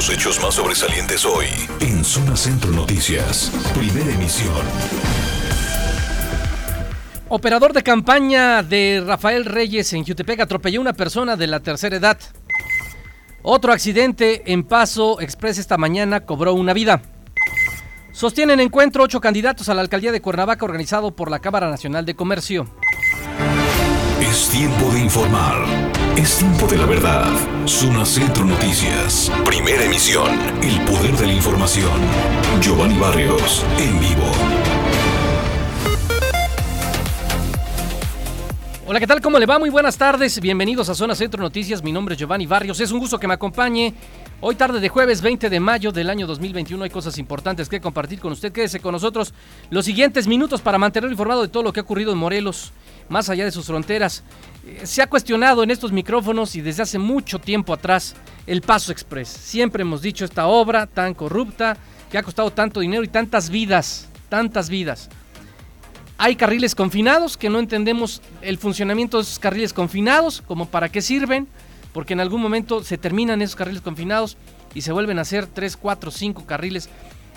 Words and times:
Los 0.00 0.08
hechos 0.08 0.40
más 0.40 0.54
sobresalientes 0.54 1.26
hoy 1.26 1.44
en 1.80 2.02
Zona 2.02 2.34
Centro 2.34 2.70
Noticias, 2.70 3.52
primera 3.74 4.10
emisión. 4.10 4.64
Operador 7.28 7.74
de 7.74 7.82
campaña 7.82 8.62
de 8.62 9.04
Rafael 9.06 9.44
Reyes 9.44 9.92
en 9.92 10.06
Jutepec 10.06 10.40
atropelló 10.40 10.78
a 10.78 10.80
una 10.80 10.92
persona 10.94 11.36
de 11.36 11.48
la 11.48 11.60
tercera 11.60 11.96
edad. 11.96 12.18
Otro 13.42 13.74
accidente 13.74 14.50
en 14.50 14.64
Paso 14.64 15.20
Express 15.20 15.58
esta 15.58 15.76
mañana 15.76 16.20
cobró 16.20 16.54
una 16.54 16.72
vida. 16.72 17.02
Sostienen 18.10 18.58
encuentro 18.58 19.04
ocho 19.04 19.20
candidatos 19.20 19.68
a 19.68 19.74
la 19.74 19.82
alcaldía 19.82 20.12
de 20.12 20.22
Cuernavaca 20.22 20.64
organizado 20.64 21.14
por 21.14 21.30
la 21.30 21.40
Cámara 21.40 21.68
Nacional 21.68 22.06
de 22.06 22.16
Comercio. 22.16 22.74
Es 24.18 24.48
tiempo 24.48 24.90
de 24.94 25.00
informar. 25.00 25.99
Es 26.20 26.36
tiempo 26.36 26.66
de 26.66 26.76
la 26.76 26.84
verdad. 26.84 27.32
Zona 27.64 28.04
Centro 28.04 28.44
Noticias. 28.44 29.32
Primera 29.42 29.82
emisión. 29.86 30.28
El 30.60 30.78
poder 30.84 31.16
de 31.16 31.28
la 31.28 31.32
información. 31.32 31.98
Giovanni 32.60 32.98
Barrios. 32.98 33.64
En 33.78 33.98
vivo. 33.98 34.30
Hola, 38.86 39.00
¿qué 39.00 39.06
tal? 39.06 39.22
¿Cómo 39.22 39.38
le 39.38 39.46
va? 39.46 39.58
Muy 39.58 39.70
buenas 39.70 39.96
tardes. 39.96 40.38
Bienvenidos 40.42 40.90
a 40.90 40.94
Zona 40.94 41.14
Centro 41.14 41.40
Noticias. 41.40 41.82
Mi 41.82 41.90
nombre 41.90 42.16
es 42.16 42.18
Giovanni 42.18 42.44
Barrios. 42.44 42.80
Es 42.80 42.90
un 42.92 42.98
gusto 42.98 43.18
que 43.18 43.26
me 43.26 43.32
acompañe. 43.32 43.94
Hoy 44.42 44.56
tarde 44.56 44.80
de 44.80 44.88
jueves 44.88 45.20
20 45.20 45.50
de 45.50 45.60
mayo 45.60 45.92
del 45.92 46.08
año 46.08 46.26
2021 46.26 46.84
hay 46.84 46.90
cosas 46.90 47.18
importantes 47.18 47.68
que 47.68 47.78
compartir 47.78 48.20
con 48.20 48.32
usted. 48.32 48.52
Quédese 48.52 48.80
con 48.80 48.92
nosotros 48.92 49.34
los 49.68 49.84
siguientes 49.84 50.26
minutos 50.26 50.62
para 50.62 50.78
mantenerlo 50.78 51.12
informado 51.12 51.42
de 51.42 51.48
todo 51.48 51.62
lo 51.62 51.72
que 51.72 51.80
ha 51.80 51.82
ocurrido 51.82 52.10
en 52.12 52.18
Morelos, 52.18 52.72
más 53.10 53.28
allá 53.28 53.44
de 53.44 53.50
sus 53.50 53.66
fronteras. 53.66 54.22
Eh, 54.66 54.80
se 54.84 55.02
ha 55.02 55.06
cuestionado 55.08 55.62
en 55.62 55.70
estos 55.70 55.92
micrófonos 55.92 56.56
y 56.56 56.62
desde 56.62 56.84
hace 56.84 56.98
mucho 56.98 57.38
tiempo 57.38 57.74
atrás 57.74 58.14
el 58.46 58.62
Paso 58.62 58.92
Express. 58.92 59.28
Siempre 59.28 59.82
hemos 59.82 60.00
dicho 60.00 60.24
esta 60.24 60.46
obra 60.46 60.86
tan 60.86 61.12
corrupta 61.12 61.76
que 62.10 62.16
ha 62.16 62.22
costado 62.22 62.50
tanto 62.50 62.80
dinero 62.80 63.04
y 63.04 63.08
tantas 63.08 63.50
vidas, 63.50 64.08
tantas 64.30 64.70
vidas. 64.70 65.10
Hay 66.18 66.36
carriles 66.36 66.74
confinados 66.74 67.36
que 67.36 67.50
no 67.50 67.58
entendemos 67.58 68.22
el 68.42 68.58
funcionamiento 68.58 69.16
de 69.16 69.24
esos 69.24 69.38
carriles 69.38 69.72
confinados, 69.72 70.42
como 70.46 70.66
para 70.66 70.88
qué 70.88 71.02
sirven, 71.02 71.48
porque 71.92 72.12
en 72.12 72.20
algún 72.20 72.40
momento 72.40 72.84
se 72.84 72.98
terminan 72.98 73.42
esos 73.42 73.56
carriles 73.56 73.82
confinados 73.82 74.36
y 74.74 74.82
se 74.82 74.92
vuelven 74.92 75.18
a 75.18 75.22
hacer 75.22 75.46
3, 75.46 75.76
4, 75.76 76.10
5 76.10 76.46
carriles, 76.46 76.88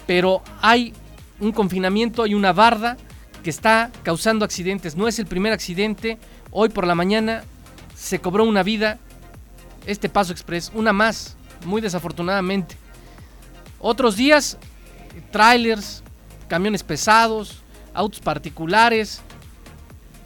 pero 0.06 0.44
hay 0.62 0.94
un 1.40 1.52
confinamiento, 1.52 2.24
hay 2.24 2.36
una 2.36 2.54
barda 2.54 2.98
que 3.44 3.50
está 3.50 3.92
causando 4.02 4.46
accidentes. 4.46 4.96
No 4.96 5.08
es 5.08 5.20
el 5.20 5.28
primer 5.28 5.54
accidente. 5.54 6.18
Hoy 6.50 6.70
por 6.70 6.88
la 6.88 6.96
mañana 6.96 7.44
se 7.96 8.20
cobró 8.20 8.46
una 8.46 8.64
vida, 8.64 8.98
este 9.86 10.10
Paso 10.10 10.32
Express, 10.32 10.72
una 10.74 10.94
más, 10.94 11.36
muy 11.66 11.82
desafortunadamente. 11.82 12.78
Otros 13.80 14.16
días, 14.16 14.58
trailers, 15.32 16.04
camiones 16.48 16.84
pesados, 16.84 17.62
autos 17.94 18.22
particulares. 18.22 19.22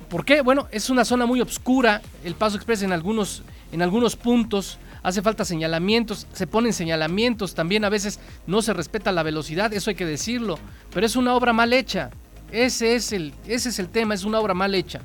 ¿Por 0.09 0.23
qué? 0.23 0.41
Bueno, 0.41 0.67
es 0.71 0.89
una 0.89 1.03
zona 1.03 1.25
muy 1.25 1.41
oscura, 1.41 2.01
el 2.23 2.35
Paso 2.35 2.55
Express 2.55 2.83
en 2.83 2.93
algunos, 2.93 3.43
en 3.71 3.81
algunos 3.81 4.15
puntos. 4.15 4.77
Hace 5.03 5.21
falta 5.21 5.45
señalamientos, 5.45 6.27
se 6.33 6.47
ponen 6.47 6.73
señalamientos, 6.73 7.55
también 7.55 7.85
a 7.85 7.89
veces 7.89 8.19
no 8.45 8.61
se 8.61 8.73
respeta 8.73 9.11
la 9.11 9.23
velocidad, 9.23 9.73
eso 9.73 9.89
hay 9.89 9.95
que 9.95 10.05
decirlo, 10.05 10.59
pero 10.93 11.05
es 11.05 11.15
una 11.15 11.33
obra 11.33 11.53
mal 11.53 11.71
hecha. 11.71 12.11
Ese 12.51 12.95
es 12.95 13.11
el, 13.11 13.33
ese 13.45 13.69
es 13.69 13.79
el 13.79 13.89
tema, 13.89 14.13
es 14.13 14.23
una 14.23 14.39
obra 14.39 14.53
mal 14.53 14.73
hecha. 14.73 15.01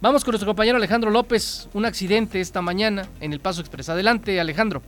Vamos 0.00 0.24
con 0.24 0.32
nuestro 0.32 0.48
compañero 0.48 0.76
Alejandro 0.76 1.10
López, 1.10 1.68
un 1.72 1.84
accidente 1.84 2.40
esta 2.40 2.62
mañana 2.62 3.06
en 3.20 3.32
el 3.32 3.38
Paso 3.38 3.60
Express. 3.60 3.90
Adelante, 3.90 4.40
Alejandro. 4.40 4.82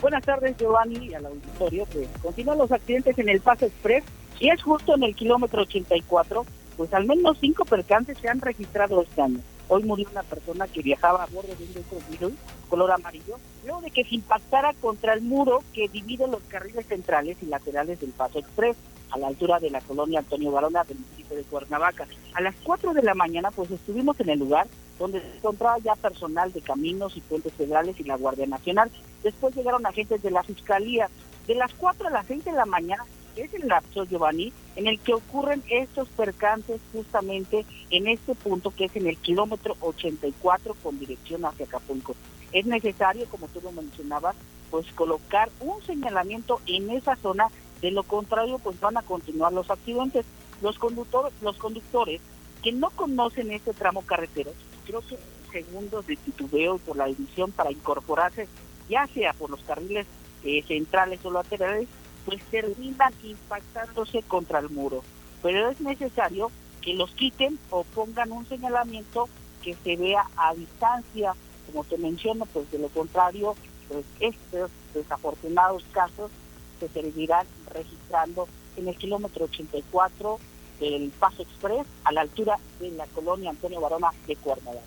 Buenas 0.00 0.24
tardes, 0.24 0.56
Giovanni, 0.56 1.14
al 1.14 1.26
auditorio. 1.26 1.86
Pues 1.92 2.08
continúan 2.20 2.58
los 2.58 2.72
accidentes 2.72 3.16
en 3.18 3.28
el 3.28 3.40
Paso 3.40 3.66
Express 3.66 4.02
y 4.40 4.48
es 4.48 4.60
justo 4.62 4.94
en 4.96 5.04
el 5.04 5.14
kilómetro 5.14 5.62
84, 5.62 6.44
pues 6.76 6.92
al 6.92 7.06
menos 7.06 7.38
cinco 7.40 7.64
percances 7.64 8.18
se 8.18 8.28
han 8.28 8.40
registrado 8.40 9.02
este 9.02 9.22
año. 9.22 9.38
Hoy 9.68 9.84
murió 9.84 10.08
una 10.10 10.22
persona 10.22 10.66
que 10.66 10.82
viajaba 10.82 11.22
a 11.22 11.26
bordo 11.26 11.54
de 11.54 11.64
un 11.64 11.74
vehículo 11.74 12.32
color 12.68 12.90
amarillo, 12.90 13.38
luego 13.64 13.82
de 13.82 13.90
que 13.90 14.04
se 14.04 14.14
impactara 14.14 14.72
contra 14.80 15.12
el 15.12 15.20
muro 15.20 15.62
que 15.72 15.88
divide 15.88 16.26
los 16.26 16.40
carriles 16.48 16.86
centrales 16.86 17.36
y 17.42 17.46
laterales 17.46 18.00
del 18.00 18.10
Paso 18.10 18.38
Express 18.38 18.76
a 19.10 19.18
la 19.18 19.28
altura 19.28 19.58
de 19.58 19.70
la 19.70 19.80
colonia 19.80 20.20
Antonio 20.20 20.50
Barona 20.50 20.84
del 20.84 20.98
municipio 20.98 21.36
de 21.36 21.44
Cuernavaca. 21.44 22.06
A 22.34 22.40
las 22.40 22.54
4 22.62 22.94
de 22.94 23.02
la 23.02 23.14
mañana 23.14 23.50
pues 23.50 23.70
estuvimos 23.70 24.18
en 24.20 24.30
el 24.30 24.38
lugar 24.38 24.66
donde 24.98 25.20
se 25.20 25.36
encontraba 25.36 25.78
ya 25.78 25.94
personal 25.94 26.52
de 26.52 26.60
caminos 26.60 27.16
y 27.16 27.20
puentes 27.20 27.52
federales 27.54 27.98
y 28.00 28.04
la 28.04 28.16
Guardia 28.16 28.46
Nacional. 28.46 28.90
Después 29.22 29.54
llegaron 29.54 29.86
agentes 29.86 30.22
de 30.22 30.30
la 30.30 30.42
Fiscalía. 30.42 31.08
De 31.46 31.54
las 31.54 31.72
4 31.74 32.08
a 32.08 32.10
las 32.10 32.26
6 32.26 32.44
de 32.44 32.52
la 32.52 32.66
mañana 32.66 33.04
es 33.36 33.54
el 33.54 33.68
lapso, 33.68 34.04
Giovanni, 34.04 34.52
en 34.76 34.86
el 34.86 34.98
que 34.98 35.14
ocurren 35.14 35.62
estos 35.70 36.08
percances 36.08 36.80
justamente 36.92 37.64
en 37.90 38.08
este 38.08 38.34
punto 38.34 38.70
que 38.70 38.86
es 38.86 38.96
en 38.96 39.06
el 39.06 39.16
kilómetro 39.16 39.76
84 39.80 40.74
con 40.82 40.98
dirección 40.98 41.44
hacia 41.44 41.66
Acapulco. 41.66 42.16
Es 42.52 42.66
necesario, 42.66 43.26
como 43.28 43.46
tú 43.48 43.60
lo 43.62 43.72
mencionabas, 43.72 44.34
pues 44.70 44.86
colocar 44.92 45.50
un 45.60 45.80
señalamiento 45.82 46.60
en 46.66 46.90
esa 46.90 47.16
zona, 47.16 47.48
de 47.80 47.90
lo 47.90 48.02
contrario 48.02 48.58
pues 48.58 48.78
van 48.80 48.96
a 48.96 49.02
continuar 49.02 49.52
los 49.52 49.70
accidentes. 49.70 50.24
Los 50.60 50.78
conductores, 50.78 51.32
los 51.40 51.56
conductores 51.56 52.20
que 52.62 52.72
no 52.72 52.90
conocen 52.90 53.52
este 53.52 53.72
tramo 53.72 54.02
carretero, 54.02 54.52
creo 54.86 55.02
que 55.02 55.16
segundos 55.52 56.06
de 56.06 56.16
titubeo 56.16 56.76
y 56.76 56.78
por 56.80 56.96
la 56.96 57.06
división 57.06 57.52
para 57.52 57.70
incorporarse, 57.70 58.48
ya 58.88 59.06
sea 59.06 59.32
por 59.32 59.50
los 59.50 59.60
carriles 59.60 60.06
eh, 60.44 60.62
centrales 60.66 61.24
o 61.24 61.30
laterales, 61.30 61.88
pues 62.24 62.42
terminan 62.50 63.12
impactándose 63.22 64.22
contra 64.22 64.58
el 64.58 64.70
muro. 64.70 65.02
Pero 65.42 65.70
es 65.70 65.80
necesario 65.80 66.50
que 66.82 66.94
los 66.94 67.10
quiten 67.12 67.58
o 67.70 67.84
pongan 67.84 68.32
un 68.32 68.46
señalamiento 68.46 69.28
que 69.62 69.74
se 69.84 69.96
vea 69.96 70.24
a 70.36 70.54
distancia, 70.54 71.34
como 71.66 71.84
te 71.84 71.98
menciono, 71.98 72.46
pues 72.46 72.70
de 72.70 72.78
lo 72.78 72.88
contrario, 72.88 73.54
pues 73.88 74.04
estos 74.20 74.70
desafortunados 74.94 75.84
casos 75.92 76.30
se 76.78 76.88
seguirán 76.88 77.46
registrando 77.72 78.48
en 78.76 78.88
el 78.88 78.96
kilómetro 78.96 79.44
84 79.46 80.38
del 80.80 81.10
Paso 81.18 81.42
Express 81.42 81.86
a 82.04 82.12
la 82.12 82.22
altura 82.22 82.58
de 82.80 82.90
la 82.92 83.06
colonia 83.06 83.50
Antonio 83.50 83.80
Barona 83.80 84.10
de 84.26 84.36
Cuernavaca. 84.36 84.80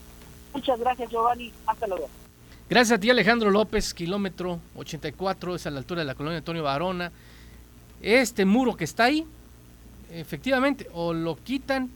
Muchas 0.53 0.79
gracias 0.79 1.09
Giovanni, 1.09 1.51
hasta 1.65 1.87
luego. 1.87 2.09
Gracias 2.69 2.97
a 2.97 2.99
ti 2.99 3.09
Alejandro 3.09 3.51
López, 3.51 3.93
kilómetro 3.93 4.59
84, 4.75 5.55
es 5.55 5.67
a 5.67 5.71
la 5.71 5.79
altura 5.79 6.01
de 6.01 6.05
la 6.05 6.15
colonia 6.15 6.37
Antonio 6.37 6.63
Barona 6.63 7.11
este 8.01 8.45
muro 8.45 8.75
que 8.75 8.83
está 8.83 9.05
ahí, 9.05 9.25
efectivamente, 10.11 10.87
o 10.93 11.13
lo 11.13 11.35
quitan, 11.35 11.89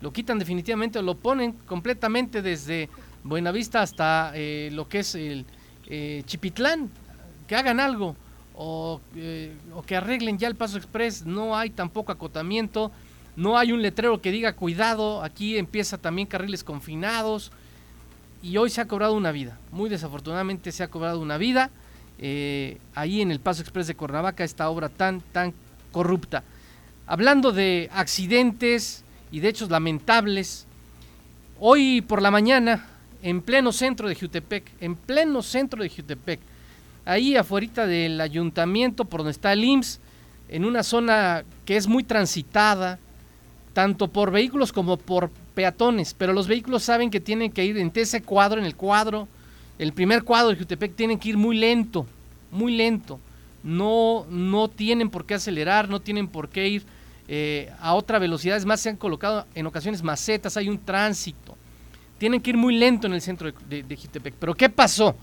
lo 0.00 0.12
quitan 0.12 0.38
definitivamente 0.38 0.98
o 0.98 1.02
lo 1.02 1.14
ponen 1.14 1.52
completamente 1.52 2.42
desde 2.42 2.88
Buenavista 3.22 3.82
hasta 3.82 4.32
eh, 4.34 4.70
lo 4.72 4.88
que 4.88 5.00
es 5.00 5.14
el 5.14 5.44
eh, 5.88 6.22
Chipitlán, 6.24 6.90
que 7.46 7.56
hagan 7.56 7.80
algo 7.80 8.16
o, 8.62 9.00
eh, 9.16 9.56
o, 9.74 9.80
que 9.80 9.96
arreglen 9.96 10.36
ya 10.36 10.46
el 10.46 10.54
Paso 10.54 10.76
Express, 10.76 11.24
no 11.24 11.56
hay 11.56 11.70
tampoco 11.70 12.12
acotamiento, 12.12 12.92
no 13.34 13.56
hay 13.56 13.72
un 13.72 13.80
letrero 13.80 14.20
que 14.20 14.30
diga 14.30 14.52
cuidado, 14.52 15.22
aquí 15.22 15.56
empieza 15.56 15.96
también 15.96 16.28
carriles 16.28 16.62
confinados 16.62 17.52
y 18.42 18.58
hoy 18.58 18.68
se 18.68 18.82
ha 18.82 18.86
cobrado 18.86 19.14
una 19.14 19.32
vida, 19.32 19.58
muy 19.72 19.88
desafortunadamente 19.88 20.72
se 20.72 20.82
ha 20.82 20.88
cobrado 20.88 21.20
una 21.20 21.38
vida 21.38 21.70
eh, 22.18 22.76
ahí 22.94 23.22
en 23.22 23.30
el 23.30 23.40
Paso 23.40 23.62
Express 23.62 23.86
de 23.86 23.94
Cuernavaca, 23.94 24.44
esta 24.44 24.68
obra 24.68 24.90
tan, 24.90 25.22
tan 25.32 25.54
corrupta. 25.90 26.44
Hablando 27.06 27.52
de 27.52 27.88
accidentes 27.94 29.04
y 29.32 29.40
de 29.40 29.48
hechos 29.48 29.70
lamentables, 29.70 30.66
hoy 31.58 32.02
por 32.02 32.20
la 32.20 32.30
mañana, 32.30 32.88
en 33.22 33.40
pleno 33.40 33.72
centro 33.72 34.06
de 34.06 34.16
Jutepec, 34.16 34.70
en 34.82 34.96
pleno 34.96 35.40
centro 35.40 35.82
de 35.82 35.88
Jutepec, 35.88 36.40
ahí 37.04 37.36
afuera 37.36 37.86
del 37.86 38.20
ayuntamiento 38.20 39.04
por 39.04 39.20
donde 39.20 39.32
está 39.32 39.52
el 39.52 39.64
IMSS, 39.64 40.00
en 40.48 40.64
una 40.64 40.82
zona 40.82 41.44
que 41.64 41.76
es 41.76 41.86
muy 41.86 42.02
transitada, 42.02 42.98
tanto 43.72 44.08
por 44.08 44.30
vehículos 44.30 44.72
como 44.72 44.96
por 44.96 45.30
peatones, 45.54 46.14
pero 46.14 46.32
los 46.32 46.48
vehículos 46.48 46.82
saben 46.82 47.10
que 47.10 47.20
tienen 47.20 47.52
que 47.52 47.64
ir 47.64 47.78
en 47.78 47.92
ese 47.94 48.22
cuadro, 48.22 48.58
en 48.60 48.66
el 48.66 48.74
cuadro 48.74 49.28
el 49.80 49.94
primer 49.94 50.24
cuadro 50.24 50.50
de 50.50 50.56
Jutepec 50.56 50.94
tienen 50.94 51.18
que 51.18 51.30
ir 51.30 51.38
muy 51.38 51.56
lento, 51.56 52.06
muy 52.50 52.76
lento. 52.76 53.18
No, 53.62 54.26
no 54.28 54.68
tienen 54.68 55.08
por 55.08 55.24
qué 55.24 55.32
acelerar, 55.32 55.88
no 55.88 56.00
tienen 56.00 56.28
por 56.28 56.50
qué 56.50 56.68
ir 56.68 56.82
eh, 57.28 57.72
a 57.80 57.94
otra 57.94 58.18
velocidad. 58.18 58.58
Es 58.58 58.66
más, 58.66 58.82
se 58.82 58.90
han 58.90 58.98
colocado 58.98 59.46
en 59.54 59.66
ocasiones 59.66 60.02
macetas, 60.02 60.58
hay 60.58 60.68
un 60.68 60.76
tránsito. 60.84 61.56
Tienen 62.18 62.42
que 62.42 62.50
ir 62.50 62.58
muy 62.58 62.76
lento 62.76 63.06
en 63.06 63.14
el 63.14 63.22
centro 63.22 63.50
de, 63.70 63.82
de. 63.82 64.32
Pero 64.38 64.54
¿qué 64.54 64.68
pasó? 64.68 65.16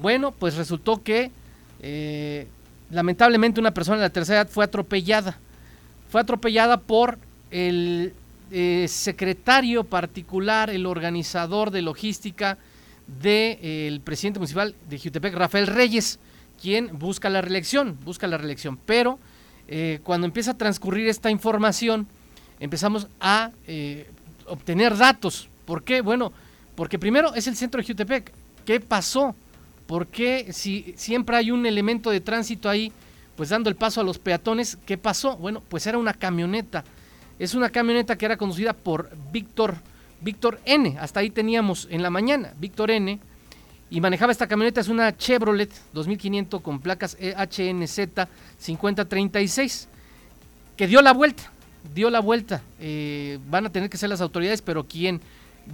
Bueno, 0.00 0.32
pues 0.32 0.56
resultó 0.56 1.02
que 1.02 1.30
eh, 1.80 2.46
lamentablemente 2.90 3.60
una 3.60 3.72
persona 3.72 3.98
de 3.98 4.04
la 4.04 4.10
tercera 4.10 4.42
edad 4.42 4.50
fue 4.50 4.64
atropellada. 4.64 5.38
Fue 6.10 6.20
atropellada 6.20 6.78
por 6.78 7.18
el 7.50 8.12
eh, 8.50 8.86
secretario 8.88 9.84
particular, 9.84 10.70
el 10.70 10.86
organizador 10.86 11.70
de 11.70 11.82
logística 11.82 12.58
del 13.06 14.00
presidente 14.00 14.38
municipal 14.38 14.74
de 14.88 14.98
Jutepec, 14.98 15.34
Rafael 15.34 15.66
Reyes, 15.66 16.18
quien 16.60 16.96
busca 16.98 17.28
la 17.28 17.40
reelección, 17.40 17.98
busca 18.04 18.26
la 18.26 18.38
reelección. 18.38 18.78
Pero 18.84 19.18
eh, 19.68 20.00
cuando 20.04 20.26
empieza 20.26 20.52
a 20.52 20.58
transcurrir 20.58 21.08
esta 21.08 21.30
información, 21.30 22.06
empezamos 22.60 23.08
a 23.20 23.50
eh, 23.66 24.08
obtener 24.46 24.96
datos. 24.96 25.48
¿Por 25.64 25.82
qué? 25.82 26.00
Bueno, 26.00 26.32
porque 26.74 26.98
primero 26.98 27.34
es 27.34 27.46
el 27.46 27.56
centro 27.56 27.80
de 27.80 27.86
Jutepec. 27.86 28.32
¿Qué 28.64 28.80
pasó? 28.80 29.34
¿Por 29.86 30.08
qué 30.08 30.52
si 30.52 30.94
siempre 30.96 31.36
hay 31.36 31.50
un 31.50 31.64
elemento 31.64 32.10
de 32.10 32.20
tránsito 32.20 32.68
ahí, 32.68 32.92
pues 33.36 33.50
dando 33.50 33.70
el 33.70 33.76
paso 33.76 34.00
a 34.00 34.04
los 34.04 34.18
peatones, 34.18 34.78
qué 34.84 34.98
pasó? 34.98 35.36
Bueno, 35.36 35.62
pues 35.68 35.86
era 35.86 35.98
una 35.98 36.14
camioneta. 36.14 36.84
Es 37.38 37.54
una 37.54 37.70
camioneta 37.70 38.16
que 38.16 38.24
era 38.24 38.36
conducida 38.36 38.72
por 38.72 39.10
Víctor, 39.30 39.76
Víctor 40.20 40.58
N. 40.64 40.96
Hasta 40.98 41.20
ahí 41.20 41.30
teníamos 41.30 41.86
en 41.90 42.02
la 42.02 42.10
mañana, 42.10 42.52
Víctor 42.58 42.90
N. 42.90 43.20
Y 43.88 44.00
manejaba 44.00 44.32
esta 44.32 44.48
camioneta, 44.48 44.80
es 44.80 44.88
una 44.88 45.16
Chevrolet 45.16 45.70
2500 45.92 46.60
con 46.60 46.80
placas 46.80 47.16
HNZ 47.20 48.26
5036, 48.58 49.88
que 50.76 50.86
dio 50.88 51.00
la 51.02 51.12
vuelta, 51.12 51.52
dio 51.94 52.10
la 52.10 52.18
vuelta. 52.18 52.62
Eh, 52.80 53.38
van 53.48 53.66
a 53.66 53.70
tener 53.70 53.88
que 53.88 53.96
ser 53.96 54.08
las 54.08 54.20
autoridades, 54.20 54.60
pero 54.60 54.84
quien 54.84 55.20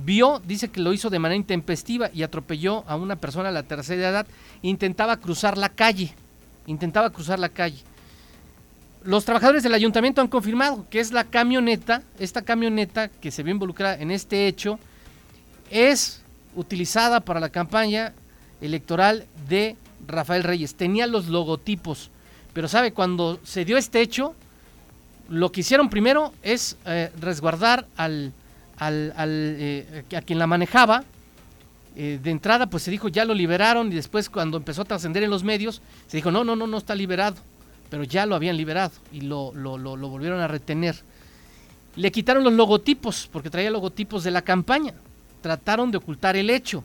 vio, 0.05 0.41
dice 0.45 0.69
que 0.69 0.81
lo 0.81 0.93
hizo 0.93 1.11
de 1.11 1.19
manera 1.19 1.37
intempestiva 1.37 2.11
y 2.13 2.23
atropelló 2.23 2.85
a 2.87 2.97
una 2.97 3.17
persona 3.17 3.51
a 3.51 3.53
la 3.53 3.63
tercera 3.63 4.09
edad. 4.09 4.27
Intentaba 4.63 5.17
cruzar 5.17 5.59
la 5.59 5.69
calle, 5.69 6.15
intentaba 6.67 7.11
cruzar 7.11 7.39
la 7.39 7.49
calle. 7.49 7.83
Los 9.05 9.25
trabajadores 9.25 9.63
del 9.63 9.75
ayuntamiento 9.75 10.21
han 10.21 10.29
confirmado 10.29 10.87
que 10.89 11.01
es 11.01 11.13
la 11.13 11.25
camioneta, 11.25 12.03
esta 12.19 12.43
camioneta 12.43 13.09
que 13.09 13.31
se 13.31 13.43
vio 13.43 13.53
involucrada 13.53 13.97
en 13.97 14.11
este 14.11 14.47
hecho, 14.47 14.79
es 15.71 16.23
utilizada 16.55 17.21
para 17.21 17.41
la 17.41 17.49
campaña 17.49 18.13
electoral 18.61 19.27
de 19.49 19.77
Rafael 20.07 20.45
Reyes. 20.45 20.75
Tenía 20.75 21.07
los 21.07 21.27
logotipos, 21.29 22.11
pero 22.53 22.69
sabe, 22.69 22.93
cuando 22.93 23.41
se 23.43 23.65
dio 23.65 23.77
este 23.77 24.01
hecho, 24.01 24.35
lo 25.29 25.51
que 25.51 25.61
hicieron 25.61 25.89
primero 25.89 26.33
es 26.43 26.77
eh, 26.85 27.11
resguardar 27.21 27.87
al, 27.97 28.33
al, 28.79 29.13
eh, 29.19 30.05
a 30.17 30.23
quien 30.23 30.39
la 30.39 30.47
manejaba. 30.47 31.05
Eh, 31.95 32.19
de 32.23 32.31
entrada, 32.31 32.69
pues 32.69 32.83
se 32.85 32.91
dijo 32.91 33.09
ya 33.09 33.27
lo 33.27 33.35
liberaron 33.35 33.93
y 33.93 33.95
después 33.95 34.31
cuando 34.31 34.57
empezó 34.57 34.83
a 34.83 34.85
trascender 34.87 35.23
en 35.25 35.31
los 35.31 35.45
medios, 35.45 35.83
se 36.07 36.17
dijo 36.17 36.31
no, 36.31 36.43
no, 36.43 36.57
no, 36.57 36.67
no 36.67 36.79
está 36.79 36.95
liberado, 36.95 37.37
pero 37.91 38.05
ya 38.05 38.25
lo 38.25 38.35
habían 38.35 38.57
liberado 38.57 38.93
y 39.13 39.21
lo, 39.21 39.53
lo, 39.55 39.77
lo, 39.77 40.09
volvieron 40.09 40.41
a 40.41 40.49
retener. 40.49 40.97
Le 41.97 42.11
quitaron 42.11 42.45
los 42.45 42.55
logotipos, 42.55 43.29
porque 43.31 43.51
traía 43.51 43.71
logotipos 43.71 44.25
de 44.25 44.31
la 44.31 44.41
campaña. 44.41 44.95
Trataron 45.43 45.91
de 45.91 45.99
ocultar 45.99 46.35
el 46.37 46.49
hecho. 46.49 46.83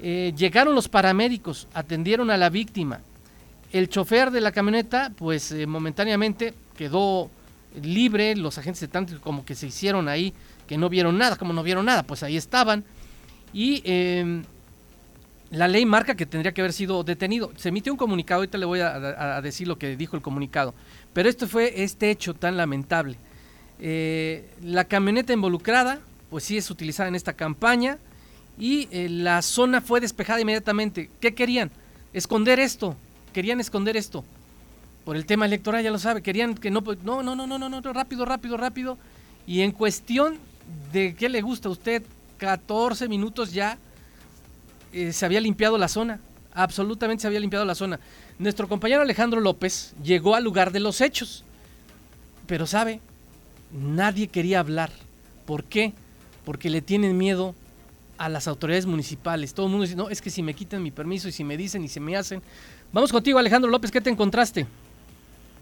Eh, 0.00 0.34
llegaron 0.36 0.74
los 0.74 0.88
paramédicos, 0.88 1.68
atendieron 1.72 2.28
a 2.30 2.36
la 2.36 2.50
víctima. 2.50 2.98
El 3.70 3.88
chofer 3.88 4.32
de 4.32 4.40
la 4.40 4.50
camioneta, 4.50 5.12
pues 5.16 5.54
momentáneamente 5.68 6.54
quedó 6.76 7.30
libre, 7.80 8.34
los 8.34 8.58
agentes 8.58 8.80
de 8.80 8.88
tránsito 8.88 9.20
como 9.20 9.44
que 9.44 9.54
se 9.54 9.68
hicieron 9.68 10.08
ahí 10.08 10.32
que 10.66 10.78
no 10.78 10.88
vieron 10.88 11.18
nada, 11.18 11.36
como 11.36 11.52
no 11.52 11.62
vieron 11.62 11.86
nada, 11.86 12.02
pues 12.02 12.22
ahí 12.22 12.36
estaban. 12.36 12.84
Y 13.52 13.82
em, 13.84 14.42
la 15.50 15.68
ley 15.68 15.86
marca 15.86 16.14
que 16.14 16.26
tendría 16.26 16.52
que 16.52 16.60
haber 16.60 16.72
sido 16.72 17.04
detenido. 17.04 17.52
Se 17.56 17.68
emitió 17.68 17.92
un 17.92 17.98
comunicado, 17.98 18.40
ahorita 18.40 18.58
le 18.58 18.66
voy 18.66 18.80
a, 18.80 19.40
decir 19.40 19.68
lo 19.68 19.78
que 19.78 19.96
dijo 19.96 20.16
el 20.16 20.22
comunicado. 20.22 20.74
Pero 21.12 21.28
esto 21.28 21.46
fue 21.46 21.82
este 21.82 22.10
hecho 22.10 22.34
tan 22.34 22.56
lamentable. 22.56 23.16
Eh, 23.78 24.50
la 24.62 24.84
camioneta 24.84 25.32
involucrada, 25.32 26.00
pues 26.30 26.44
sí 26.44 26.56
es 26.56 26.70
utilizada 26.70 27.08
en 27.08 27.14
esta 27.14 27.34
campaña 27.34 27.98
y 28.58 28.88
eh, 28.90 29.08
la 29.08 29.42
zona 29.42 29.80
fue 29.80 30.00
despejada 30.00 30.40
inmediatamente. 30.40 31.10
¿Qué 31.20 31.34
querían? 31.34 31.70
Esconder 32.12 32.58
esto. 32.58 32.96
Querían 33.32 33.60
esconder 33.60 33.96
esto. 33.96 34.24
Por 35.04 35.16
el 35.16 35.26
tema 35.26 35.46
electoral, 35.46 35.84
ya 35.84 35.90
lo 35.90 35.98
sabe. 35.98 36.22
Querían 36.22 36.54
que 36.54 36.70
no, 36.70 36.82
no, 37.04 37.22
no, 37.22 37.36
no, 37.36 37.46
no, 37.46 37.58
no, 37.58 37.68
no, 37.68 37.92
rápido, 37.92 38.24
rápido, 38.24 38.56
rápido. 38.56 38.98
Y 39.46 39.60
en 39.60 39.70
cuestión 39.70 40.38
de 40.92 41.14
qué 41.14 41.28
le 41.28 41.40
gusta 41.42 41.68
a 41.68 41.72
usted, 41.72 42.02
14 42.38 43.08
minutos 43.08 43.52
ya 43.52 43.78
eh, 44.92 45.12
se 45.12 45.24
había 45.26 45.40
limpiado 45.40 45.78
la 45.78 45.88
zona, 45.88 46.20
absolutamente 46.54 47.22
se 47.22 47.26
había 47.26 47.40
limpiado 47.40 47.64
la 47.64 47.74
zona. 47.74 48.00
Nuestro 48.38 48.68
compañero 48.68 49.02
Alejandro 49.02 49.40
López 49.40 49.94
llegó 50.02 50.34
al 50.34 50.44
lugar 50.44 50.72
de 50.72 50.80
los 50.80 51.00
hechos, 51.00 51.44
pero 52.46 52.66
sabe, 52.66 53.00
nadie 53.72 54.28
quería 54.28 54.60
hablar. 54.60 54.90
¿Por 55.44 55.64
qué? 55.64 55.92
Porque 56.44 56.70
le 56.70 56.82
tienen 56.82 57.16
miedo 57.16 57.54
a 58.18 58.28
las 58.28 58.48
autoridades 58.48 58.86
municipales. 58.86 59.54
Todo 59.54 59.66
el 59.66 59.70
mundo 59.70 59.84
dice, 59.84 59.96
no, 59.96 60.08
es 60.08 60.22
que 60.22 60.30
si 60.30 60.42
me 60.42 60.54
quitan 60.54 60.82
mi 60.82 60.90
permiso 60.90 61.28
y 61.28 61.32
si 61.32 61.44
me 61.44 61.56
dicen 61.56 61.84
y 61.84 61.88
si 61.88 62.00
me 62.00 62.16
hacen. 62.16 62.42
Vamos 62.92 63.12
contigo, 63.12 63.38
Alejandro 63.38 63.70
López, 63.70 63.90
¿qué 63.90 64.00
te 64.00 64.10
encontraste? 64.10 64.66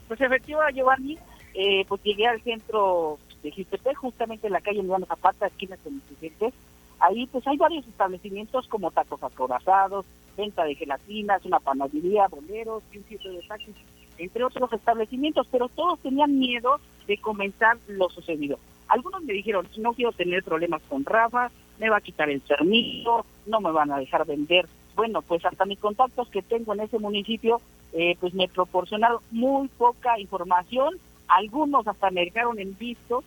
Pues 0.07 0.21
efectivamente, 0.21 0.79
Giovanni, 0.79 1.17
eh, 1.53 1.85
pues 1.87 2.01
llegué 2.03 2.27
al 2.27 2.41
centro 2.41 3.17
de 3.51 3.95
justamente 3.95 4.47
en 4.47 4.53
la 4.53 4.61
calle 4.61 4.79
Emiliano 4.79 5.05
Zapata, 5.05 5.47
esquina 5.47 5.77
con 5.77 5.93
Insurgentes. 5.93 6.53
Ahí 6.99 7.27
pues 7.27 7.45
hay 7.47 7.57
varios 7.57 7.85
establecimientos 7.87 8.67
como 8.67 8.91
tacos 8.91 9.21
acorazados, 9.21 10.05
venta 10.37 10.63
de 10.63 10.75
gelatinas, 10.75 11.45
una 11.45 11.59
panadería, 11.59 12.27
boleros 12.27 12.83
y 12.91 12.97
un 12.97 13.03
sitio 13.05 13.31
de 13.31 13.41
taxis, 13.41 13.75
entre 14.17 14.43
otros 14.43 14.71
establecimientos, 14.71 15.47
pero 15.51 15.67
todos 15.69 15.99
tenían 15.99 16.39
miedo 16.39 16.79
de 17.07 17.17
comentar 17.17 17.77
lo 17.87 18.09
sucedido. 18.09 18.57
Algunos 18.87 19.23
me 19.23 19.33
dijeron, 19.33 19.67
no 19.77 19.93
quiero 19.93 20.11
tener 20.11 20.43
problemas 20.43 20.81
con 20.87 21.03
Rafa, 21.03 21.51
me 21.79 21.89
va 21.89 21.97
a 21.97 22.01
quitar 22.01 22.29
el 22.29 22.41
permiso, 22.41 23.25
no 23.45 23.59
me 23.59 23.71
van 23.71 23.91
a 23.91 23.97
dejar 23.97 24.25
vender. 24.25 24.67
Bueno, 24.95 25.21
pues 25.21 25.43
hasta 25.45 25.65
mis 25.65 25.79
contactos 25.79 26.29
que 26.29 26.41
tengo 26.41 26.73
en 26.73 26.81
ese 26.81 26.99
municipio, 26.99 27.59
eh, 27.93 28.15
pues 28.19 28.33
me 28.33 28.47
proporcionaron 28.47 29.19
muy 29.31 29.67
poca 29.67 30.19
información, 30.19 30.95
algunos 31.27 31.87
hasta 31.87 32.11
me 32.11 32.25
dejaron 32.25 32.59
en 32.59 32.77
visto 32.77 33.23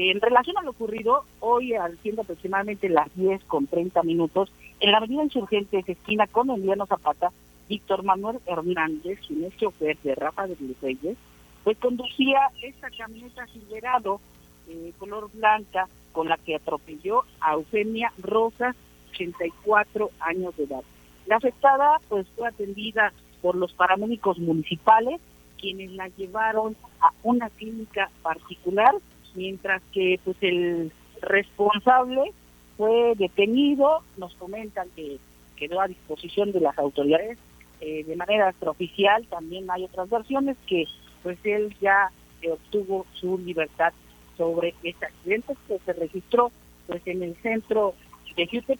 en 0.00 0.20
relación 0.20 0.56
a 0.56 0.62
lo 0.62 0.70
ocurrido, 0.70 1.24
hoy, 1.40 1.74
siendo 2.02 2.22
aproximadamente 2.22 2.88
las 2.88 3.08
10 3.16 3.42
con 3.44 3.66
30 3.66 4.02
minutos, 4.04 4.52
en 4.78 4.92
la 4.92 4.98
avenida 4.98 5.24
Insurgentes, 5.24 5.88
esquina 5.88 6.28
con 6.28 6.50
Emiliano 6.50 6.86
Zapata, 6.86 7.32
Víctor 7.68 8.04
Manuel 8.04 8.38
Hernández, 8.46 9.18
es 9.28 9.56
chofer 9.56 9.98
de 9.98 10.14
Rafa 10.14 10.46
de 10.46 10.56
Reyes, 10.80 11.16
pues 11.64 11.76
conducía 11.78 12.50
esta 12.62 12.88
camioneta 12.90 13.46
Silverado, 13.48 14.20
eh, 14.68 14.92
color 14.98 15.30
blanca, 15.32 15.88
con 16.12 16.28
la 16.28 16.36
que 16.36 16.54
atropelló 16.54 17.24
a 17.40 17.54
Eugenia 17.54 18.12
Rosas, 18.22 18.76
84 19.10 20.10
años 20.20 20.56
de 20.56 20.64
edad. 20.64 20.82
La 21.26 21.36
afectada 21.36 22.00
pues 22.08 22.26
fue 22.36 22.46
atendida 22.46 23.12
por 23.42 23.56
los 23.56 23.72
paramédicos 23.72 24.38
municipales, 24.38 25.20
quienes 25.60 25.90
la 25.92 26.08
llevaron 26.08 26.76
a 27.00 27.10
una 27.24 27.50
clínica 27.50 28.10
particular 28.22 28.94
mientras 29.38 29.80
que 29.92 30.20
pues 30.24 30.36
el 30.40 30.92
responsable 31.22 32.32
fue 32.76 33.14
detenido, 33.16 34.02
nos 34.16 34.34
comentan 34.34 34.88
que 34.94 35.18
quedó 35.56 35.80
a 35.80 35.88
disposición 35.88 36.52
de 36.52 36.60
las 36.60 36.78
autoridades 36.78 37.38
eh, 37.80 38.04
de 38.04 38.16
manera 38.16 38.50
extraoficial, 38.50 39.26
también 39.28 39.70
hay 39.70 39.84
otras 39.84 40.10
versiones 40.10 40.56
que 40.66 40.84
pues 41.22 41.38
él 41.44 41.74
ya 41.80 42.10
obtuvo 42.52 43.06
su 43.14 43.38
libertad 43.38 43.92
sobre 44.36 44.74
este 44.82 45.06
accidente 45.06 45.54
que 45.66 45.78
se 45.84 45.92
registró 45.92 46.52
pues 46.86 47.02
en 47.06 47.22
el 47.22 47.36
centro 47.36 47.94
de 48.36 48.46
Houston 48.46 48.78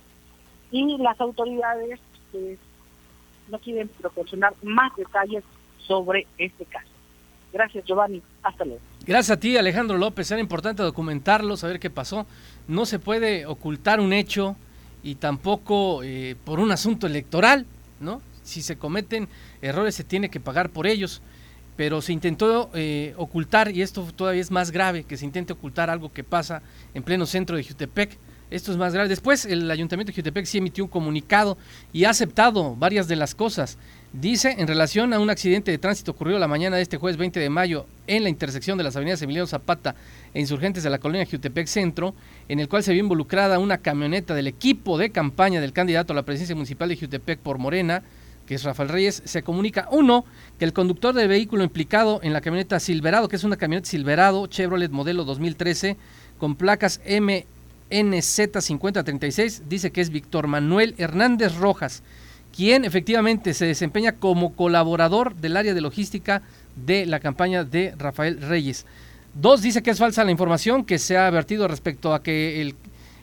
y 0.71 0.99
las 0.99 1.21
autoridades 1.21 2.01
pues 2.31 2.59
no 3.49 3.59
quieren 3.59 3.89
proporcionar 3.89 4.55
más 4.63 4.95
detalles 4.97 5.43
sobre 5.79 6.27
este 6.37 6.65
caso. 6.65 6.91
Gracias 7.53 7.85
Giovanni, 7.85 8.23
hasta 8.43 8.65
luego. 8.65 8.83
Gracias 9.09 9.39
a 9.39 9.41
ti, 9.41 9.57
Alejandro 9.57 9.97
López. 9.97 10.31
Era 10.31 10.39
importante 10.39 10.83
documentarlo, 10.83 11.57
saber 11.57 11.81
qué 11.81 11.89
pasó. 11.89 12.27
No 12.67 12.85
se 12.85 12.99
puede 12.99 13.47
ocultar 13.47 14.01
un 14.01 14.13
hecho 14.13 14.55
y 15.03 15.15
tampoco 15.15 16.03
eh, 16.03 16.37
por 16.45 16.61
un 16.61 16.71
asunto 16.73 17.07
electoral, 17.07 17.65
¿no? 18.01 18.21
Si 18.43 18.61
se 18.61 18.77
cometen 18.77 19.27
errores 19.63 19.95
se 19.95 20.05
tiene 20.05 20.29
que 20.29 20.41
pagar 20.41 20.69
por 20.69 20.87
ellos, 20.87 21.23
pero 21.75 22.03
se 22.03 22.13
intentó 22.13 22.69
eh, 22.75 23.15
ocultar, 23.17 23.75
y 23.75 23.81
esto 23.81 24.07
todavía 24.15 24.43
es 24.43 24.51
más 24.51 24.73
grave, 24.73 25.05
que 25.05 25.17
se 25.17 25.25
intente 25.25 25.55
ocultar 25.55 25.89
algo 25.89 26.13
que 26.13 26.23
pasa 26.23 26.61
en 26.93 27.03
pleno 27.03 27.25
centro 27.25 27.57
de 27.57 27.65
Jutepec. 27.65 28.19
Esto 28.51 28.73
es 28.73 28.79
más 28.79 28.95
grave. 28.95 29.09
Después 29.09 29.45
el 29.45 29.71
Ayuntamiento 29.71 30.11
de 30.11 30.17
Jutepec 30.17 30.47
sí 30.47 30.59
emitió 30.59 30.85
un 30.85 30.91
comunicado 30.91 31.59
y 31.93 32.05
ha 32.05 32.11
aceptado 32.11 32.75
varias 32.77 33.07
de 33.07 33.17
las 33.17 33.35
cosas. 33.35 33.77
Dice, 34.13 34.57
en 34.59 34.67
relación 34.67 35.13
a 35.13 35.21
un 35.21 35.29
accidente 35.29 35.71
de 35.71 35.77
tránsito 35.77 36.13
ocurrido 36.13 36.39
la 36.39 36.49
mañana 36.49 36.77
de 36.77 36.83
este 36.83 36.97
jueves 36.97 37.19
20 37.19 37.41
de 37.41 37.51
mayo 37.51 37.85
en 38.07 38.23
la 38.23 38.31
intersección 38.31 38.79
de 38.79 38.85
las 38.85 38.97
avenidas 38.97 39.21
Emiliano 39.21 39.47
Zapata 39.47 39.95
e 40.33 40.41
Insurgentes 40.41 40.83
de 40.83 40.89
la 40.89 40.99
colonia 40.99 41.27
Jutepec 41.31 41.67
Centro, 41.67 42.15
en 42.49 42.59
el 42.59 42.71
cual 42.71 42.83
se 42.83 42.93
vio 42.93 43.03
involucrada 43.03 43.59
una 43.59 43.79
camioneta 43.79 44.35
del 44.35 44.47
equipo 44.47 44.97
de 44.97 45.11
campaña 45.11 45.61
del 45.61 45.75
candidato 45.75 46.15
a 46.15 46.17
la 46.17 46.23
presidencia 46.23 46.57
municipal 46.57 46.89
de 46.89 46.97
Jutepec 46.97 47.39
por 47.41 47.59
Morena, 47.59 48.03
que 48.47 48.55
es 48.55 48.65
Rafael 48.65 48.89
Reyes, 48.89 49.21
se 49.27 49.43
comunica, 49.43 49.89
uno, 49.91 50.25
que 50.59 50.65
el 50.65 50.73
conductor 50.73 51.15
del 51.15 51.29
vehículo 51.29 51.65
implicado 51.65 52.21
en 52.23 52.33
la 52.33 52.41
camioneta 52.41 52.81
Silverado, 52.81 53.29
que 53.29 53.37
es 53.37 53.45
una 53.45 53.59
camioneta 53.59 53.91
Silverado 53.91 54.47
Chevrolet 54.47 54.91
modelo 54.91 55.25
2013, 55.25 55.99
con 56.39 56.57
placas 56.57 57.03
MNZ5036, 57.91 59.63
dice 59.69 59.91
que 59.91 60.01
es 60.01 60.11
Víctor 60.11 60.47
Manuel 60.47 60.95
Hernández 60.99 61.57
Rojas, 61.57 62.03
quien 62.55 62.85
efectivamente 62.85 63.55
se 63.55 63.67
desempeña 63.67 64.13
como 64.13 64.55
colaborador 64.55 65.35
del 65.37 65.57
área 65.57 65.75
de 65.75 65.81
logística 65.81 66.43
de 66.75 67.07
la 67.07 67.21
campaña 67.21 67.65
de 67.65 67.95
Rafael 67.97 68.41
Reyes. 68.41 68.87
Dos, 69.35 69.63
dice 69.63 69.83
que 69.83 69.91
es 69.91 69.99
falsa 69.99 70.25
la 70.25 70.31
información 70.31 70.85
que 70.85 70.99
se 70.99 71.17
ha 71.17 71.31
vertido 71.31 71.69
respecto 71.69 72.15
a 72.15 72.23
que 72.23 72.61
el, 72.61 72.75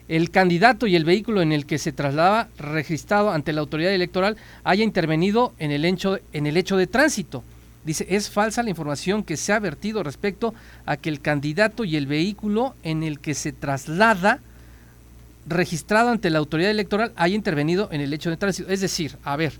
el 0.07 0.29
candidato 0.31 0.88
y 0.88 0.95
el 0.95 1.03
vehículo 1.03 1.41
en 1.41 1.51
el 1.51 1.65
que 1.65 1.77
se 1.77 1.91
trasladaba 1.91 2.48
registrado 2.57 3.31
ante 3.31 3.53
la 3.53 3.62
autoridad 3.62 3.93
electoral 3.93 4.38
haya 4.63 4.84
intervenido 4.84 5.53
en 5.60 5.72
el 5.72 5.84
hecho, 5.84 6.19
en 6.31 6.48
el 6.48 6.57
hecho 6.57 6.77
de 6.77 6.88
tránsito. 6.88 7.43
Dice, 7.84 8.07
es 8.10 8.29
falsa 8.29 8.63
la 8.63 8.72
información 8.72 9.24
que 9.24 9.38
se 9.38 9.53
ha 9.53 9.60
vertido 9.60 10.01
respecto 10.01 10.53
a 10.86 10.98
que 10.98 11.10
el 11.10 11.22
candidato 11.22 11.84
y 11.84 11.98
el 11.98 12.07
vehículo 12.07 12.75
en 12.81 13.03
el 13.03 13.19
que 13.19 13.36
se 13.36 13.51
traslada 13.51 14.39
registrado 15.46 16.10
ante 16.10 16.30
la 16.30 16.40
autoridad 16.40 16.72
electoral 16.72 17.14
haya 17.16 17.36
intervenido 17.36 17.90
en 17.92 18.02
el 18.02 18.14
hecho 18.14 18.30
de 18.30 18.38
tránsito. 18.38 18.70
Es 18.70 18.82
decir, 18.82 19.18
a 19.24 19.36
ver, 19.36 19.54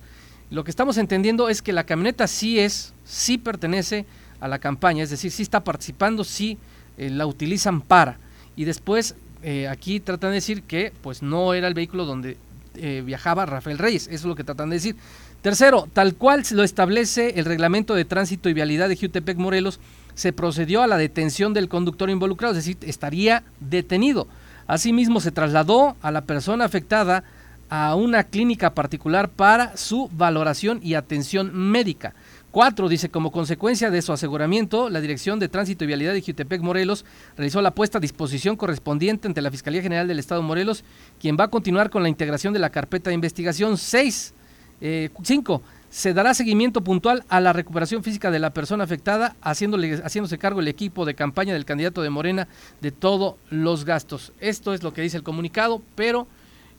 lo 0.50 0.64
que 0.64 0.72
estamos 0.72 0.98
entendiendo 0.98 1.50
es 1.50 1.62
que 1.62 1.74
la 1.74 1.86
camioneta 1.86 2.28
sí 2.28 2.60
es, 2.60 2.94
sí 3.04 3.38
pertenece 3.38 4.06
a 4.40 4.48
la 4.48 4.60
campaña, 4.60 5.04
es 5.04 5.10
decir, 5.10 5.32
sí 5.32 5.44
está 5.44 5.64
participando, 5.64 6.24
sí 6.24 6.58
eh, 6.98 7.10
la 7.10 7.26
utilizan 7.26 7.82
para. 7.82 8.18
Y 8.56 8.66
después 8.66 9.16
eh, 9.44 9.68
aquí 9.68 10.00
tratan 10.00 10.32
de 10.32 10.36
decir 10.36 10.64
que 10.64 10.94
pues 11.02 11.22
no 11.22 11.54
era 11.54 11.68
el 11.68 11.74
vehículo 11.74 12.06
donde 12.06 12.38
eh, 12.76 13.04
viajaba 13.06 13.46
Rafael 13.46 13.78
Reyes, 13.78 14.08
eso 14.08 14.16
es 14.16 14.26
lo 14.26 14.36
que 14.36 14.44
tratan 14.44 14.70
de 14.70 14.78
decir. 14.78 14.96
Tercero, 15.42 15.88
tal 15.94 16.16
cual 16.16 16.44
lo 16.52 16.64
establece 16.64 17.40
el 17.40 17.46
reglamento 17.46 17.94
de 17.94 18.06
tránsito 18.06 18.50
y 18.50 18.54
vialidad 18.54 18.90
de 18.90 18.98
Jutepec 18.98 19.38
Morelos, 19.38 19.80
se 20.16 20.34
procedió 20.34 20.82
a 20.82 20.88
la 20.88 20.98
detención 20.98 21.54
del 21.54 21.70
conductor 21.70 22.10
involucrado, 22.10 22.54
es 22.54 22.66
decir, 22.66 22.78
estaría 22.82 23.44
detenido. 23.60 24.28
Asimismo, 24.68 25.20
se 25.20 25.32
trasladó 25.32 25.96
a 26.02 26.12
la 26.12 26.22
persona 26.22 26.66
afectada 26.66 27.24
a 27.70 27.96
una 27.96 28.24
clínica 28.24 28.74
particular 28.74 29.30
para 29.30 29.76
su 29.78 30.10
valoración 30.14 30.80
y 30.84 30.94
atención 30.94 31.52
médica. 31.54 32.14
Cuatro, 32.52 32.88
dice, 32.88 33.10
como 33.10 33.34
consecuencia 33.34 33.92
de 33.92 34.02
su 34.02 34.14
aseguramiento, 34.14 34.90
la 34.90 35.02
Dirección 35.02 35.40
de 35.40 35.50
Tránsito 35.50 35.84
y 35.84 35.88
Vialidad 35.88 36.14
de 36.14 36.22
Jutepec 36.22 36.62
Morelos 36.62 37.04
realizó 37.36 37.62
la 37.62 37.72
puesta 37.72 37.98
a 37.98 38.02
disposición 38.02 38.56
correspondiente 38.56 39.28
ante 39.28 39.42
la 39.42 39.52
Fiscalía 39.52 39.82
General 39.82 40.08
del 40.08 40.20
Estado 40.20 40.42
de 40.42 40.48
Morelos, 40.48 40.86
quien 41.20 41.36
va 41.38 41.46
a 41.46 41.50
continuar 41.50 41.90
con 41.90 42.02
la 42.02 42.08
integración 42.08 42.54
de 42.54 42.60
la 42.60 42.70
carpeta 42.70 43.10
de 43.10 43.16
investigación. 43.16 43.78
Seis, 43.78 44.34
eh, 44.80 45.10
cinco, 45.22 45.62
se 45.96 46.14
dará 46.14 46.34
seguimiento 46.34 46.82
puntual 46.82 47.24
a 47.30 47.40
la 47.40 47.54
recuperación 47.54 48.04
física 48.04 48.30
de 48.30 48.40
la 48.40 48.50
persona 48.50 48.84
afectada, 48.84 49.38
haciéndole, 49.42 50.02
haciéndose 50.04 50.38
cargo 50.38 50.60
el 50.60 50.68
equipo 50.68 51.06
de 51.06 51.16
campaña 51.16 51.54
del 51.54 51.64
candidato 51.64 52.02
de 52.02 52.10
Morena 52.10 52.50
de 52.82 52.92
todos 52.92 53.36
los 53.50 53.86
gastos. 53.86 54.34
Esto 54.42 54.74
es 54.74 54.84
lo 54.84 54.94
que 54.94 55.02
dice 55.02 55.16
el 55.16 55.24
comunicado, 55.24 55.82
pero 55.96 56.28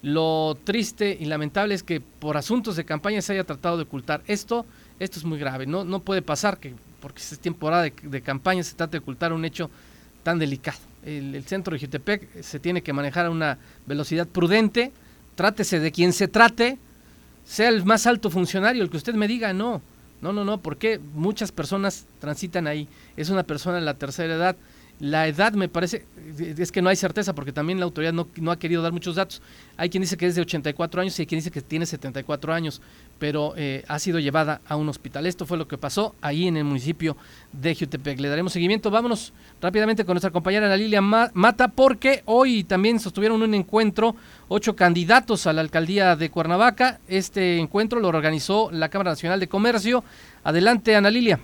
lo 0.02 0.58
triste 0.64 1.16
y 1.18 1.24
lamentable 1.24 1.74
es 1.74 1.82
que 1.82 2.02
por 2.02 2.36
asuntos 2.36 2.76
de 2.76 2.84
campaña 2.84 3.22
se 3.22 3.32
haya 3.32 3.44
tratado 3.44 3.78
de 3.78 3.84
ocultar 3.84 4.22
esto 4.26 4.66
esto 4.98 5.18
es 5.18 5.24
muy 5.24 5.38
grave. 5.38 5.66
No, 5.66 5.82
no 5.82 6.00
puede 6.00 6.20
pasar 6.20 6.58
que, 6.58 6.74
porque 7.00 7.20
es 7.20 7.38
temporada 7.38 7.84
de, 7.84 8.20
campaña, 8.20 8.62
se 8.62 8.74
trate 8.74 8.92
de 8.92 8.98
ocultar 8.98 9.32
un 9.32 9.46
hecho 9.46 9.70
tan 10.24 10.38
delicado. 10.38 10.78
El, 11.04 11.42
centro 11.44 11.72
de 11.72 11.80
Jutepec 11.80 12.42
se 12.42 12.58
tiene 12.58 12.82
que 12.82 12.92
manejar 12.92 13.26
a 13.26 13.30
una 13.30 13.58
velocidad 13.86 14.26
prudente, 14.26 14.92
trátese 15.36 15.80
de 15.80 15.92
quien 15.92 16.12
se 16.12 16.28
trate, 16.28 16.78
sea 17.46 17.68
el 17.68 17.84
más 17.84 18.06
alto 18.06 18.30
funcionario, 18.30 18.82
el 18.82 18.90
que 18.90 18.96
usted 18.96 19.14
me 19.14 19.28
diga, 19.28 19.52
no, 19.52 19.80
no, 20.20 20.32
no, 20.32 20.44
no, 20.44 20.58
porque 20.58 20.98
muchas 21.14 21.52
personas 21.52 22.06
transitan 22.18 22.66
ahí. 22.66 22.88
Es 23.16 23.30
una 23.30 23.44
persona 23.44 23.76
de 23.76 23.82
la 23.82 23.94
tercera 23.94 24.34
edad. 24.34 24.56
La 24.98 25.28
edad 25.28 25.52
me 25.52 25.68
parece, 25.68 26.06
es 26.38 26.72
que 26.72 26.80
no 26.80 26.88
hay 26.88 26.96
certeza 26.96 27.34
porque 27.34 27.52
también 27.52 27.78
la 27.78 27.84
autoridad 27.84 28.12
no, 28.12 28.50
ha 28.50 28.58
querido 28.58 28.82
dar 28.82 28.92
muchos 28.92 29.16
datos. 29.16 29.42
Hay 29.76 29.90
quien 29.90 30.00
dice 30.00 30.16
que 30.16 30.26
es 30.26 30.34
de 30.34 30.40
84 30.40 31.02
años 31.02 31.18
y 31.18 31.22
hay 31.22 31.26
quien 31.26 31.38
dice 31.38 31.50
que 31.50 31.60
tiene 31.60 31.84
74 31.84 32.52
años 32.52 32.80
pero 33.18 33.54
eh, 33.56 33.84
ha 33.88 33.98
sido 33.98 34.18
llevada 34.18 34.60
a 34.66 34.76
un 34.76 34.88
hospital. 34.88 35.26
Esto 35.26 35.46
fue 35.46 35.56
lo 35.56 35.66
que 35.66 35.78
pasó 35.78 36.14
ahí 36.20 36.48
en 36.48 36.56
el 36.56 36.64
municipio 36.64 37.16
de 37.52 37.74
Jutepec. 37.74 38.20
Le 38.20 38.28
daremos 38.28 38.52
seguimiento. 38.52 38.90
Vámonos 38.90 39.32
rápidamente 39.60 40.04
con 40.04 40.14
nuestra 40.14 40.30
compañera 40.30 40.66
Ana 40.66 40.76
Lilia 40.76 41.00
Mata, 41.00 41.68
porque 41.68 42.22
hoy 42.26 42.64
también 42.64 43.00
sostuvieron 43.00 43.42
un 43.42 43.54
encuentro, 43.54 44.16
ocho 44.48 44.76
candidatos 44.76 45.46
a 45.46 45.52
la 45.52 45.62
alcaldía 45.62 46.16
de 46.16 46.30
Cuernavaca. 46.30 47.00
Este 47.08 47.58
encuentro 47.58 48.00
lo 48.00 48.08
organizó 48.08 48.70
la 48.70 48.88
Cámara 48.88 49.12
Nacional 49.12 49.40
de 49.40 49.48
Comercio. 49.48 50.04
Adelante, 50.44 50.94
Ana 50.94 51.10
Lilia. 51.10 51.40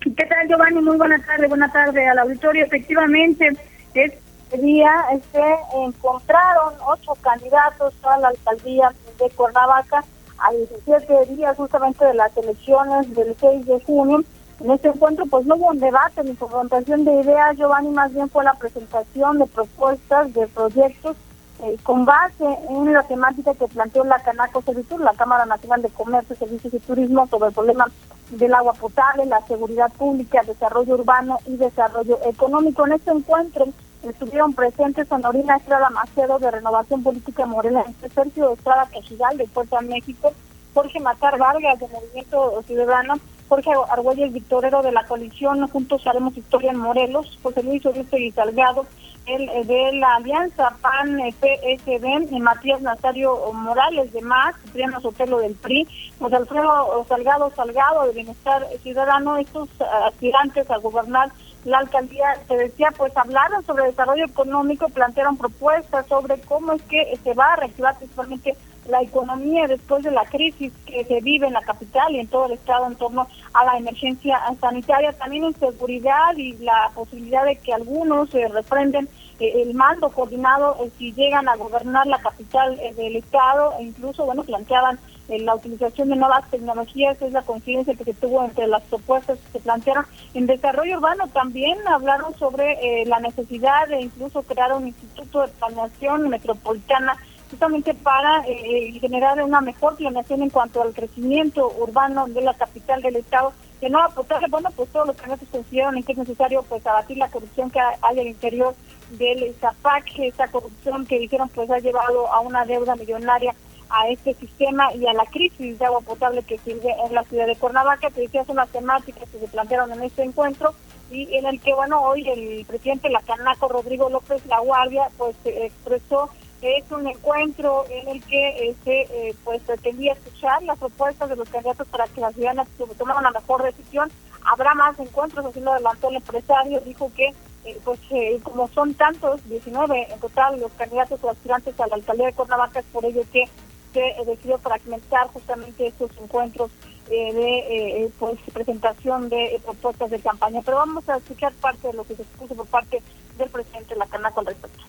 ¿Qué 0.00 0.26
tal, 0.26 0.48
Giovanni? 0.48 0.80
Muy 0.80 0.96
buena 0.96 1.18
tarde, 1.18 1.46
buena 1.46 1.70
tarde 1.70 2.08
al 2.08 2.18
auditorio. 2.20 2.64
Efectivamente, 2.64 3.50
este 3.92 4.56
día 4.56 4.90
se 5.30 5.76
encontraron 5.84 6.72
ocho 6.86 7.12
candidatos 7.20 7.92
a 8.04 8.18
la 8.18 8.28
alcaldía 8.28 8.94
de 9.18 9.28
Cuernavaca 9.30 10.02
a 10.38 10.52
17 10.52 11.34
días 11.34 11.54
justamente 11.54 12.02
de 12.06 12.14
las 12.14 12.34
elecciones 12.34 13.14
del 13.14 13.36
6 13.38 13.66
de 13.66 13.80
junio. 13.80 14.24
En 14.60 14.70
este 14.70 14.88
encuentro 14.88 15.26
pues 15.26 15.44
no 15.44 15.56
hubo 15.56 15.68
un 15.68 15.80
debate 15.80 16.24
ni 16.24 16.34
confrontación 16.34 17.04
de 17.04 17.20
ideas, 17.20 17.56
Giovanni, 17.58 17.90
más 17.90 18.12
bien 18.14 18.30
fue 18.30 18.42
la 18.42 18.54
presentación 18.54 19.38
de 19.38 19.46
propuestas, 19.46 20.32
de 20.32 20.46
proyectos 20.48 21.16
eh, 21.62 21.76
con 21.82 22.06
base 22.06 22.44
en 22.70 22.90
la 22.90 23.02
temática 23.02 23.52
que 23.52 23.68
planteó 23.68 24.04
la 24.04 24.18
Canaco 24.20 24.62
Servitur, 24.62 25.00
la 25.00 25.12
Cámara 25.12 25.44
Nacional 25.44 25.82
de 25.82 25.90
Comercio, 25.90 26.36
Servicios 26.36 26.72
y 26.72 26.78
Turismo 26.78 27.26
sobre 27.26 27.48
el 27.48 27.54
problema 27.54 27.86
del 28.30 28.54
agua 28.54 28.72
potable, 28.74 29.26
la 29.26 29.40
seguridad 29.46 29.92
pública, 29.92 30.42
desarrollo 30.46 30.94
urbano 30.94 31.38
y 31.46 31.56
desarrollo 31.56 32.18
económico. 32.24 32.86
En 32.86 32.92
este 32.92 33.10
encuentro 33.10 33.66
Estuvieron 34.02 34.54
presentes 34.54 35.12
Honorina 35.12 35.56
Estrada 35.56 35.90
Macedo 35.90 36.38
de 36.38 36.50
Renovación 36.50 37.02
Política 37.02 37.44
Morena, 37.44 37.84
Sergio 38.14 38.54
Estrada 38.54 38.88
Cajigal 38.90 39.36
de 39.36 39.46
Puerto 39.46 39.78
México, 39.82 40.32
Jorge 40.72 41.00
Matar 41.00 41.36
Vargas 41.36 41.78
de 41.78 41.88
Movimiento 41.88 42.62
Ciudadano, 42.66 43.16
Jorge 43.50 43.70
Argüelles 43.90 44.32
Victorero 44.32 44.80
de 44.80 44.92
la 44.92 45.04
coalición 45.04 45.66
Juntos 45.66 46.06
Haremos 46.06 46.36
Historia 46.36 46.70
en 46.70 46.78
Morelos, 46.78 47.36
José 47.42 47.64
Luis 47.64 47.82
y 47.84 48.30
Salgado 48.30 48.86
el, 49.26 49.48
eh, 49.48 49.64
de 49.64 49.92
la 49.98 50.14
Alianza 50.14 50.72
PAN 50.80 51.18
PSD, 51.40 52.30
Matías 52.38 52.80
Nazario 52.80 53.52
Morales 53.52 54.12
de 54.12 54.22
MAS, 54.22 54.54
Cipriano 54.62 55.00
Sotelo 55.00 55.38
del 55.38 55.56
PRI, 55.56 55.86
José 56.20 56.36
Alfredo 56.36 57.04
Salgado 57.08 57.50
Salgado 57.56 58.06
de 58.06 58.12
Bienestar 58.12 58.64
Ciudadano, 58.84 59.36
estos 59.36 59.68
aspirantes 60.06 60.70
a 60.70 60.78
gobernar 60.78 61.30
la 61.64 61.78
alcaldía, 61.78 62.26
se 62.46 62.56
decía, 62.56 62.90
pues 62.96 63.14
hablaron 63.16 63.64
sobre 63.66 63.86
desarrollo 63.86 64.24
económico, 64.24 64.88
plantearon 64.88 65.36
propuestas 65.36 66.06
sobre 66.06 66.40
cómo 66.42 66.72
es 66.72 66.82
que 66.82 67.18
se 67.22 67.34
va 67.34 67.52
a 67.52 67.56
reactivar 67.56 67.98
principalmente 67.98 68.56
la 68.90 69.02
economía 69.02 69.66
después 69.66 70.02
de 70.02 70.10
la 70.10 70.24
crisis 70.24 70.72
que 70.86 71.04
se 71.04 71.20
vive 71.20 71.46
en 71.46 71.54
la 71.54 71.62
capital 71.62 72.14
y 72.14 72.20
en 72.20 72.28
todo 72.28 72.46
el 72.46 72.52
estado 72.52 72.86
en 72.86 72.96
torno 72.96 73.26
a 73.54 73.64
la 73.64 73.78
emergencia 73.78 74.38
sanitaria, 74.60 75.12
también 75.12 75.44
en 75.44 75.54
seguridad 75.54 76.36
y 76.36 76.52
la 76.58 76.90
posibilidad 76.94 77.44
de 77.44 77.56
que 77.56 77.72
algunos 77.72 78.30
se 78.30 78.42
eh, 78.42 79.62
el 79.62 79.74
mando 79.74 80.10
coordinado 80.10 80.76
eh, 80.82 80.90
si 80.98 81.12
llegan 81.12 81.48
a 81.48 81.56
gobernar 81.56 82.06
la 82.06 82.18
capital 82.18 82.78
eh, 82.80 82.92
del 82.94 83.16
estado 83.16 83.72
e 83.78 83.84
incluso 83.84 84.26
bueno 84.26 84.44
planteaban 84.44 84.98
la 85.38 85.54
utilización 85.54 86.08
de 86.08 86.16
nuevas 86.16 86.48
tecnologías 86.50 87.20
es 87.22 87.32
la 87.32 87.42
coincidencia 87.42 87.94
que 87.94 88.04
se 88.04 88.14
tuvo 88.14 88.44
entre 88.44 88.66
las 88.66 88.82
propuestas 88.84 89.38
que 89.38 89.52
se 89.52 89.60
plantearon. 89.60 90.04
En 90.34 90.46
desarrollo 90.46 90.96
urbano 90.96 91.28
también 91.28 91.78
hablaron 91.86 92.36
sobre 92.38 92.72
eh, 92.72 93.06
la 93.06 93.20
necesidad 93.20 93.88
de 93.88 94.00
incluso 94.00 94.42
crear 94.42 94.72
un 94.72 94.88
instituto 94.88 95.42
de 95.42 95.48
planeación 95.48 96.28
metropolitana 96.28 97.16
justamente 97.50 97.94
para 97.94 98.44
eh, 98.46 98.92
generar 99.00 99.42
una 99.42 99.60
mejor 99.60 99.96
planeación 99.96 100.42
en 100.42 100.50
cuanto 100.50 100.82
al 100.82 100.94
crecimiento 100.94 101.72
urbano 101.78 102.26
de 102.28 102.42
la 102.42 102.54
capital 102.54 103.02
del 103.02 103.16
estado 103.16 103.52
que 103.80 103.90
no 103.90 104.02
aportarle, 104.02 104.48
bueno, 104.48 104.68
pues 104.76 104.90
todos 104.90 105.06
los 105.06 105.16
candidatos 105.16 105.48
consideraron 105.50 105.96
en 105.96 106.02
que 106.02 106.12
es 106.12 106.18
necesario 106.18 106.62
pues 106.68 106.86
abatir 106.86 107.16
la 107.16 107.30
corrupción 107.30 107.70
que 107.70 107.80
hay 107.80 108.18
al 108.18 108.26
interior 108.26 108.74
del 109.12 109.54
ZAPAC, 109.60 110.18
esa 110.18 110.48
corrupción 110.48 111.06
que 111.06 111.18
dijeron 111.18 111.48
pues 111.48 111.70
ha 111.70 111.78
llevado 111.78 112.32
a 112.32 112.40
una 112.40 112.64
deuda 112.66 112.94
millonaria 112.94 113.54
a 113.88 114.08
este 114.08 114.34
sistema 114.34 114.94
y 114.94 115.06
a 115.06 115.14
la 115.14 115.24
crisis 115.24 115.78
de 115.78 115.84
agua 115.84 116.00
potable 116.02 116.42
que 116.42 116.58
sirve 116.58 116.94
en 117.04 117.14
la 117.14 117.24
ciudad 117.24 117.46
de 117.46 117.56
Cuernavaca, 117.56 118.10
que 118.10 118.22
decía 118.22 118.44
son 118.44 118.56
las 118.56 118.68
temáticas 118.68 119.28
que 119.28 119.38
se 119.38 119.48
plantearon 119.48 119.90
en 119.92 120.02
este 120.02 120.22
encuentro 120.22 120.74
y 121.10 121.34
en 121.34 121.46
el 121.46 121.60
que, 121.60 121.74
bueno, 121.74 122.00
hoy 122.02 122.28
el 122.28 122.64
presidente 122.66 123.08
de 123.08 123.14
la 123.14 123.22
Canaco, 123.22 123.66
Rodrigo 123.66 124.08
López 124.08 124.46
La 124.46 124.60
Guardia, 124.60 125.08
pues 125.18 125.34
expresó 125.44 126.30
es 126.62 126.90
un 126.90 127.06
encuentro 127.06 127.84
en 127.88 128.08
el 128.08 128.22
que 128.24 128.68
este 128.68 129.34
pues 129.44 129.62
pretendía 129.62 130.12
escuchar 130.12 130.62
las 130.62 130.78
propuestas 130.78 131.28
de 131.28 131.36
los 131.36 131.48
candidatos 131.48 131.88
para 131.88 132.06
que 132.08 132.20
la 132.20 132.32
ciudadanas 132.32 132.68
tomaran 132.98 133.22
una 133.22 133.30
mejor 133.30 133.62
decisión. 133.62 134.10
Habrá 134.44 134.74
más 134.74 134.98
encuentros, 134.98 135.44
así 135.46 135.60
lo 135.60 135.72
adelantó 135.72 136.08
el 136.08 136.16
empresario, 136.16 136.80
dijo 136.80 137.10
que 137.16 137.32
eh, 137.64 137.78
pues 137.84 138.00
como 138.42 138.68
son 138.68 138.94
tantos, 138.94 139.46
19 139.48 140.12
en 140.12 140.20
total 140.20 140.58
los 140.58 140.72
candidatos 140.72 141.22
o 141.22 141.30
aspirantes 141.30 141.78
a 141.78 141.86
la 141.86 141.96
alcaldía 141.96 142.26
de 142.26 142.32
Cuernavaca, 142.32 142.80
es 142.80 142.86
por 142.86 143.04
ello 143.04 143.22
que 143.32 143.44
se 143.92 144.14
decidió 144.24 144.58
fragmentar 144.58 145.26
justamente 145.28 145.88
estos 145.88 146.10
encuentros 146.22 146.70
eh, 147.10 147.34
de 147.34 148.04
eh, 148.04 148.10
pues, 148.18 148.38
presentación 148.52 149.28
de 149.28 149.60
propuestas 149.64 150.10
de 150.10 150.20
campaña. 150.20 150.62
Pero 150.64 150.78
vamos 150.78 151.06
a 151.08 151.16
escuchar 151.16 151.52
parte 151.54 151.88
de 151.88 151.94
lo 151.94 152.04
que 152.04 152.14
se 152.14 152.22
expuso 152.22 152.54
por 152.54 152.66
parte 152.66 153.02
del 153.36 153.50
presidente 153.50 153.94
de 153.94 154.00
la 154.00 154.30
con 154.30 154.46
respecto. 154.46 154.84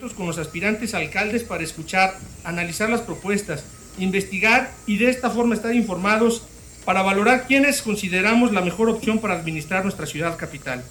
Con 0.00 0.26
los 0.26 0.38
aspirantes 0.38 0.92
alcaldes 0.92 1.44
para 1.44 1.62
escuchar, 1.62 2.18
analizar 2.42 2.90
las 2.90 3.00
propuestas, 3.00 3.64
investigar 3.98 4.70
y 4.86 4.98
de 4.98 5.08
esta 5.08 5.30
forma 5.30 5.54
estar 5.54 5.74
informados 5.74 6.42
para 6.84 7.02
valorar 7.02 7.46
quiénes 7.46 7.80
consideramos 7.80 8.52
la 8.52 8.60
mejor 8.60 8.90
opción 8.90 9.18
para 9.18 9.34
administrar 9.34 9.82
nuestra 9.82 10.06
ciudad 10.06 10.36
capital. 10.36 10.84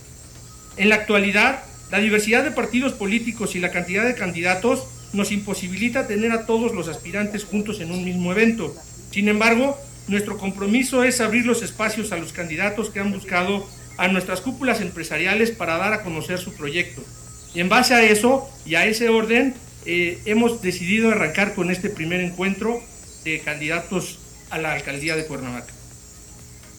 En 0.77 0.89
la 0.89 0.95
actualidad, 0.95 1.63
la 1.91 1.99
diversidad 1.99 2.43
de 2.43 2.51
partidos 2.51 2.93
políticos 2.93 3.55
y 3.55 3.59
la 3.59 3.71
cantidad 3.71 4.05
de 4.05 4.15
candidatos 4.15 4.87
nos 5.11 5.31
imposibilita 5.31 6.07
tener 6.07 6.31
a 6.31 6.45
todos 6.45 6.73
los 6.73 6.87
aspirantes 6.87 7.43
juntos 7.43 7.81
en 7.81 7.91
un 7.91 8.03
mismo 8.03 8.31
evento. 8.31 8.73
Sin 9.11 9.27
embargo, 9.27 9.77
nuestro 10.07 10.37
compromiso 10.37 11.03
es 11.03 11.21
abrir 11.21 11.45
los 11.45 11.61
espacios 11.61 12.11
a 12.13 12.17
los 12.17 12.33
candidatos 12.33 12.89
que 12.89 12.99
han 12.99 13.11
buscado 13.11 13.67
a 13.97 14.07
nuestras 14.07 14.41
cúpulas 14.41 14.81
empresariales 14.81 15.51
para 15.51 15.77
dar 15.77 15.93
a 15.93 16.03
conocer 16.03 16.39
su 16.39 16.53
proyecto. 16.53 17.03
En 17.55 17.69
base 17.69 17.93
a 17.93 18.01
eso 18.01 18.49
y 18.65 18.75
a 18.75 18.85
ese 18.85 19.09
orden, 19.09 19.53
eh, 19.85 20.19
hemos 20.25 20.61
decidido 20.61 21.11
arrancar 21.11 21.53
con 21.53 21.69
este 21.69 21.89
primer 21.89 22.19
encuentro 22.21 22.79
de 23.23 23.39
candidatos 23.41 24.19
a 24.49 24.57
la 24.57 24.73
alcaldía 24.73 25.15
de 25.15 25.25
Cuernavaca. 25.27 25.71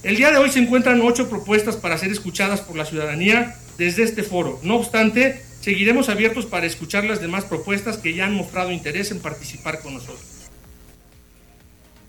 El 0.02 0.16
día 0.16 0.30
de 0.30 0.38
hoy 0.38 0.50
se 0.50 0.58
encuentran 0.58 1.00
ocho 1.00 1.30
propuestas 1.30 1.76
para 1.76 1.96
ser 1.96 2.10
escuchadas 2.10 2.60
por 2.60 2.76
la 2.76 2.84
ciudadanía 2.84 3.56
desde 3.78 4.02
este 4.02 4.22
foro. 4.22 4.58
No 4.62 4.76
obstante, 4.76 5.42
seguiremos 5.60 6.08
abiertos 6.08 6.44
para 6.44 6.66
escuchar 6.66 7.04
las 7.04 7.20
demás 7.20 7.44
propuestas 7.44 7.96
que 7.96 8.12
ya 8.12 8.26
han 8.26 8.34
mostrado 8.34 8.70
interés 8.70 9.12
en 9.12 9.22
participar 9.22 9.80
con 9.80 9.94
nosotros. 9.94 10.50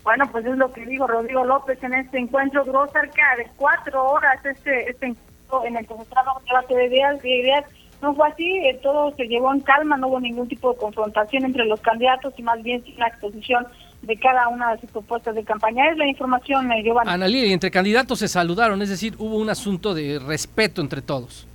Bueno, 0.02 0.30
pues 0.30 0.44
es 0.44 0.56
lo 0.56 0.72
que 0.72 0.84
digo 0.86 1.06
Rodrigo 1.06 1.44
López 1.44 1.82
en 1.82 1.94
este 1.94 2.18
encuentro. 2.18 2.64
Duró 2.64 2.86
cerca 2.88 3.36
de 3.36 3.46
cuatro 3.56 4.04
horas 4.04 4.44
este, 4.44 4.90
este 4.90 5.06
encuentro 5.06 5.64
en 5.64 5.76
el 5.76 5.86
que 5.86 5.94
se 5.94 6.00
un 6.00 6.44
debate 6.44 6.74
de 6.74 6.86
ideas, 6.86 7.22
de 7.22 7.30
ideas. 7.30 7.64
No 8.02 8.14
fue 8.14 8.28
así, 8.28 8.58
eh, 8.58 8.78
todo 8.82 9.14
se 9.16 9.26
llevó 9.26 9.52
en 9.52 9.60
calma, 9.60 9.96
no 9.96 10.08
hubo 10.08 10.20
ningún 10.20 10.48
tipo 10.48 10.72
de 10.72 10.78
confrontación 10.78 11.44
entre 11.44 11.64
los 11.64 11.80
candidatos 11.80 12.34
y 12.36 12.42
más 12.42 12.62
bien 12.62 12.84
una 12.96 13.08
exposición 13.08 13.66
de 14.02 14.16
cada 14.16 14.48
una 14.48 14.72
de 14.74 14.80
sus 14.80 14.90
propuestas 14.90 15.34
de 15.34 15.44
campaña. 15.44 15.90
Es 15.90 15.96
la 15.96 16.06
información, 16.06 16.70
eh, 16.72 16.82
Giovanni. 16.82 17.10
Ana 17.10 17.28
y 17.28 17.52
entre 17.52 17.70
candidatos 17.70 18.18
se 18.18 18.28
saludaron, 18.28 18.80
es 18.82 18.90
decir, 18.90 19.14
hubo 19.18 19.36
un 19.36 19.50
asunto 19.50 19.94
de 19.94 20.18
respeto 20.18 20.80
entre 20.80 21.02
todos. 21.02 21.46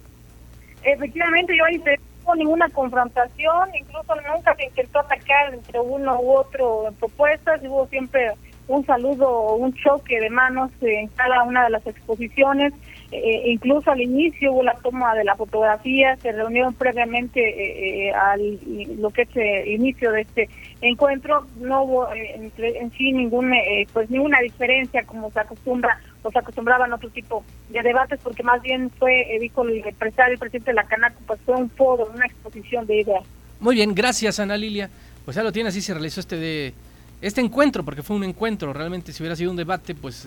Efectivamente, 0.84 1.56
yo 1.56 1.64
no 1.80 1.92
hubo 2.26 2.36
ninguna 2.36 2.70
confrontación, 2.70 3.70
incluso 3.76 4.14
nunca 4.34 4.56
se 4.56 4.66
intentó 4.66 5.00
atacar 5.00 5.54
entre 5.54 5.80
uno 5.80 6.20
u 6.20 6.32
otro 6.32 6.92
propuestas, 7.00 7.62
hubo 7.64 7.88
siempre 7.88 8.32
un 8.72 8.86
saludo 8.86 9.28
o 9.28 9.56
un 9.56 9.74
choque 9.74 10.20
de 10.20 10.30
manos 10.30 10.72
en 10.82 11.08
cada 11.10 11.44
una 11.44 11.64
de 11.64 11.70
las 11.70 11.86
exposiciones. 11.86 12.74
Eh, 13.12 13.52
incluso 13.52 13.92
al 13.92 14.00
inicio 14.00 14.54
hubo 14.54 14.64
la 14.64 14.74
toma 14.76 15.14
de 15.16 15.26
la 15.26 15.36
fotografía, 15.36 16.16
se 16.18 16.32
reunieron 16.32 16.74
previamente 16.74 17.42
eh, 17.42 18.08
eh, 18.08 18.14
al 18.14 18.58
lo 19.02 19.10
que 19.10 19.24
es 19.24 19.36
el 19.36 19.68
inicio 19.68 20.14
de 20.14 20.22
este 20.22 20.50
encuentro, 20.80 21.46
no 21.60 21.84
hubo 21.84 22.08
en 22.14 22.92
sí 22.92 23.12
ningún, 23.12 23.52
pues 23.92 24.10
ninguna 24.10 24.40
diferencia 24.40 25.04
como 25.04 25.30
se 25.32 25.42
acostumbra 25.42 26.00
o 26.24 26.32
se 26.32 26.40
acostumbraban 26.40 26.94
a 26.94 26.96
otro 26.96 27.10
tipo 27.10 27.44
de 27.70 27.82
debates, 27.82 28.20
porque 28.24 28.44
más 28.44 28.62
bien 28.62 28.90
fue, 28.92 29.26
dijo 29.42 29.64
el 29.64 29.86
empresario, 29.86 30.34
el 30.34 30.40
presidente 30.40 30.72
de 30.72 30.76
la 30.76 30.86
Canaco, 30.86 31.20
pues 31.28 31.40
fue 31.46 31.56
un 31.56 31.70
foro, 31.70 32.10
una 32.16 32.26
exposición 32.26 32.88
de 32.88 33.02
ideas. 33.02 33.24
Muy 33.60 33.76
bien, 33.76 33.94
gracias 33.94 34.40
Ana 34.40 34.56
Lilia. 34.56 34.90
Pues 35.26 35.36
ya 35.36 35.44
lo 35.44 35.52
tiene, 35.52 35.70
así 35.70 35.82
se 35.82 35.94
realizó 35.94 36.22
este 36.22 36.38
de 36.38 36.74
este 37.22 37.40
encuentro, 37.42 37.86
porque 37.86 38.02
fue 38.02 38.16
un 38.16 38.24
encuentro, 38.24 38.74
realmente 38.74 39.14
si 39.14 39.22
hubiera 39.22 39.36
sido 39.36 39.52
un 39.52 39.58
debate, 39.58 39.94
pues 39.94 40.26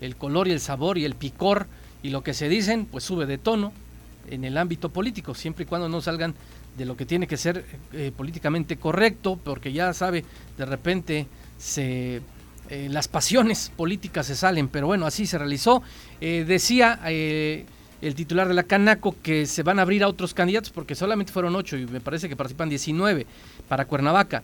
el, 0.00 0.16
color 0.16 0.48
y 0.48 0.52
el 0.52 0.60
sabor 0.60 0.98
y 0.98 1.04
el 1.04 1.14
picor 1.14 1.66
y 2.02 2.10
lo 2.10 2.22
que 2.22 2.34
se 2.34 2.48
dicen 2.48 2.86
pues 2.86 3.04
sube 3.04 3.26
de 3.26 3.38
tono 3.38 3.72
en 4.28 4.44
el 4.44 4.56
ámbito 4.58 4.90
político, 4.90 5.34
siempre 5.34 5.64
y 5.64 5.66
cuando 5.66 5.88
no 5.88 6.00
salgan 6.00 6.34
de 6.76 6.84
lo 6.84 6.96
que 6.96 7.06
tiene 7.06 7.26
que 7.26 7.36
ser 7.36 7.64
eh, 7.92 8.12
políticamente 8.16 8.76
correcto, 8.76 9.38
porque 9.42 9.72
ya 9.72 9.92
sabe, 9.94 10.24
de 10.56 10.66
repente 10.66 11.26
se 11.58 12.20
eh, 12.68 12.88
las 12.88 13.08
pasiones 13.08 13.72
políticas 13.74 14.26
se 14.26 14.36
salen, 14.36 14.68
pero 14.68 14.86
bueno, 14.86 15.06
así 15.06 15.26
se 15.26 15.38
realizó. 15.38 15.82
Eh, 16.20 16.44
decía 16.46 17.00
el 17.04 18.14
titular 18.14 18.46
de 18.46 18.54
la 18.54 18.62
Canaco 18.62 19.16
que 19.22 19.46
se 19.46 19.62
van 19.62 19.78
a 19.78 19.82
abrir 19.82 20.04
a 20.04 20.08
otros 20.08 20.32
candidatos 20.34 20.70
porque 20.70 20.94
solamente 20.94 21.32
fueron 21.32 21.56
ocho 21.56 21.76
y 21.76 21.86
me 21.86 22.00
parece 22.00 22.28
que 22.28 22.36
participan 22.36 22.68
19 22.68 23.26
para 23.68 23.86
Cuernavaca. 23.86 24.42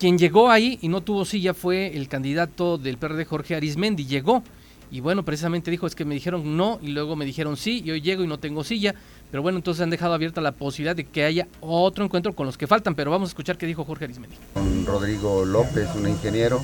Quien 0.00 0.16
llegó 0.16 0.50
ahí 0.50 0.78
y 0.80 0.88
no 0.88 1.02
tuvo 1.02 1.26
silla 1.26 1.52
fue 1.52 1.94
el 1.94 2.08
candidato 2.08 2.78
del 2.78 2.96
PRD 2.96 3.26
Jorge 3.26 3.54
Arismendi, 3.54 4.06
llegó 4.06 4.42
y 4.90 5.00
bueno, 5.00 5.26
precisamente 5.26 5.70
dijo, 5.70 5.86
es 5.86 5.94
que 5.94 6.06
me 6.06 6.14
dijeron 6.14 6.56
no 6.56 6.78
y 6.80 6.88
luego 6.88 7.16
me 7.16 7.26
dijeron 7.26 7.58
sí 7.58 7.82
y 7.84 7.90
hoy 7.90 8.00
llego 8.00 8.24
y 8.24 8.26
no 8.26 8.38
tengo 8.38 8.64
silla. 8.64 8.94
Pero 9.30 9.42
bueno, 9.42 9.58
entonces 9.58 9.82
han 9.82 9.90
dejado 9.90 10.14
abierta 10.14 10.40
la 10.40 10.52
posibilidad 10.52 10.96
de 10.96 11.04
que 11.04 11.24
haya 11.24 11.46
otro 11.60 12.02
encuentro 12.02 12.34
con 12.34 12.46
los 12.46 12.56
que 12.56 12.66
faltan. 12.66 12.94
Pero 12.94 13.10
vamos 13.10 13.28
a 13.28 13.32
escuchar 13.32 13.58
qué 13.58 13.66
dijo 13.66 13.84
Jorge 13.84 14.06
Arismendi. 14.06 14.36
Con 14.54 14.86
Rodrigo 14.86 15.44
López, 15.44 15.88
un 15.94 16.08
ingeniero. 16.08 16.62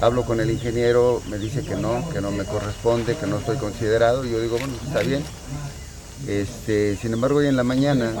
Hablo 0.00 0.24
con 0.24 0.38
el 0.38 0.48
ingeniero, 0.48 1.20
me 1.28 1.38
dice 1.38 1.64
que 1.64 1.74
no, 1.74 2.08
que 2.10 2.20
no 2.20 2.30
me 2.30 2.44
corresponde, 2.44 3.16
que 3.16 3.26
no 3.26 3.38
estoy 3.38 3.56
considerado. 3.58 4.24
Y 4.24 4.30
yo 4.30 4.40
digo, 4.40 4.56
bueno, 4.56 4.72
está 4.86 5.02
bien. 5.02 5.22
Este, 6.26 6.96
sin 6.96 7.12
embargo, 7.12 7.38
hoy 7.38 7.46
en 7.46 7.56
la 7.56 7.64
mañana, 7.64 8.12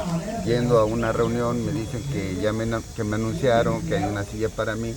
yendo 0.44 0.78
a 0.78 0.84
una 0.84 1.12
reunión, 1.12 1.64
me 1.64 1.72
dicen 1.72 2.02
que 2.12 2.36
ya 2.40 2.52
me, 2.52 2.66
que 2.94 3.04
me 3.04 3.16
anunciaron 3.16 3.82
que 3.82 3.96
hay 3.96 4.04
una 4.04 4.24
silla 4.24 4.48
para 4.48 4.76
mí. 4.76 4.94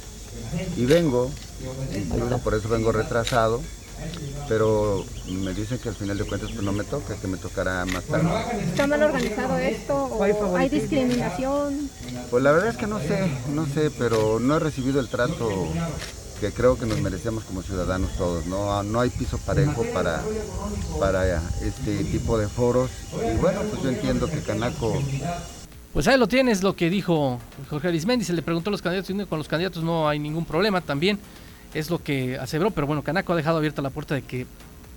Y 0.78 0.86
vengo, 0.86 1.30
incluso 1.96 2.40
por 2.40 2.54
eso 2.54 2.70
vengo 2.70 2.92
retrasado 2.92 3.62
pero 4.48 5.06
me 5.28 5.54
dicen 5.54 5.78
que 5.78 5.90
al 5.90 5.96
final 5.96 6.18
de 6.18 6.24
cuentas 6.24 6.52
pues 6.52 6.64
no 6.64 6.72
me 6.72 6.84
toca, 6.84 7.16
que 7.16 7.28
me 7.28 7.38
tocará 7.38 7.86
más 7.86 8.04
tarde. 8.06 8.30
¿Está 8.64 8.88
mal 8.88 9.04
organizado 9.04 9.58
esto? 9.58 10.20
¿Hay 10.56 10.70
discriminación? 10.70 11.90
Pues 12.32 12.44
la 12.44 12.52
verdad 12.52 12.70
es 12.70 12.78
que 12.78 12.88
no 12.88 13.00
sé, 13.00 13.30
no 13.54 13.66
sé, 13.68 13.92
pero 13.92 14.40
no 14.40 14.56
he 14.56 14.60
recibido 14.60 15.00
el 15.00 15.10
trato 15.10 15.68
que 16.40 16.52
creo 16.52 16.78
que 16.78 16.86
nos 16.86 17.02
merecemos 17.02 17.44
como 17.44 17.62
ciudadanos 17.62 18.12
todos. 18.18 18.46
No, 18.46 18.82
no 18.84 19.00
hay 19.00 19.10
piso 19.10 19.38
parejo 19.38 19.84
para, 19.94 20.22
para 21.00 21.42
este 21.62 22.04
tipo 22.06 22.38
de 22.38 22.48
foros. 22.48 22.90
Y 23.14 23.38
bueno, 23.38 23.62
pues 23.70 23.84
yo 23.84 23.90
entiendo 23.90 24.28
que 24.28 24.42
Canaco 24.42 24.94
pues 25.92 26.08
ahí 26.08 26.20
lo 26.20 26.28
tienes, 26.28 26.62
lo 26.62 26.76
que 26.76 26.88
dijo 26.88 27.40
Jorge 27.68 27.88
Arismendi, 27.88 28.24
se 28.24 28.34
le 28.34 28.44
preguntó 28.44 28.70
a 28.70 28.72
los 28.72 28.82
candidatos 28.82 29.10
y 29.10 29.26
con 29.26 29.40
los 29.40 29.48
candidatos 29.48 29.84
no 29.84 30.08
hay 30.08 30.20
ningún 30.20 30.46
problema 30.46 30.82
también 30.82 31.18
es 31.74 31.90
lo 31.90 32.02
que 32.02 32.38
aseveró, 32.38 32.72
pero 32.72 32.88
bueno, 32.88 33.04
Canaco 33.04 33.34
ha 33.34 33.36
dejado 33.36 33.58
abierta 33.58 33.82
la 33.82 33.90
puerta 33.90 34.16
de 34.16 34.22
que 34.22 34.46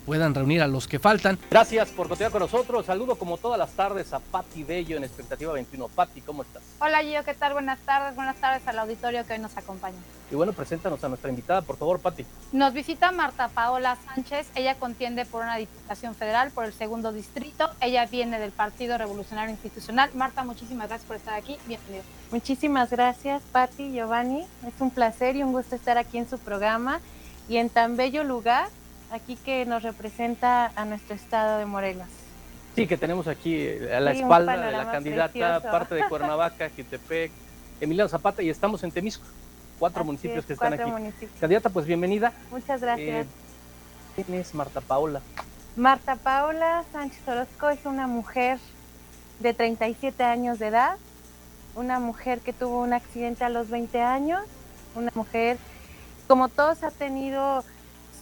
puedan 0.05 0.35
reunir 0.35 0.63
a 0.63 0.67
los 0.67 0.89
que 0.89 0.99
faltan. 0.99 1.39
Gracias 1.51 1.91
por 1.91 2.09
continuar 2.09 2.33
con 2.33 2.41
nosotros. 2.41 2.87
Saludo 2.87 3.17
como 3.17 3.39
todas 3.39 3.59
las 3.59 3.73
tardes 3.73 4.13
a 4.13 4.21
Patti 4.21 4.65
Bello 4.65 4.97
en 4.97 5.05
Expectativa 5.05 5.53
21. 5.53 5.89
Patti, 5.89 6.21
¿cómo 6.21 6.43
estás? 6.43 6.63
Hola 6.81 7.03
Gio, 7.03 7.25
¿qué 7.25 7.35
tal? 7.35 7.53
Buenas 7.53 7.79
tardes. 7.81 8.15
Buenas 8.15 8.37
tardes 8.37 8.67
al 8.67 8.79
auditorio 8.79 9.27
que 9.27 9.35
hoy 9.35 9.39
nos 9.39 9.57
acompaña. 9.57 9.99
Y 10.31 10.35
bueno, 10.35 10.53
preséntanos 10.53 11.03
a 11.05 11.09
nuestra 11.09 11.29
invitada, 11.29 11.61
por 11.63 11.77
favor, 11.77 12.01
Patti. 12.01 12.25
Nos 12.53 12.73
visita 12.73 13.13
Marta 13.13 13.49
Paola 13.49 13.99
Sánchez. 14.07 14.49
Ella 14.55 14.77
contiende 14.77 15.27
por 15.27 15.43
una 15.43 15.57
diputación 15.57 16.15
federal 16.15 16.51
por 16.51 16.65
el 16.65 16.73
segundo 16.73 17.13
distrito. 17.13 17.69
Ella 17.81 18.07
viene 18.07 18.39
del 18.39 18.51
Partido 18.51 18.97
Revolucionario 18.97 19.51
Institucional. 19.51 20.11
Marta, 20.15 20.43
muchísimas 20.43 20.89
gracias 20.89 21.07
por 21.07 21.17
estar 21.17 21.35
aquí. 21.35 21.59
Bienvenido. 21.67 22.03
Muchísimas 22.31 22.91
gracias, 22.91 23.43
Patti, 23.53 23.93
Giovanni. 23.93 24.47
Es 24.67 24.81
un 24.81 24.91
placer 24.91 25.37
y 25.37 25.43
un 25.43 25.53
gusto 25.53 25.77
estar 25.77 25.99
aquí 25.99 26.17
en 26.17 26.29
su 26.29 26.39
programa 26.39 27.01
y 27.49 27.59
en 27.59 27.69
tan 27.69 27.97
bello 27.97 28.25
lugar 28.25 28.69
aquí 29.13 29.37
que 29.37 29.65
nos 29.67 29.83
representa 29.83 30.73
a 30.75 30.85
nuestro 30.85 31.15
estado 31.15 31.59
de 31.59 31.67
Morelos. 31.67 32.09
Sí, 32.75 32.87
que 32.87 32.97
tenemos 32.97 33.29
aquí 33.29 33.55
eh, 33.55 33.95
a 33.95 34.01
la 34.01 34.13
espalda 34.13 34.57
de 34.57 34.73
la 34.73 34.91
candidata, 34.91 35.61
parte 35.61 35.95
de 35.95 36.09
Cuernavaca, 36.09 36.71
Quitepec, 36.77 37.31
Emiliano 37.81 38.09
Zapata, 38.09 38.43
y 38.43 38.49
estamos 38.49 38.83
en 38.83 38.91
Temisco, 38.91 39.25
cuatro 39.79 40.05
municipios 40.05 40.45
que 40.47 40.55
están 40.55 40.73
aquí. 40.73 40.91
Candidata, 41.39 41.69
pues 41.69 41.87
bienvenida. 41.87 42.33
Muchas 42.51 42.81
gracias. 42.81 43.27
Eh, 43.27 43.29
¿Quién 44.17 44.41
es 44.41 44.55
Marta 44.55 44.81
Paola? 44.81 45.21
Marta 45.77 46.17
Paola 46.17 46.85
Sánchez 46.93 47.27
Orozco 47.27 47.71
es 47.71 47.85
una 47.85 48.07
mujer 48.07 48.59
de 49.41 49.53
37 49.55 50.23
años 50.23 50.59
de 50.59 50.69
edad, 50.69 50.97
una 51.75 51.99
mujer 51.99 52.41
que 52.41 52.53
tuvo 52.53 52.81
un 52.83 52.93
accidente 52.93 53.45
a 53.45 53.49
los 53.49 53.69
20 53.69 54.01
años, 54.01 54.43
una 54.95 55.11
mujer, 55.15 55.59
como 56.29 56.49
todos, 56.49 56.83
ha 56.83 56.91
tenido 56.91 57.65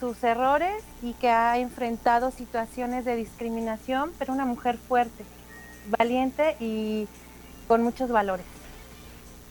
sus 0.00 0.24
errores 0.24 0.82
y 1.02 1.12
que 1.12 1.28
ha 1.28 1.58
enfrentado 1.58 2.30
situaciones 2.30 3.04
de 3.04 3.16
discriminación, 3.16 4.12
pero 4.18 4.32
una 4.32 4.46
mujer 4.46 4.78
fuerte, 4.78 5.24
valiente 5.98 6.56
y 6.58 7.06
con 7.68 7.82
muchos 7.82 8.10
valores. 8.10 8.46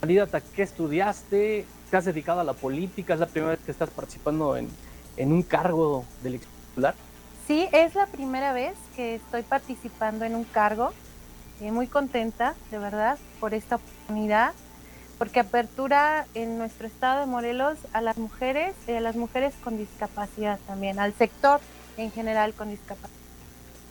Candidata, 0.02 0.42
¿qué 0.42 0.64
estudiaste? 0.64 1.66
¿Te 1.92 1.98
has 1.98 2.06
dedicado 2.06 2.40
a 2.40 2.44
la 2.44 2.54
política? 2.54 3.14
¿Es 3.14 3.20
la 3.20 3.28
primera 3.28 3.52
vez 3.52 3.60
que 3.66 3.72
estás 3.72 3.90
participando 3.90 4.58
en, 4.58 4.70
un 5.18 5.44
cargo 5.44 6.04
del 6.24 6.40
titular? 6.40 6.96
Sí, 7.48 7.68
es 7.72 7.96
la 7.96 8.08
primera 8.08 8.54
vez 8.54 8.76
que 8.96 9.16
estoy 9.16 9.44
participando 9.44 10.26
en 10.26 10.36
un 10.36 10.44
cargo. 10.46 10.94
Eh, 11.62 11.72
muy 11.72 11.88
contenta, 11.88 12.56
de 12.72 12.80
verdad, 12.80 13.18
por 13.40 13.54
esta 13.54 13.76
oportunidad 13.76 14.54
porque 15.20 15.42
apertura 15.42 16.26
en 16.34 16.58
nuestro 16.58 16.88
estado 16.88 17.20
de 17.20 17.26
Morelos 17.28 17.78
a 17.94 18.02
las 18.02 18.18
mujeres 18.18 18.74
y 18.88 18.94
a 18.94 19.02
las 19.02 19.16
mujeres 19.16 19.54
con 19.64 19.78
discapacidad 19.78 20.58
también, 20.66 21.00
al 21.00 21.14
sector 21.14 21.62
en 21.98 22.12
general 22.12 22.54
con 22.54 22.72
discapacidad. 22.72 23.20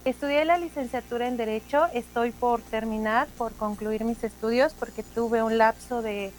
Estudié 0.04 0.44
la 0.44 0.58
licenciatura 0.58 1.28
en 1.28 1.36
Derecho, 1.36 1.86
estoy 1.94 2.32
por 2.32 2.62
terminar, 2.62 3.28
por 3.38 3.52
concluir 3.52 4.02
mis 4.04 4.24
estudios, 4.24 4.74
porque 4.74 5.04
tuve 5.04 5.42
un 5.44 5.58
lapso 5.58 6.02
de 6.02 6.32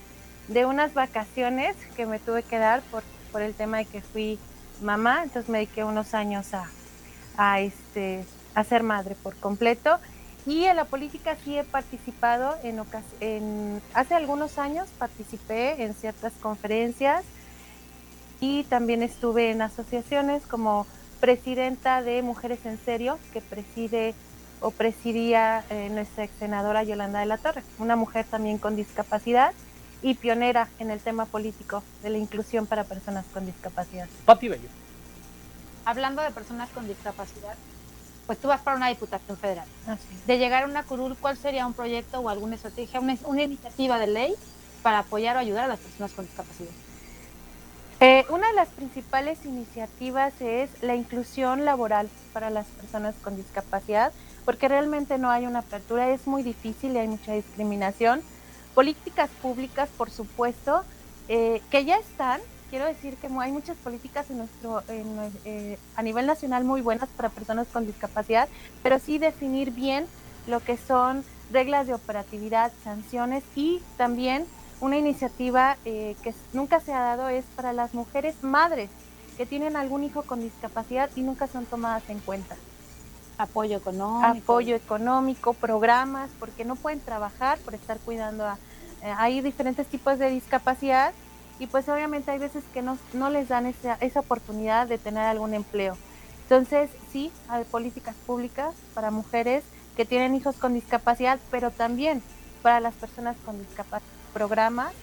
de 0.49 0.65
unas 0.65 0.93
vacaciones 0.93 1.75
que 1.95 2.05
me 2.05 2.19
tuve 2.19 2.43
que 2.43 2.57
dar 2.57 2.81
por, 2.83 3.03
por 3.31 3.41
el 3.41 3.53
tema 3.53 3.77
de 3.77 3.85
que 3.85 4.01
fui 4.01 4.39
mamá, 4.81 5.23
entonces 5.23 5.49
me 5.49 5.59
dediqué 5.59 5.83
unos 5.83 6.13
años 6.13 6.53
a, 6.53 6.67
a, 7.37 7.61
este, 7.61 8.25
a 8.55 8.63
ser 8.63 8.83
madre 8.83 9.15
por 9.15 9.35
completo. 9.35 9.99
Y 10.45 10.65
en 10.65 10.77
la 10.77 10.85
política 10.85 11.35
sí 11.43 11.57
he 11.57 11.63
participado 11.63 12.55
en, 12.63 12.81
en 13.19 13.81
hace 13.93 14.15
algunos 14.15 14.57
años 14.57 14.87
participé 14.97 15.83
en 15.83 15.93
ciertas 15.93 16.33
conferencias 16.41 17.23
y 18.39 18.63
también 18.63 19.03
estuve 19.03 19.51
en 19.51 19.61
asociaciones 19.61 20.43
como 20.47 20.87
presidenta 21.19 22.01
de 22.01 22.21
Mujeres 22.21 22.65
en 22.65 22.79
Serio, 22.83 23.19
que 23.33 23.41
preside 23.41 24.15
o 24.61 24.71
presidía 24.71 25.63
eh, 25.69 25.89
nuestra 25.89 26.25
ex 26.25 26.33
senadora 26.39 26.83
Yolanda 26.83 27.19
de 27.19 27.25
la 27.25 27.37
Torre, 27.37 27.63
una 27.77 27.95
mujer 27.95 28.25
también 28.25 28.57
con 28.57 28.75
discapacidad 28.75 29.53
y 30.01 30.15
pionera 30.15 30.69
en 30.79 30.91
el 30.91 30.99
tema 30.99 31.25
político 31.25 31.83
de 32.03 32.09
la 32.09 32.17
inclusión 32.17 32.65
para 32.65 32.83
personas 32.83 33.25
con 33.33 33.45
discapacidad. 33.45 34.07
Pati 34.25 34.47
Bello. 34.47 34.69
Hablando 35.85 36.21
de 36.21 36.31
personas 36.31 36.69
con 36.69 36.87
discapacidad, 36.87 37.55
pues 38.29 38.37
tú 38.37 38.47
vas 38.47 38.61
para 38.61 38.77
una 38.77 38.89
diputación 38.89 39.35
federal. 39.37 39.65
De 40.27 40.37
llegar 40.37 40.61
a 40.61 40.67
una 40.67 40.83
curul, 40.83 41.17
¿cuál 41.19 41.35
sería 41.35 41.65
un 41.65 41.73
proyecto 41.73 42.19
o 42.19 42.29
alguna 42.29 42.53
estrategia, 42.53 42.99
una, 42.99 43.17
una 43.23 43.41
iniciativa 43.41 43.97
de 43.97 44.05
ley 44.05 44.35
para 44.83 44.99
apoyar 44.99 45.35
o 45.35 45.39
ayudar 45.39 45.63
a 45.63 45.67
las 45.67 45.79
personas 45.79 46.11
con 46.11 46.25
discapacidad? 46.25 46.69
Eh, 47.99 48.27
una 48.29 48.49
de 48.49 48.53
las 48.53 48.67
principales 48.67 49.43
iniciativas 49.45 50.39
es 50.41 50.69
la 50.83 50.93
inclusión 50.93 51.65
laboral 51.65 52.07
para 52.31 52.51
las 52.51 52.67
personas 52.67 53.15
con 53.23 53.35
discapacidad, 53.35 54.13
porque 54.45 54.67
realmente 54.67 55.17
no 55.17 55.31
hay 55.31 55.47
una 55.47 55.59
apertura, 55.59 56.11
es 56.11 56.27
muy 56.27 56.43
difícil 56.43 56.91
y 56.91 56.99
hay 56.99 57.07
mucha 57.07 57.33
discriminación. 57.33 58.21
Políticas 58.75 59.31
públicas, 59.41 59.89
por 59.97 60.11
supuesto, 60.11 60.83
eh, 61.29 61.63
que 61.71 61.83
ya 61.83 61.97
están. 61.97 62.41
Quiero 62.69 62.85
decir 62.85 63.15
que 63.17 63.27
hay 63.27 63.51
muchas 63.51 63.75
políticas 63.77 64.29
en 64.29 64.37
nuestro, 64.37 64.83
eh, 64.89 65.79
a 65.95 66.03
nivel 66.03 66.27
nacional 66.27 66.63
muy 66.63 66.81
buenas 66.81 67.09
para 67.09 67.29
personas 67.29 67.67
con 67.67 67.87
discapacidad, 67.87 68.47
pero 68.83 68.99
sí 68.99 69.17
definir 69.17 69.71
bien 69.71 70.05
lo 70.47 70.59
que 70.59 70.77
son 70.77 71.23
reglas 71.51 71.87
de 71.87 71.95
operatividad, 71.95 72.71
sanciones 72.83 73.43
y 73.55 73.81
también 73.97 74.45
una 74.81 74.97
iniciativa 74.97 75.77
eh, 75.83 76.15
que 76.23 76.33
nunca 76.53 76.79
se 76.79 76.93
ha 76.93 76.99
dado 76.99 77.27
es 77.27 77.43
para 77.55 77.73
las 77.73 77.93
mujeres 77.95 78.35
madres 78.43 78.89
que 79.35 79.47
tienen 79.47 79.75
algún 79.75 80.03
hijo 80.03 80.21
con 80.21 80.39
discapacidad 80.41 81.09
y 81.15 81.21
nunca 81.21 81.47
son 81.47 81.65
tomadas 81.65 82.03
en 82.09 82.19
cuenta. 82.19 82.55
Apoyo 83.39 83.77
económico. 83.77 84.25
Apoyo 84.25 84.75
económico, 84.75 85.53
programas, 85.53 86.29
porque 86.39 86.65
no 86.65 86.75
pueden 86.75 86.99
trabajar 86.99 87.57
por 87.59 87.73
estar 87.73 87.97
cuidando 87.99 88.45
a... 88.45 88.57
Eh, 89.01 89.13
hay 89.17 89.41
diferentes 89.41 89.87
tipos 89.87 90.19
de 90.19 90.29
discapacidad 90.29 91.13
y 91.59 91.67
pues 91.67 91.87
obviamente 91.89 92.31
hay 92.31 92.39
veces 92.39 92.63
que 92.73 92.81
no, 92.81 92.97
no 93.13 93.29
les 93.29 93.49
dan 93.49 93.65
esa, 93.65 93.95
esa 94.01 94.21
oportunidad 94.21 94.87
de 94.87 94.97
tener 94.97 95.23
algún 95.23 95.53
empleo. 95.53 95.97
Entonces, 96.43 96.89
sí, 97.11 97.31
hay 97.47 97.63
políticas 97.65 98.15
públicas 98.25 98.73
para 98.93 99.11
mujeres 99.11 99.63
que 99.95 100.05
tienen 100.05 100.33
hijos 100.33 100.55
con 100.55 100.73
discapacidad, 100.73 101.39
pero 101.51 101.69
también 101.69 102.23
para 102.63 102.79
las 102.79 102.95
personas 102.95 103.35
con 103.45 103.59
discapacidad 103.59 104.19
programas, 104.29 104.93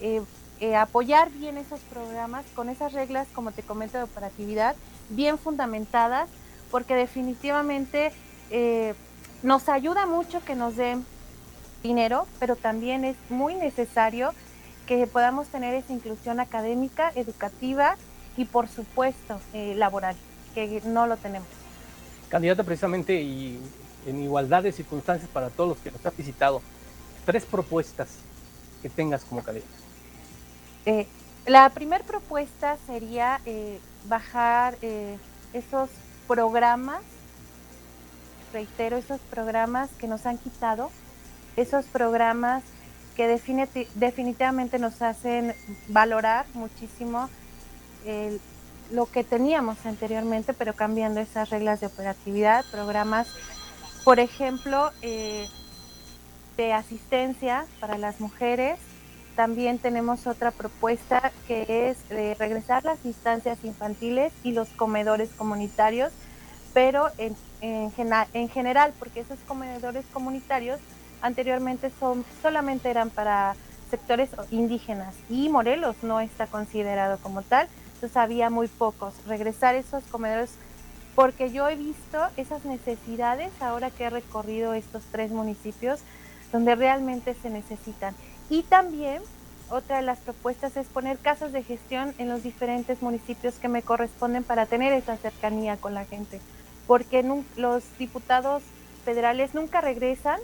eh, 0.00 0.22
eh, 0.60 0.76
apoyar 0.76 1.30
bien 1.30 1.56
esos 1.56 1.80
programas 1.80 2.44
con 2.54 2.68
esas 2.68 2.92
reglas, 2.92 3.26
como 3.34 3.52
te 3.52 3.62
comento, 3.62 3.98
de 3.98 4.04
operatividad, 4.04 4.76
bien 5.08 5.38
fundamentadas, 5.38 6.28
porque 6.70 6.94
definitivamente 6.94 8.12
eh, 8.50 8.94
nos 9.42 9.68
ayuda 9.68 10.06
mucho 10.06 10.44
que 10.44 10.54
nos 10.54 10.76
den 10.76 11.04
dinero, 11.82 12.26
pero 12.38 12.54
también 12.54 13.04
es 13.04 13.16
muy 13.28 13.54
necesario 13.54 14.32
que 14.98 15.06
podamos 15.06 15.48
tener 15.48 15.74
esa 15.74 15.92
inclusión 15.92 16.40
académica, 16.40 17.12
educativa 17.14 17.96
y 18.36 18.44
por 18.44 18.68
supuesto 18.68 19.40
laboral, 19.52 20.16
que 20.54 20.82
no 20.84 21.06
lo 21.06 21.16
tenemos. 21.16 21.48
Candidata 22.28 22.64
precisamente 22.64 23.20
y 23.20 23.60
en 24.06 24.22
igualdad 24.22 24.62
de 24.62 24.72
circunstancias 24.72 25.28
para 25.32 25.50
todos 25.50 25.70
los 25.70 25.78
que 25.78 25.90
nos 25.90 26.04
han 26.04 26.12
visitado, 26.16 26.62
tres 27.24 27.44
propuestas 27.44 28.08
que 28.80 28.88
tengas 28.88 29.24
como 29.24 29.42
calidad? 29.42 29.66
Eh, 30.86 31.06
la 31.46 31.68
primera 31.70 32.04
propuesta 32.04 32.76
sería 32.86 33.40
eh, 33.46 33.78
bajar 34.06 34.76
eh, 34.82 35.16
esos 35.52 35.90
programas, 36.26 37.02
reitero, 38.52 38.96
esos 38.96 39.20
programas 39.20 39.90
que 39.98 40.08
nos 40.08 40.26
han 40.26 40.38
quitado, 40.38 40.90
esos 41.56 41.84
programas 41.86 42.62
que 43.16 43.26
definitivamente 43.94 44.78
nos 44.78 45.02
hacen 45.02 45.54
valorar 45.88 46.46
muchísimo 46.54 47.28
lo 48.90 49.06
que 49.06 49.24
teníamos 49.24 49.84
anteriormente, 49.86 50.52
pero 50.52 50.74
cambiando 50.74 51.20
esas 51.20 51.50
reglas 51.50 51.80
de 51.80 51.86
operatividad, 51.86 52.64
programas, 52.70 53.28
por 54.04 54.20
ejemplo, 54.20 54.90
de 55.00 56.72
asistencia 56.72 57.66
para 57.80 57.98
las 57.98 58.20
mujeres. 58.20 58.78
También 59.36 59.78
tenemos 59.78 60.26
otra 60.26 60.50
propuesta 60.50 61.32
que 61.48 61.88
es 61.88 62.08
de 62.10 62.34
regresar 62.34 62.84
las 62.84 63.04
instancias 63.04 63.58
infantiles 63.64 64.32
y 64.42 64.52
los 64.52 64.68
comedores 64.68 65.30
comunitarios, 65.30 66.12
pero 66.74 67.08
en, 67.18 67.90
general, 68.50 68.92
porque 68.98 69.20
esos 69.20 69.38
comedores 69.48 70.04
comunitarios 70.12 70.80
anteriormente 71.22 71.90
son, 71.98 72.24
solamente 72.42 72.90
eran 72.90 73.10
para 73.10 73.54
sectores 73.90 74.30
indígenas 74.50 75.14
y 75.30 75.48
Morelos 75.48 75.96
no 76.02 76.20
está 76.20 76.46
considerado 76.46 77.18
como 77.18 77.42
tal, 77.42 77.68
entonces 77.94 78.16
había 78.16 78.50
muy 78.50 78.68
pocos. 78.68 79.14
Regresar 79.26 79.74
esos 79.74 80.02
comedores, 80.04 80.50
porque 81.14 81.52
yo 81.52 81.68
he 81.68 81.76
visto 81.76 82.18
esas 82.36 82.64
necesidades 82.64 83.50
ahora 83.60 83.90
que 83.90 84.04
he 84.04 84.10
recorrido 84.10 84.74
estos 84.74 85.02
tres 85.12 85.30
municipios, 85.30 86.00
donde 86.52 86.74
realmente 86.74 87.34
se 87.34 87.48
necesitan. 87.48 88.14
Y 88.50 88.62
también 88.64 89.22
otra 89.70 89.96
de 89.96 90.02
las 90.02 90.18
propuestas 90.18 90.76
es 90.76 90.86
poner 90.86 91.18
casas 91.18 91.52
de 91.52 91.62
gestión 91.62 92.14
en 92.18 92.28
los 92.28 92.42
diferentes 92.42 93.00
municipios 93.00 93.54
que 93.54 93.68
me 93.68 93.82
corresponden 93.82 94.44
para 94.44 94.66
tener 94.66 94.92
esa 94.92 95.16
cercanía 95.16 95.76
con 95.76 95.94
la 95.94 96.04
gente, 96.04 96.40
porque 96.86 97.24
los 97.56 97.82
diputados 97.98 98.62
federales 99.04 99.54
nunca 99.54 99.80
regresan, 99.80 100.40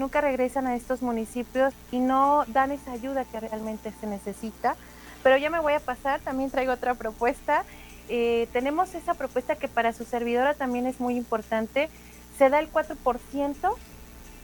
nunca 0.00 0.20
regresan 0.20 0.66
a 0.66 0.74
estos 0.74 1.02
municipios 1.02 1.72
y 1.92 2.00
no 2.00 2.44
dan 2.48 2.72
esa 2.72 2.90
ayuda 2.92 3.24
que 3.24 3.38
realmente 3.38 3.92
se 4.00 4.08
necesita. 4.08 4.74
Pero 5.22 5.36
ya 5.36 5.50
me 5.50 5.60
voy 5.60 5.74
a 5.74 5.80
pasar, 5.80 6.20
también 6.20 6.50
traigo 6.50 6.72
otra 6.72 6.94
propuesta. 6.94 7.64
Eh, 8.08 8.48
tenemos 8.52 8.94
esa 8.94 9.14
propuesta 9.14 9.54
que 9.54 9.68
para 9.68 9.92
su 9.92 10.04
servidora 10.04 10.54
también 10.54 10.86
es 10.86 10.98
muy 10.98 11.16
importante. 11.16 11.90
Se 12.38 12.48
da 12.48 12.58
el 12.58 12.72
4% 12.72 13.74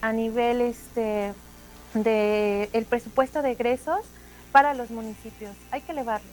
a 0.02 0.12
nivel 0.12 0.60
este, 0.60 1.32
de 1.94 2.68
el 2.72 2.84
presupuesto 2.84 3.42
de 3.42 3.52
egresos 3.52 4.00
para 4.52 4.74
los 4.74 4.90
municipios. 4.90 5.56
Hay 5.70 5.80
que 5.80 5.92
elevarlo. 5.92 6.28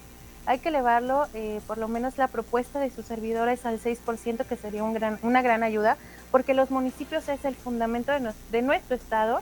Hay 0.45 0.59
que 0.59 0.67
elevarlo, 0.67 1.27
eh, 1.33 1.61
por 1.65 1.77
lo 1.77 1.87
menos 1.87 2.17
la 2.17 2.27
propuesta 2.27 2.81
de 2.81 2.89
sus 2.89 3.05
servidores 3.05 3.65
al 3.65 3.79
6%, 3.79 4.45
que 4.45 4.57
sería 4.57 4.83
un 4.83 4.93
gran, 4.93 5.17
una 5.21 5.41
gran 5.41 5.63
ayuda, 5.63 5.97
porque 6.33 6.55
los 6.55 6.71
municipios 6.71 7.29
es 7.29 7.45
el 7.45 7.53
fundamento 7.53 8.11
de, 8.11 8.33
de 8.51 8.61
nuestro 8.63 8.95
Estado 8.95 9.41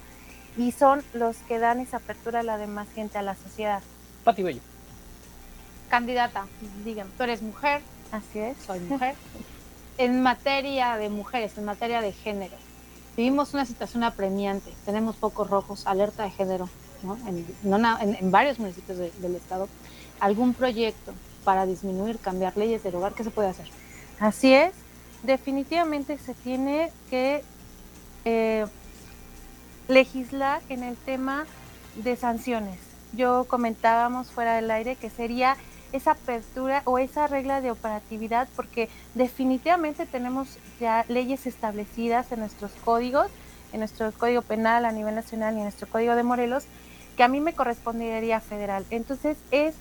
y 0.58 0.74
son 0.74 1.02
los 1.14 1.38
que 1.38 1.58
dan 1.58 1.80
esa 1.80 1.98
apertura 1.98 2.42
a 2.42 2.44
la 2.44 2.58
demás 2.58 2.90
gente, 2.94 3.18
a 3.18 3.22
la 3.22 3.34
sociedad. 3.36 3.82
Pati 4.26 4.44
Bello. 4.44 4.60
Candidata, 5.90 6.48
dígame, 6.84 7.10
tú 7.16 7.24
eres 7.24 7.42
mujer. 7.44 7.82
Así 8.12 8.40
es. 8.40 8.58
Soy 8.68 8.82
mujer. 8.82 9.16
en 9.98 10.22
materia 10.22 10.98
de 10.98 11.08
mujeres, 11.08 11.58
en 11.58 11.64
materia 11.64 12.02
de 12.02 12.12
género, 12.12 12.58
vivimos 13.16 13.54
una 13.54 13.66
situación 13.66 14.04
apremiante, 14.04 14.74
tenemos 14.84 15.16
pocos 15.16 15.50
rojos, 15.50 15.88
alerta 15.88 16.24
de 16.24 16.32
género, 16.32 16.68
¿no? 17.04 17.18
En, 17.26 18.32
varios 18.32 18.60
municipios 18.60 18.98
del 18.98 19.36
estado. 19.36 19.70
¿Algún 20.20 20.54
proyecto 20.54 21.14
para 21.46 21.66
disminuir, 21.66 22.20
cambiar 22.20 22.58
leyes, 22.58 22.84
derogar? 22.84 23.14
¿Qué 23.14 23.24
se 23.24 23.32
puede 23.32 23.48
hacer? 23.48 23.68
Así 24.20 24.54
es, 24.54 24.74
definitivamente 25.24 26.18
se 26.18 26.34
tiene 26.34 26.92
que 27.10 27.44
eh, 28.26 28.66
legislar 29.88 30.62
en 30.70 30.84
el 30.84 30.96
tema 30.98 31.46
de 31.96 32.16
sanciones. 32.16 32.80
Yo 33.14 33.46
comentábamos 33.48 34.32
fuera 34.32 34.56
del 34.56 34.72
aire 34.72 34.96
que 34.96 35.10
sería 35.10 35.58
esa 35.92 36.12
apertura 36.12 36.82
o 36.86 36.98
esa 36.98 37.28
regla 37.28 37.60
de 37.60 37.72
operatividad 37.72 38.48
porque 38.56 38.90
definitivamente 39.14 40.06
tenemos 40.06 40.58
ya 40.80 41.06
leyes 41.10 41.46
establecidas 41.46 42.32
en 42.32 42.40
nuestros 42.40 42.72
códigos, 42.86 43.28
en 43.74 43.80
nuestro 43.80 44.12
código 44.14 44.42
penal 44.42 44.86
a 44.86 44.92
nivel 44.92 45.16
nacional 45.16 45.56
y 45.56 45.58
en 45.58 45.64
nuestro 45.64 45.88
código 45.88 46.16
de 46.16 46.24
Morelos, 46.24 46.66
que 47.18 47.24
a 47.24 47.28
mí 47.28 47.42
me 47.42 47.54
correspondería 47.54 48.40
federal. 48.40 48.86
Entonces 48.90 49.38
es 49.52 49.76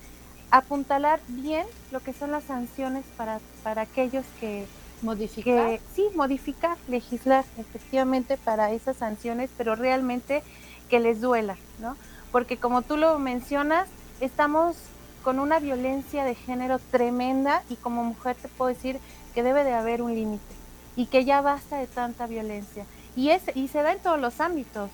apuntalar 0.49 1.21
bien 1.27 1.65
lo 1.91 2.01
que 2.01 2.11
son 2.11 2.31
las 2.31 2.43
sanciones 2.43 3.05
para, 3.17 3.39
para 3.63 3.83
aquellos 3.83 4.25
que... 4.39 4.65
Modificar. 5.01 5.79
sí, 5.95 6.05
modificar, 6.15 6.77
legislar 6.87 7.43
efectivamente 7.57 8.37
para 8.37 8.71
esas 8.71 8.97
sanciones, 8.97 9.49
pero 9.57 9.75
realmente 9.75 10.43
que 10.89 10.99
les 10.99 11.21
duela, 11.21 11.57
¿no? 11.79 11.95
porque 12.31 12.57
como 12.57 12.81
tú 12.81 12.97
lo 12.97 13.19
mencionas, 13.19 13.87
estamos 14.19 14.75
con 15.23 15.39
una 15.39 15.59
violencia 15.59 16.23
de 16.23 16.33
género 16.33 16.79
tremenda 16.79 17.63
y 17.69 17.75
como 17.75 18.03
mujer 18.03 18.35
te 18.41 18.47
puedo 18.47 18.69
decir 18.69 18.99
que 19.35 19.43
debe 19.43 19.63
de 19.63 19.73
haber 19.73 20.01
un 20.01 20.15
límite 20.15 20.55
y 20.95 21.05
que 21.05 21.25
ya 21.25 21.41
basta 21.41 21.77
de 21.77 21.87
tanta 21.87 22.27
violencia. 22.27 22.85
Y, 23.15 23.29
es, 23.29 23.43
y 23.53 23.67
se 23.67 23.81
da 23.83 23.91
en 23.91 23.99
todos 23.99 24.19
los 24.19 24.39
ámbitos, 24.39 24.89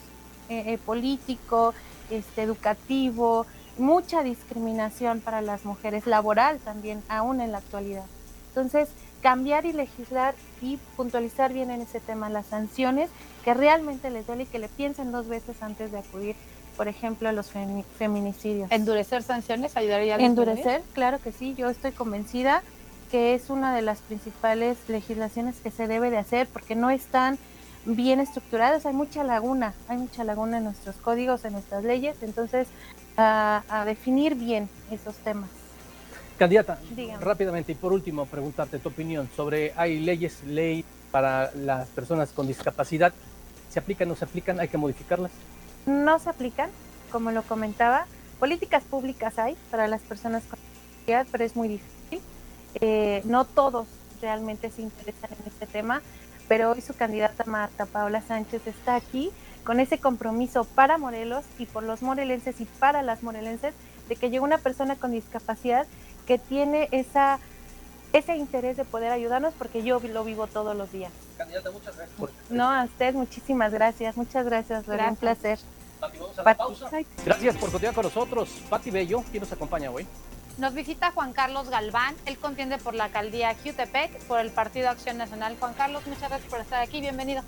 eh, 0.49 0.73
eh, 0.73 0.77
político, 0.79 1.73
este, 2.09 2.41
educativo, 2.41 3.45
mucha 3.77 4.23
discriminación 4.23 5.21
para 5.21 5.41
las 5.41 5.65
mujeres, 5.65 6.07
laboral 6.07 6.59
también, 6.59 7.03
aún 7.09 7.41
en 7.41 7.51
la 7.51 7.59
actualidad. 7.59 8.05
Entonces, 8.49 8.89
cambiar 9.21 9.65
y 9.65 9.73
legislar 9.73 10.35
y 10.61 10.77
puntualizar 10.95 11.53
bien 11.53 11.71
en 11.71 11.81
ese 11.81 11.99
tema 11.99 12.29
las 12.29 12.47
sanciones 12.47 13.09
que 13.43 13.53
realmente 13.53 14.09
les 14.09 14.27
duele 14.27 14.43
y 14.43 14.45
que 14.45 14.59
le 14.59 14.69
piensen 14.69 15.11
dos 15.11 15.27
veces 15.27 15.61
antes 15.61 15.91
de 15.91 15.99
acudir, 15.99 16.35
por 16.75 16.87
ejemplo, 16.87 17.29
a 17.29 17.31
los 17.31 17.51
feminicidios. 17.97 18.71
¿Endurecer 18.71 19.23
sanciones 19.23 19.75
ayudaría 19.77 20.15
a 20.15 20.19
Endurecer, 20.19 20.83
claro 20.93 21.19
que 21.19 21.31
sí, 21.31 21.55
yo 21.55 21.69
estoy 21.69 21.91
convencida 21.91 22.63
que 23.11 23.33
es 23.33 23.49
una 23.49 23.73
de 23.73 23.81
las 23.81 23.99
principales 23.99 24.77
legislaciones 24.87 25.55
que 25.61 25.71
se 25.71 25.87
debe 25.87 26.09
de 26.09 26.17
hacer 26.17 26.47
porque 26.47 26.75
no 26.75 26.89
están 26.89 27.37
bien 27.85 28.19
estructuradas, 28.19 28.85
hay 28.85 28.93
mucha 28.93 29.23
laguna, 29.23 29.73
hay 29.87 29.97
mucha 29.97 30.23
laguna 30.23 30.57
en 30.57 30.65
nuestros 30.65 30.97
códigos, 30.97 31.45
en 31.45 31.53
nuestras 31.53 31.83
leyes, 31.83 32.17
entonces 32.21 32.67
a, 33.15 33.83
definir 33.85 34.35
bien 34.35 34.69
esos 34.91 35.15
temas. 35.17 35.49
Candidata, 36.37 36.77
rápidamente 37.19 37.71
y 37.71 37.75
por 37.75 37.91
último 37.91 38.27
preguntarte 38.27 38.77
tu 38.77 38.89
opinión 38.89 39.27
sobre, 39.35 39.73
hay 39.75 39.99
leyes, 39.99 40.43
ley 40.43 40.85
para 41.11 41.51
las 41.55 41.87
personas 41.89 42.31
con 42.31 42.45
discapacidad, 42.45 43.11
¿se 43.69 43.79
aplican 43.79 44.07
o 44.07 44.11
no 44.11 44.15
se 44.15 44.25
aplican? 44.25 44.59
¿Hay 44.59 44.67
que 44.67 44.77
modificarlas? 44.77 45.31
No 45.87 46.19
se 46.19 46.29
aplican, 46.29 46.69
como 47.11 47.31
lo 47.31 47.41
comentaba, 47.41 48.05
políticas 48.39 48.83
públicas 48.83 49.39
hay 49.39 49.57
para 49.71 49.87
las 49.87 50.01
personas 50.01 50.43
con 50.43 50.59
discapacidad, 50.59 51.27
pero 51.31 51.43
es 51.43 51.55
muy 51.55 51.67
difícil. 51.69 52.21
Eh, 52.75 53.21
no 53.25 53.45
todos 53.45 53.87
realmente 54.21 54.69
se 54.69 54.83
interesan 54.83 55.31
en 55.31 55.47
este 55.47 55.65
tema, 55.65 56.03
pero 56.47 56.71
hoy 56.71 56.81
su 56.81 56.93
candidata 56.93 57.45
Marta 57.45 57.87
Paula 57.87 58.21
Sánchez 58.21 58.67
está 58.67 58.95
aquí 58.95 59.31
con 59.63 59.79
ese 59.79 59.97
compromiso 59.97 60.65
para 60.65 60.97
Morelos 60.97 61.45
y 61.57 61.65
por 61.65 61.83
los 61.83 62.01
morelenses 62.01 62.61
y 62.61 62.65
para 62.65 63.01
las 63.01 63.23
morelenses 63.23 63.73
de 64.07 64.15
que 64.15 64.29
llegue 64.29 64.39
una 64.39 64.57
persona 64.57 64.95
con 64.95 65.11
discapacidad 65.11 65.87
que 66.25 66.37
tiene 66.37 66.89
esa 66.91 67.39
ese 68.13 68.35
interés 68.37 68.77
de 68.77 68.85
poder 68.85 69.11
ayudarnos 69.11 69.53
porque 69.53 69.83
yo 69.83 69.99
lo 69.99 70.23
vivo 70.23 70.47
todos 70.47 70.75
los 70.75 70.91
días. 70.91 71.11
Candidata, 71.37 71.71
muchas 71.71 71.95
gracias. 71.95 72.19
No, 72.49 72.69
a 72.69 72.83
usted 72.85 73.13
muchísimas 73.13 73.73
gracias, 73.73 74.15
muchas 74.17 74.45
gracias, 74.45 74.85
gracias. 74.87 75.09
un 75.09 75.15
placer. 75.17 75.59
Pati, 75.99 76.17
vamos 76.17 76.39
a 76.39 76.43
la 76.43 76.57
pausa. 76.57 76.89
Gracias 77.25 77.55
por 77.57 77.71
continuar 77.71 77.95
con 77.95 78.05
nosotros. 78.05 78.49
Pati 78.69 78.91
Bello, 78.91 79.23
¿quién 79.29 79.41
nos 79.41 79.51
acompaña 79.51 79.91
hoy? 79.91 80.07
Nos 80.57 80.73
visita 80.73 81.11
Juan 81.11 81.33
Carlos 81.33 81.69
Galván, 81.69 82.15
él 82.25 82.37
contiende 82.37 82.77
por 82.79 82.95
la 82.95 83.05
alcaldía 83.05 83.55
Jutepec, 83.63 84.17
por 84.23 84.39
el 84.39 84.49
Partido 84.49 84.89
Acción 84.89 85.17
Nacional. 85.17 85.55
Juan 85.59 85.73
Carlos, 85.73 86.05
muchas 86.07 86.29
gracias 86.29 86.49
por 86.49 86.59
estar 86.59 86.81
aquí, 86.81 86.99
bienvenido. 86.99 87.43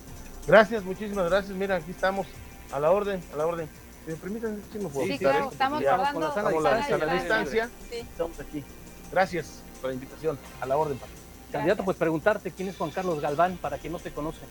Gracias, 0.46 0.84
muchísimas 0.84 1.30
gracias. 1.30 1.56
Mira, 1.58 1.78
aquí 1.78 1.92
estamos 1.92 2.28
a 2.72 2.80
la 2.80 2.92
orden, 2.92 3.24
a 3.34 3.38
la 3.38 3.48
orden. 3.48 3.70
Si 4.06 4.12
me 4.12 4.18
permiten, 4.18 4.64
si 4.72 4.80
me 4.80 4.90
puedo 4.90 5.08
sí, 5.08 5.18
claro, 5.18 5.50
estamos 5.52 5.86
hablando 5.86 6.34
con 6.34 6.64
la, 6.64 6.84
a 6.84 6.98
la 6.98 7.14
distancia. 7.14 7.70
Sí. 7.90 7.98
Estamos 7.98 8.40
aquí. 8.40 8.64
Gracias 9.12 9.62
por 9.82 9.90
la 9.90 9.94
invitación. 9.96 10.38
A 10.62 10.66
la 10.66 10.78
orden, 10.78 10.98
Paco. 10.98 11.12
Candidato, 11.52 11.84
pues 11.84 11.98
preguntarte 11.98 12.52
quién 12.52 12.70
es 12.70 12.78
Juan 12.78 12.92
Carlos 12.92 13.20
Galván 13.22 13.58
para 13.58 13.78
quien 13.78 13.94
no 13.94 14.00
te 14.00 14.12
conoce. 14.12 14.42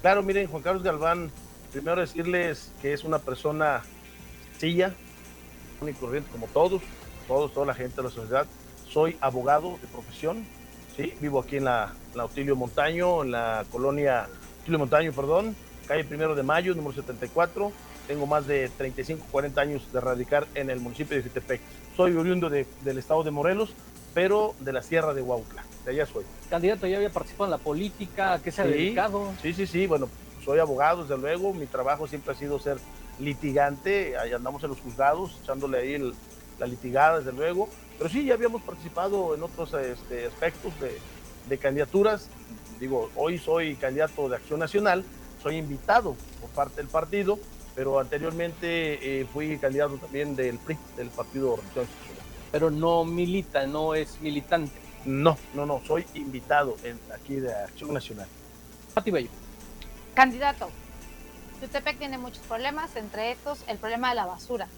Claro, 0.00 0.22
miren, 0.22 0.46
Juan 0.46 0.62
Carlos 0.62 0.82
Galván, 0.82 1.30
primero 1.70 2.00
decirles 2.00 2.72
que 2.80 2.94
es 2.94 3.04
una 3.04 3.18
persona 3.18 3.82
sencilla, 4.52 4.94
y 5.88 5.92
corriente 5.94 6.30
como 6.30 6.46
todos, 6.48 6.82
todos, 7.26 7.52
toda 7.52 7.66
la 7.66 7.74
gente 7.74 7.96
de 7.96 8.02
la 8.02 8.10
sociedad. 8.10 8.46
Soy 8.88 9.16
abogado 9.20 9.78
de 9.80 9.86
profesión, 9.88 10.46
¿sí? 10.96 11.14
vivo 11.20 11.40
aquí 11.40 11.56
en 11.56 11.64
la, 11.64 11.94
la 12.14 12.24
Autilio 12.24 12.56
Montaño, 12.56 13.22
en 13.22 13.30
la 13.30 13.64
colonia 13.70 14.28
Autilio 14.58 14.78
Montaño, 14.78 15.12
perdón, 15.12 15.54
calle 15.86 16.04
Primero 16.04 16.34
de 16.34 16.42
Mayo, 16.42 16.74
número 16.74 16.94
74. 16.94 17.72
Tengo 18.10 18.26
más 18.26 18.44
de 18.48 18.68
35, 18.76 19.24
40 19.30 19.60
años 19.60 19.92
de 19.92 20.00
radicar 20.00 20.48
en 20.56 20.68
el 20.68 20.80
municipio 20.80 21.16
de 21.16 21.22
Jitepec. 21.22 21.60
Soy 21.96 22.16
oriundo 22.16 22.50
de, 22.50 22.66
del 22.82 22.98
estado 22.98 23.22
de 23.22 23.30
Morelos, 23.30 23.72
pero 24.14 24.56
de 24.58 24.72
la 24.72 24.82
sierra 24.82 25.14
de 25.14 25.22
Huautla. 25.22 25.64
De 25.84 25.92
allá 25.92 26.06
soy. 26.06 26.24
Candidato, 26.50 26.88
¿ya 26.88 26.96
había 26.96 27.10
participado 27.10 27.44
en 27.44 27.50
la 27.52 27.58
política? 27.58 28.32
¿A 28.32 28.42
qué 28.42 28.50
se 28.50 28.62
ha 28.62 28.64
dedicado? 28.64 29.32
Sí, 29.40 29.54
sí, 29.54 29.64
sí. 29.64 29.86
Bueno, 29.86 30.08
soy 30.44 30.58
abogado, 30.58 31.02
desde 31.02 31.18
luego. 31.18 31.54
Mi 31.54 31.66
trabajo 31.66 32.08
siempre 32.08 32.32
ha 32.32 32.34
sido 32.34 32.58
ser 32.58 32.78
litigante. 33.20 34.18
Ahí 34.18 34.32
andamos 34.32 34.64
en 34.64 34.70
los 34.70 34.80
juzgados, 34.80 35.38
echándole 35.44 35.78
ahí 35.78 35.94
el, 35.94 36.12
la 36.58 36.66
litigada, 36.66 37.18
desde 37.18 37.30
luego. 37.30 37.68
Pero 37.96 38.10
sí, 38.10 38.24
ya 38.24 38.34
habíamos 38.34 38.62
participado 38.62 39.36
en 39.36 39.44
otros 39.44 39.72
este, 39.74 40.26
aspectos 40.26 40.72
de, 41.48 41.58
candidaturas. 41.58 42.28
Digo, 42.80 43.08
hoy 43.14 43.38
soy 43.38 43.76
candidato 43.76 44.28
de 44.28 44.34
Acción 44.34 44.58
Nacional, 44.58 45.04
soy 45.40 45.58
invitado 45.58 46.16
por 46.40 46.50
parte 46.50 46.78
del 46.78 46.88
partido, 46.88 47.38
pero 47.80 47.98
anteriormente 47.98 49.20
eh, 49.22 49.24
fui 49.32 49.56
candidato 49.56 49.96
también 49.96 50.36
del 50.36 50.58
PRI, 50.58 50.76
del 50.98 51.08
Partido 51.08 51.56
Revolución 51.56 51.86
Pero 52.52 52.70
no 52.70 53.06
milita, 53.06 53.66
no 53.66 53.94
es 53.94 54.20
militante. 54.20 54.70
No, 55.06 55.38
no, 55.54 55.64
no, 55.64 55.80
soy 55.86 56.04
invitado 56.12 56.76
en, 56.84 56.98
aquí 57.10 57.36
de 57.36 57.54
Acción 57.54 57.94
Nacional. 57.94 58.28
Pati 58.92 59.10
Bello. 59.10 59.30
Candidato, 60.12 60.68
Tutepec 61.58 61.96
tiene 61.96 62.18
muchos 62.18 62.42
problemas, 62.46 62.94
entre 62.96 63.32
estos 63.32 63.64
el 63.66 63.78
problema 63.78 64.10
de 64.10 64.16
la 64.16 64.26
basura 64.26 64.68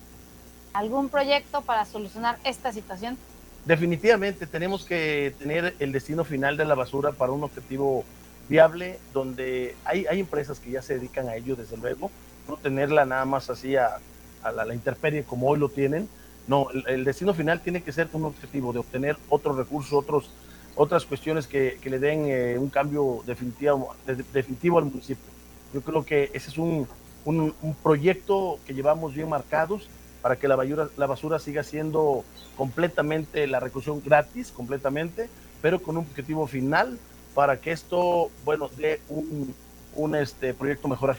algún 0.72 1.08
proyecto 1.08 1.62
para 1.62 1.84
solucionar 1.84 2.38
esta 2.44 2.72
situación? 2.72 3.18
Definitivamente 3.64 4.46
tenemos 4.46 4.84
que 4.84 5.34
tener 5.40 5.74
el 5.80 5.90
destino 5.90 6.22
final 6.22 6.56
de 6.56 6.66
la 6.66 6.76
basura 6.76 7.10
para 7.10 7.32
un 7.32 7.42
objetivo 7.42 8.04
viable, 8.48 9.00
donde 9.12 9.74
hay, 9.84 10.06
hay 10.06 10.20
empresas 10.20 10.60
que 10.60 10.70
ya 10.70 10.82
se 10.82 10.94
dedican 10.94 11.28
a 11.28 11.34
ello, 11.34 11.56
desde 11.56 11.76
luego, 11.76 12.12
no 12.48 12.56
tenerla 12.56 13.04
nada 13.04 13.24
más 13.24 13.50
así 13.50 13.76
a, 13.76 13.98
la, 14.44 14.64
la, 14.64 14.74
intemperie 14.74 15.24
como 15.24 15.48
hoy 15.48 15.58
lo 15.58 15.68
tienen. 15.68 16.08
No, 16.46 16.68
el, 16.86 17.04
destino 17.04 17.34
final 17.34 17.60
tiene 17.60 17.82
que 17.82 17.92
ser 17.92 18.08
un 18.12 18.24
objetivo 18.24 18.72
de 18.72 18.80
obtener 18.80 19.16
otros 19.28 19.56
recursos, 19.56 19.92
otros, 19.92 20.30
otras 20.74 21.06
cuestiones 21.06 21.46
que, 21.46 21.78
que 21.80 21.90
le 21.90 21.98
den 21.98 22.26
eh, 22.26 22.58
un 22.58 22.68
cambio 22.68 23.22
definitivo, 23.26 23.94
definitivo 24.32 24.78
al 24.78 24.86
municipio. 24.86 25.24
Yo 25.72 25.80
creo 25.80 26.04
que 26.04 26.30
ese 26.34 26.50
es 26.50 26.58
un, 26.58 26.88
un, 27.24 27.76
proyecto 27.82 28.58
que 28.66 28.74
llevamos 28.74 29.14
bien 29.14 29.28
marcados 29.28 29.88
para 30.20 30.36
que 30.36 30.48
la 30.48 30.56
basura, 30.56 30.88
la 30.96 31.06
basura 31.06 31.38
siga 31.38 31.62
siendo 31.62 32.24
completamente 32.56 33.46
la 33.46 33.60
reclusión 33.60 34.02
gratis, 34.04 34.50
completamente, 34.50 35.28
pero 35.60 35.80
con 35.80 35.96
un 35.96 36.04
objetivo 36.04 36.46
final 36.46 36.98
para 37.34 37.60
que 37.60 37.72
esto, 37.72 38.30
bueno, 38.44 38.68
dé 38.76 39.00
un, 39.08 39.54
un 39.94 40.14
este, 40.14 40.54
proyecto 40.54 40.88
mejor 40.88 41.10
a. 41.10 41.16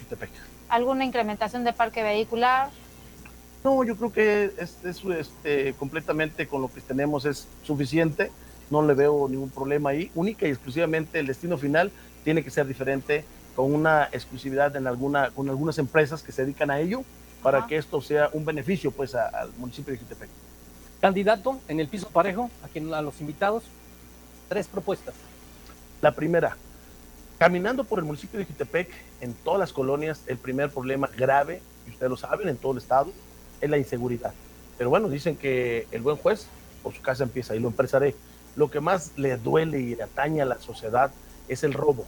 ¿Alguna 0.69 1.05
incrementación 1.05 1.63
de 1.63 1.73
parque 1.73 2.03
vehicular? 2.03 2.69
No, 3.63 3.83
yo 3.83 3.95
creo 3.95 4.11
que 4.11 4.51
es, 4.57 4.77
este, 4.83 5.73
completamente 5.73 6.47
con 6.47 6.61
lo 6.61 6.73
que 6.73 6.81
tenemos 6.81 7.25
es 7.25 7.47
suficiente. 7.63 8.31
No 8.69 8.81
le 8.81 8.93
veo 8.93 9.27
ningún 9.29 9.49
problema 9.49 9.91
ahí. 9.91 10.11
Única 10.15 10.47
y 10.47 10.49
exclusivamente 10.49 11.19
el 11.19 11.27
destino 11.27 11.57
final 11.57 11.91
tiene 12.23 12.43
que 12.43 12.49
ser 12.49 12.67
diferente 12.67 13.23
con 13.55 13.73
una 13.73 14.09
exclusividad 14.11 14.75
en 14.75 14.87
alguna, 14.87 15.31
con 15.31 15.49
algunas 15.49 15.77
empresas 15.77 16.23
que 16.23 16.31
se 16.31 16.43
dedican 16.43 16.71
a 16.71 16.79
ello 16.79 17.03
para 17.41 17.67
que 17.67 17.77
esto 17.77 18.01
sea 18.01 18.29
un 18.33 18.45
beneficio 18.45 18.91
pues 18.91 19.13
al 19.15 19.51
municipio 19.57 19.93
de 19.93 19.99
Jutepec. 19.99 20.29
Candidato 21.01 21.59
en 21.67 21.79
el 21.79 21.87
piso 21.87 22.07
parejo, 22.09 22.49
aquí 22.63 22.79
a 22.79 23.01
los 23.01 23.19
invitados, 23.19 23.63
tres 24.47 24.67
propuestas. 24.67 25.13
La 26.01 26.11
primera, 26.11 26.55
caminando 27.43 27.83
por 27.83 27.99
el 27.99 28.05
municipio 28.05 28.39
de 28.39 28.45
Jutepec, 28.45 28.89
en 29.19 29.33
todas 29.33 29.59
las 29.59 29.73
colonias, 29.73 30.21
el 30.27 30.37
primer 30.37 30.69
problema 30.69 31.09
grave, 31.17 31.61
y 31.85 31.89
ustedes 31.89 32.09
lo 32.09 32.15
saben, 32.15 32.47
en 32.47 32.55
todo 32.55 32.71
el 32.71 32.77
estado, 32.77 33.11
es 33.59 33.69
la 33.69 33.77
inseguridad. 33.77 34.33
Pero 34.77 34.89
bueno, 34.89 35.09
dicen 35.09 35.35
que 35.35 35.85
el 35.91 36.01
buen 36.01 36.15
juez 36.15 36.47
por 36.81 36.93
su 36.93 37.01
casa 37.01 37.25
empieza 37.25 37.53
y 37.53 37.59
lo 37.59 37.67
empresaré. 37.67 38.15
Lo 38.55 38.71
que 38.71 38.79
más 38.79 39.11
le 39.17 39.35
duele 39.35 39.81
y 39.81 39.93
le 39.93 40.03
atañe 40.03 40.41
a 40.41 40.45
la 40.45 40.57
sociedad 40.59 41.11
es 41.49 41.65
el 41.65 41.73
robo. 41.73 42.05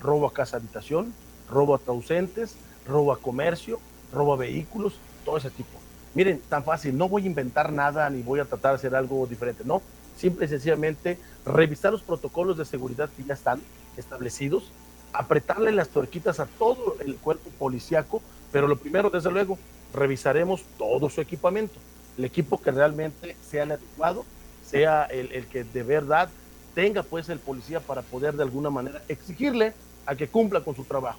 Robo 0.00 0.26
a 0.26 0.32
casa 0.32 0.56
habitación, 0.56 1.12
robo 1.50 1.74
a 1.74 1.80
ausentes, 1.88 2.54
robo 2.86 3.12
a 3.12 3.18
comercio, 3.18 3.80
robo 4.10 4.38
vehículos, 4.38 4.94
todo 5.22 5.36
ese 5.36 5.50
tipo. 5.50 5.78
Miren, 6.14 6.40
tan 6.48 6.64
fácil, 6.64 6.96
no 6.96 7.10
voy 7.10 7.24
a 7.24 7.26
inventar 7.26 7.74
nada 7.74 8.08
ni 8.08 8.22
voy 8.22 8.40
a 8.40 8.46
tratar 8.46 8.70
de 8.70 8.76
hacer 8.76 8.94
algo 8.94 9.26
diferente, 9.26 9.64
no. 9.66 9.82
Simple 10.16 10.46
y 10.46 10.48
sencillamente 10.48 11.18
revisar 11.44 11.92
los 11.92 12.00
protocolos 12.00 12.56
de 12.56 12.64
seguridad 12.64 13.10
que 13.14 13.24
ya 13.24 13.34
están 13.34 13.60
establecidos, 13.98 14.70
apretarle 15.12 15.72
las 15.72 15.88
tuerquitas 15.88 16.40
a 16.40 16.46
todo 16.46 16.96
el 17.00 17.16
cuerpo 17.16 17.50
policíaco, 17.58 18.22
pero 18.52 18.66
lo 18.68 18.76
primero, 18.76 19.10
desde 19.10 19.30
luego, 19.30 19.58
revisaremos 19.92 20.64
todo 20.78 21.10
su 21.10 21.20
equipamiento, 21.20 21.78
el 22.16 22.24
equipo 22.24 22.60
que 22.60 22.70
realmente 22.70 23.36
sea 23.46 23.64
el 23.64 23.72
adecuado, 23.72 24.24
sea 24.64 25.04
el, 25.04 25.32
el 25.32 25.46
que 25.46 25.64
de 25.64 25.82
verdad 25.82 26.28
tenga 26.74 27.02
pues 27.02 27.28
el 27.28 27.38
policía 27.38 27.80
para 27.80 28.02
poder 28.02 28.34
de 28.34 28.42
alguna 28.42 28.70
manera 28.70 29.02
exigirle 29.08 29.72
a 30.06 30.14
que 30.14 30.28
cumpla 30.28 30.60
con 30.60 30.76
su 30.76 30.84
trabajo 30.84 31.18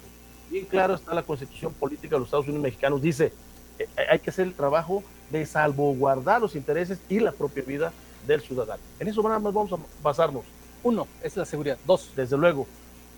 bien 0.50 0.66
claro 0.66 0.94
está 0.94 1.14
la 1.14 1.22
constitución 1.22 1.72
política 1.72 2.16
de 2.16 2.20
los 2.20 2.26
Estados 2.26 2.46
Unidos 2.46 2.62
mexicanos, 2.62 3.00
dice, 3.00 3.32
eh, 3.78 3.86
hay 4.10 4.18
que 4.18 4.30
hacer 4.30 4.46
el 4.46 4.54
trabajo 4.54 5.02
de 5.30 5.46
salvaguardar 5.46 6.40
los 6.40 6.56
intereses 6.56 6.98
y 7.08 7.20
la 7.20 7.32
propia 7.32 7.62
vida 7.62 7.92
del 8.26 8.40
ciudadano. 8.40 8.82
En 8.98 9.08
eso 9.08 9.22
nada 9.22 9.38
más 9.38 9.54
vamos 9.54 9.72
a 9.72 9.76
basarnos. 10.02 10.44
Uno, 10.82 11.06
es 11.22 11.36
la 11.36 11.44
seguridad. 11.44 11.78
Dos, 11.86 12.10
desde 12.16 12.36
luego, 12.36 12.66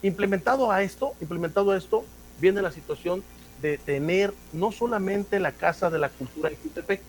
implementado 0.02 0.70
a 0.70 0.82
esto, 0.82 1.14
implementado 1.20 1.70
a 1.70 1.76
esto, 1.76 2.04
viene 2.40 2.60
la 2.62 2.72
situación 2.72 3.22
de 3.60 3.78
tener 3.78 4.34
no 4.52 4.72
solamente 4.72 5.38
la 5.38 5.52
Casa 5.52 5.88
de 5.90 5.98
la 5.98 6.08
Cultura 6.08 6.50
de 6.50 6.56
Jutepec, 6.56 7.00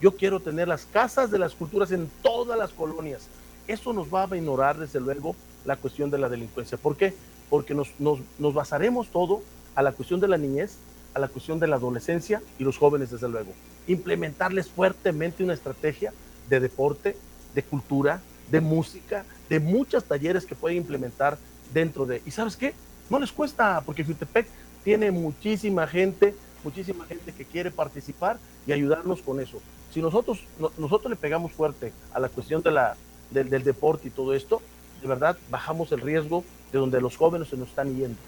yo 0.00 0.16
quiero 0.16 0.40
tener 0.40 0.66
las 0.66 0.86
casas 0.86 1.30
de 1.30 1.38
las 1.38 1.54
culturas 1.54 1.92
en 1.92 2.10
todas 2.22 2.58
las 2.58 2.70
colonias. 2.72 3.28
Eso 3.68 3.92
nos 3.92 4.12
va 4.12 4.24
a 4.24 4.36
ignorar, 4.36 4.78
desde 4.78 4.98
luego, 4.98 5.36
la 5.64 5.76
cuestión 5.76 6.10
de 6.10 6.18
la 6.18 6.28
delincuencia. 6.28 6.78
¿Por 6.78 6.96
qué? 6.96 7.14
Porque 7.48 7.74
nos, 7.74 7.88
nos, 7.98 8.18
nos 8.38 8.54
basaremos 8.54 9.08
todo 9.08 9.42
a 9.74 9.82
la 9.82 9.92
cuestión 9.92 10.18
de 10.18 10.28
la 10.28 10.38
niñez, 10.38 10.76
a 11.14 11.18
la 11.18 11.28
cuestión 11.28 11.60
de 11.60 11.66
la 11.66 11.76
adolescencia 11.76 12.42
y 12.58 12.64
los 12.64 12.78
jóvenes, 12.78 13.10
desde 13.10 13.28
luego. 13.28 13.52
Implementarles 13.86 14.68
fuertemente 14.68 15.44
una 15.44 15.54
estrategia 15.54 16.12
de 16.48 16.60
deporte, 16.60 17.16
de 17.54 17.62
cultura, 17.62 18.22
de 18.50 18.60
música, 18.60 19.24
de 19.50 19.60
muchos 19.60 20.04
talleres 20.04 20.46
que 20.46 20.54
pueden 20.54 20.78
implementar 20.78 21.36
dentro 21.74 22.06
de... 22.06 22.22
¿Y 22.24 22.30
sabes 22.30 22.56
qué? 22.56 22.72
No 23.10 23.18
les 23.18 23.32
cuesta, 23.32 23.82
porque 23.84 24.04
Jutepec 24.04 24.46
tiene 24.84 25.10
muchísima 25.10 25.86
gente, 25.86 26.34
muchísima 26.64 27.04
gente 27.04 27.32
que 27.32 27.44
quiere 27.44 27.70
participar 27.70 28.38
y 28.66 28.72
ayudarnos 28.72 29.20
con 29.20 29.40
eso. 29.40 29.60
Si 29.92 30.00
nosotros, 30.00 30.46
nosotros 30.78 31.10
le 31.10 31.16
pegamos 31.16 31.52
fuerte 31.52 31.92
a 32.14 32.20
la 32.20 32.28
cuestión 32.28 32.62
de 32.62 32.70
la, 32.70 32.96
del, 33.30 33.50
del 33.50 33.64
deporte 33.64 34.08
y 34.08 34.10
todo 34.12 34.34
esto, 34.34 34.62
de 35.02 35.08
verdad 35.08 35.36
bajamos 35.50 35.90
el 35.90 36.00
riesgo 36.00 36.44
de 36.72 36.78
donde 36.78 37.00
los 37.00 37.16
jóvenes 37.16 37.48
se 37.48 37.56
nos 37.56 37.68
están 37.68 37.94
yendo. 37.96 38.18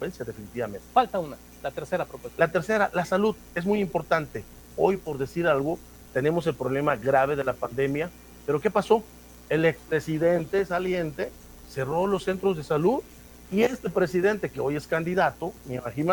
definitivamente. 0.00 0.86
Falta 0.94 1.18
una, 1.18 1.36
la 1.62 1.70
tercera 1.70 2.06
propuesta. 2.06 2.42
La 2.42 2.50
tercera, 2.50 2.90
la 2.94 3.04
salud, 3.04 3.36
es 3.54 3.66
muy 3.66 3.80
importante. 3.80 4.44
Hoy, 4.78 4.96
por 4.96 5.18
decir 5.18 5.46
algo, 5.46 5.78
tenemos 6.14 6.46
el 6.46 6.54
problema 6.54 6.96
grave 6.96 7.36
de 7.36 7.44
la 7.44 7.52
pandemia, 7.52 8.10
pero 8.46 8.60
¿qué 8.62 8.70
pasó? 8.70 9.04
El 9.48 9.64
expresidente 9.64 10.64
saliente 10.64 11.30
cerró 11.68 12.06
los 12.06 12.24
centros 12.24 12.56
de 12.56 12.64
salud 12.64 13.02
y 13.50 13.62
este 13.62 13.90
presidente, 13.90 14.50
que 14.50 14.60
hoy 14.60 14.76
es 14.76 14.86
candidato, 14.86 15.52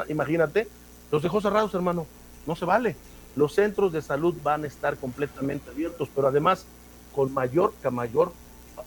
imagínate, 0.10 0.68
los 1.12 1.24
dejó 1.24 1.40
cerrados, 1.40 1.74
hermano. 1.74 2.06
No 2.46 2.56
se 2.56 2.66
vale. 2.66 2.96
Los 3.36 3.54
centros 3.54 3.94
de 3.94 4.02
salud 4.02 4.36
van 4.44 4.64
a 4.64 4.68
estar 4.68 4.98
completamente 4.98 5.70
abiertos, 5.70 6.10
pero 6.14 6.28
además 6.28 6.66
con 7.16 7.34
mayor, 7.34 7.74
mayor 7.92 8.34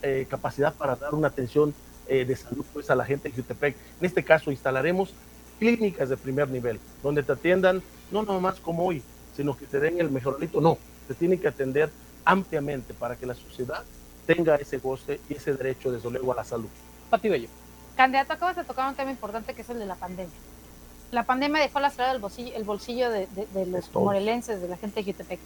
eh, 0.03 0.27
capacidad 0.29 0.75
para 0.75 0.97
dar 0.97 1.15
una 1.15 1.29
atención 1.29 1.75
eh, 2.09 2.25
de 2.25 2.37
salud 2.37 2.65
pues, 2.73 2.91
a 2.91 2.95
la 2.95 3.05
gente 3.05 3.29
de 3.31 3.37
Jutepec. 3.37 3.77
En 4.01 4.07
este 4.07 4.23
caso, 4.23 4.51
instalaremos 4.51 5.15
clínicas 5.59 6.09
de 6.09 6.17
primer 6.17 6.51
nivel, 6.51 6.81
donde 7.03 7.23
te 7.23 7.33
atiendan 7.33 7.83
no 8.11 8.23
nomás 8.23 8.61
como 8.61 8.85
hoy, 8.85 9.03
sino 9.35 9.57
que 9.57 9.67
te 9.67 9.81
den 9.81 9.99
el 10.01 10.11
mejoralito. 10.11 10.61
No, 10.61 10.77
te 11.09 11.15
tienen 11.15 11.39
que 11.39 11.49
atender 11.49 11.91
ampliamente 12.25 12.95
para 12.95 13.17
que 13.17 13.27
la 13.27 13.35
sociedad 13.35 13.85
tenga 14.27 14.57
ese 14.57 14.79
goce 14.79 15.21
y 15.29 15.35
ese 15.35 15.55
derecho, 15.55 15.91
desde 15.91 16.11
luego, 16.11 16.33
a 16.33 16.37
la 16.37 16.45
salud. 16.45 16.69
Pati 17.11 17.29
Bello. 17.29 17.49
Candidato, 17.97 18.33
acabas 18.33 18.57
de 18.57 18.65
tocar 18.65 18.89
un 18.89 18.95
tema 18.95 19.11
importante 19.11 19.55
que 19.55 19.63
es 19.63 19.71
el 19.71 19.79
de 19.79 19.87
la 19.87 19.95
pandemia. 19.95 20.35
La 21.11 21.25
pandemia 21.25 21.61
dejó 21.61 21.79
lastrado 21.79 22.15
el 22.15 22.21
bolsillo, 22.21 22.55
el 22.55 22.65
bolsillo 22.65 23.11
de, 23.11 23.27
los 23.67 23.93
morelenses, 23.95 24.63
de 24.63 24.69
la 24.69 24.79
gente 24.79 25.03
de 25.03 25.13
Jutepec. 25.13 25.41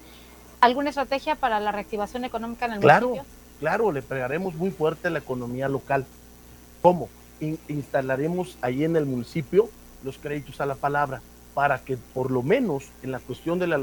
¿Alguna 0.61 0.91
estrategia 0.91 1.35
para 1.35 1.59
la 1.59 1.73
reactivación 1.73 2.25
económica 2.25 2.67
en 2.67 2.75
el 2.75 2.81
claro, 2.81 3.09
municipio? 3.09 3.33
Claro, 3.59 3.91
le 3.91 4.03
pegaremos 4.03 4.55
muy 4.55 4.71
fuerte 4.71 5.09
a 5.09 5.11
la 5.11 5.19
economía 5.19 5.69
local. 5.69 6.07
¿Cómo? 6.83 7.09
instalaremos 7.39 8.57
ahí 8.63 8.85
en 8.85 8.97
el 8.97 9.05
municipio 9.05 9.69
los 10.03 10.17
créditos 10.17 10.61
a 10.63 10.67
la 10.67 10.75
palabra 10.75 11.21
para 11.53 11.79
que 11.79 11.97
por 11.97 12.31
lo 12.31 12.43
menos 12.43 12.85
en 13.03 13.13
la 13.13 13.19
cuestión 13.19 13.59
de 13.59 13.67
la, 13.67 13.79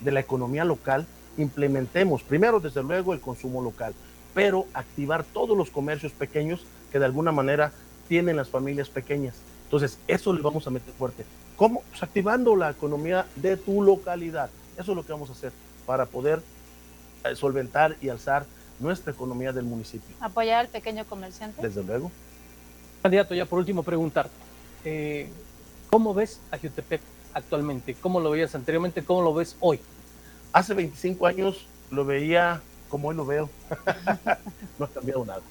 de 0.00 0.10
la 0.10 0.20
economía 0.20 0.64
local 0.64 1.06
implementemos, 1.36 2.22
primero 2.22 2.60
desde 2.60 2.82
luego 2.82 3.12
el 3.12 3.20
consumo 3.20 3.62
local, 3.62 3.94
pero 4.36 4.66
activar 4.74 5.24
todos 5.24 5.56
los 5.56 5.70
comercios 5.70 6.12
pequeños 6.12 6.66
que 6.92 6.98
de 6.98 7.06
alguna 7.06 7.32
manera 7.32 7.72
tienen 8.06 8.36
las 8.36 8.50
familias 8.50 8.90
pequeñas. 8.90 9.34
Entonces, 9.64 9.98
eso 10.08 10.30
le 10.34 10.42
vamos 10.42 10.66
a 10.66 10.70
meter 10.70 10.92
fuerte. 10.92 11.24
¿Cómo? 11.56 11.82
Pues 11.88 12.02
activando 12.02 12.54
la 12.54 12.68
economía 12.68 13.24
de 13.36 13.56
tu 13.56 13.82
localidad. 13.82 14.50
Eso 14.76 14.92
es 14.92 14.96
lo 14.96 15.06
que 15.06 15.12
vamos 15.12 15.30
a 15.30 15.32
hacer 15.32 15.52
para 15.86 16.04
poder 16.04 16.42
eh, 17.24 17.34
solventar 17.34 17.96
y 18.02 18.10
alzar 18.10 18.44
nuestra 18.78 19.10
economía 19.10 19.54
del 19.54 19.64
municipio. 19.64 20.14
¿Apoyar 20.20 20.60
al 20.60 20.68
pequeño 20.68 21.06
comerciante? 21.06 21.62
Desde 21.62 21.82
luego. 21.82 22.12
Candidato, 23.00 23.34
ya 23.34 23.46
por 23.46 23.58
último 23.58 23.84
preguntar, 23.84 24.28
eh, 24.84 25.30
¿cómo 25.88 26.12
ves 26.12 26.42
a 26.50 26.58
Jutepec 26.58 27.00
actualmente? 27.32 27.94
¿Cómo 28.02 28.20
lo 28.20 28.32
veías 28.32 28.54
anteriormente? 28.54 29.02
¿Cómo 29.02 29.22
lo 29.22 29.32
ves 29.32 29.56
hoy? 29.60 29.80
Hace 30.52 30.74
25 30.74 31.26
años 31.26 31.66
lo 31.90 32.04
veía 32.04 32.60
como 32.88 33.08
hoy 33.08 33.16
lo 33.16 33.26
veo. 33.26 33.48
no 34.78 34.84
ha 34.84 34.88
cambiado 34.88 35.24
nada. 35.24 35.42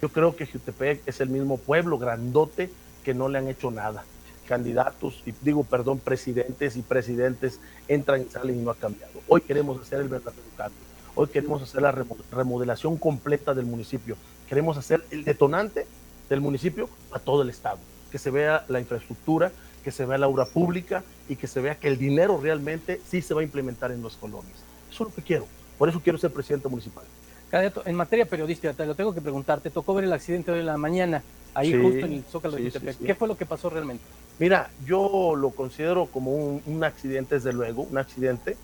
Yo 0.00 0.08
creo 0.08 0.36
que 0.36 0.46
Jutepec 0.46 1.00
es 1.06 1.20
el 1.20 1.30
mismo 1.30 1.56
pueblo 1.56 1.98
grandote 1.98 2.70
que 3.04 3.14
no 3.14 3.28
le 3.28 3.38
han 3.38 3.48
hecho 3.48 3.70
nada. 3.70 4.04
Candidatos, 4.46 5.22
y 5.24 5.32
digo, 5.40 5.64
perdón, 5.64 5.98
presidentes 5.98 6.76
y 6.76 6.82
presidentes 6.82 7.60
entran 7.88 8.22
y 8.22 8.24
salen 8.26 8.58
y 8.58 8.62
no 8.62 8.70
ha 8.70 8.74
cambiado. 8.74 9.12
Hoy 9.28 9.40
queremos 9.40 9.80
hacer 9.80 10.00
el 10.00 10.08
verdadero 10.08 10.42
cambio. 10.56 10.78
Hoy 11.14 11.28
queremos 11.28 11.62
hacer 11.62 11.80
la 11.80 11.92
remodelación 12.32 12.98
completa 12.98 13.54
del 13.54 13.64
municipio. 13.64 14.16
Queremos 14.48 14.76
hacer 14.76 15.04
el 15.10 15.24
detonante 15.24 15.86
del 16.28 16.40
municipio 16.40 16.90
a 17.12 17.18
todo 17.18 17.42
el 17.42 17.50
estado. 17.50 17.78
Que 18.10 18.18
se 18.18 18.30
vea 18.30 18.64
la 18.68 18.80
infraestructura, 18.80 19.52
que 19.82 19.90
se 19.90 20.04
vea 20.04 20.18
la 20.18 20.28
obra 20.28 20.44
pública 20.44 21.04
y 21.28 21.36
que 21.36 21.46
se 21.46 21.60
vea 21.60 21.78
que 21.78 21.88
el 21.88 21.98
dinero 21.98 22.38
realmente 22.42 23.00
sí 23.08 23.22
se 23.22 23.32
va 23.32 23.40
a 23.40 23.44
implementar 23.44 23.92
en 23.92 24.02
las 24.02 24.16
colonias. 24.16 24.56
Eso 24.90 25.04
es 25.04 25.10
lo 25.10 25.14
que 25.14 25.22
quiero. 25.22 25.46
Por 25.78 25.88
eso 25.88 26.00
quiero 26.00 26.18
ser 26.18 26.32
presidente 26.32 26.68
municipal. 26.68 27.04
Candidato, 27.50 27.82
en 27.86 27.94
materia 27.94 28.26
periodística, 28.26 28.72
te 28.72 28.86
lo 28.86 28.94
tengo 28.94 29.14
que 29.14 29.20
preguntar, 29.20 29.60
te 29.60 29.70
tocó 29.70 29.94
ver 29.94 30.04
el 30.04 30.12
accidente 30.12 30.50
de 30.52 30.62
la 30.62 30.76
mañana, 30.76 31.22
ahí 31.54 31.72
justo 31.80 32.06
en 32.06 32.12
el 32.14 32.24
Zócalo 32.24 32.56
de 32.56 32.96
¿Qué 33.04 33.14
fue 33.14 33.28
lo 33.28 33.36
que 33.36 33.46
pasó 33.46 33.70
realmente? 33.70 34.04
Mira, 34.38 34.70
yo 34.84 35.36
lo 35.36 35.50
considero 35.50 36.06
como 36.06 36.60
un, 36.66 36.84
accidente, 36.84 37.36
desde 37.36 37.52
luego, 37.52 37.82
un 37.82 37.98
accidente. 37.98 38.56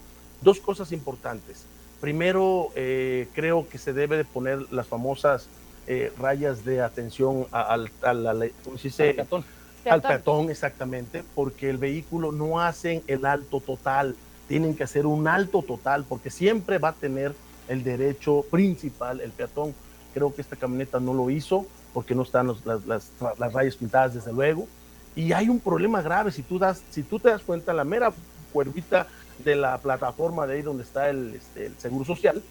Dos 0.43 0.59
cosas 0.59 0.91
importantes. 0.91 1.65
Primero, 2.01 2.71
eh, 2.75 3.29
creo 3.35 3.69
que 3.69 3.79
se 3.79 3.93
debe 3.93 4.17
de 4.17 4.25
poner 4.25 4.73
las 4.73 4.87
famosas 4.89 5.49
eh, 5.87 6.13
rayas 6.19 6.65
de 6.65 6.81
atención 6.81 7.47
al, 7.53 7.91
al, 8.03 8.27
al, 8.27 8.53
peatón. 8.97 9.45
al 9.89 10.03
peatón, 10.03 10.51
exactamente, 10.51 11.23
porque 11.35 11.71
el 11.71 11.79
vehículo 11.79 12.33
no 12.33 12.61
hace 12.61 13.03
el 13.07 13.25
alto 13.25 13.61
total, 13.61 14.17
tienen 14.51 14.75
que 14.75 14.83
hacer 14.83 15.07
un 15.07 15.29
alto 15.29 15.63
total, 15.63 16.05
porque 16.09 16.29
siempre 16.29 16.79
va 16.79 16.89
a 16.89 16.93
tener 16.93 17.37
el 17.69 17.85
derecho 17.85 18.45
principal, 18.51 19.21
el 19.21 19.31
peatón. 19.31 19.73
Creo 20.13 20.35
que 20.35 20.43
esta 20.43 20.57
camioneta 20.57 20.99
no 20.99 21.15
lo 21.15 21.31
hizo 21.31 21.67
porque 21.95 22.17
no 22.17 22.23
están 22.23 22.49
las, 22.49 22.85
las, 22.85 23.53
rayas 23.53 23.77
pintadas, 23.77 24.13
desde 24.13 24.33
luego. 24.33 24.67
Y 25.15 25.31
hay 25.31 25.49
un 25.49 25.61
problema 25.61 26.03
grave, 26.03 26.33
si 26.33 26.43
tú, 26.43 26.59
das, 26.59 26.83
si 26.91 27.05
tú 27.05 27.21
te 27.21 27.29
das 27.29 27.43
cuenta, 27.43 27.73
la 27.73 27.85
mera 27.85 28.13
cuervita 28.53 29.07
de 29.45 29.55
la 29.55 29.79
plataforma 29.79 30.49
de 30.49 30.55
ahí 30.55 30.63
donde 30.63 30.83
está 30.83 31.11
el, 31.11 31.35
este, 31.35 31.67
el 31.67 31.79
Seguro 31.79 32.05
Social, 32.05 32.43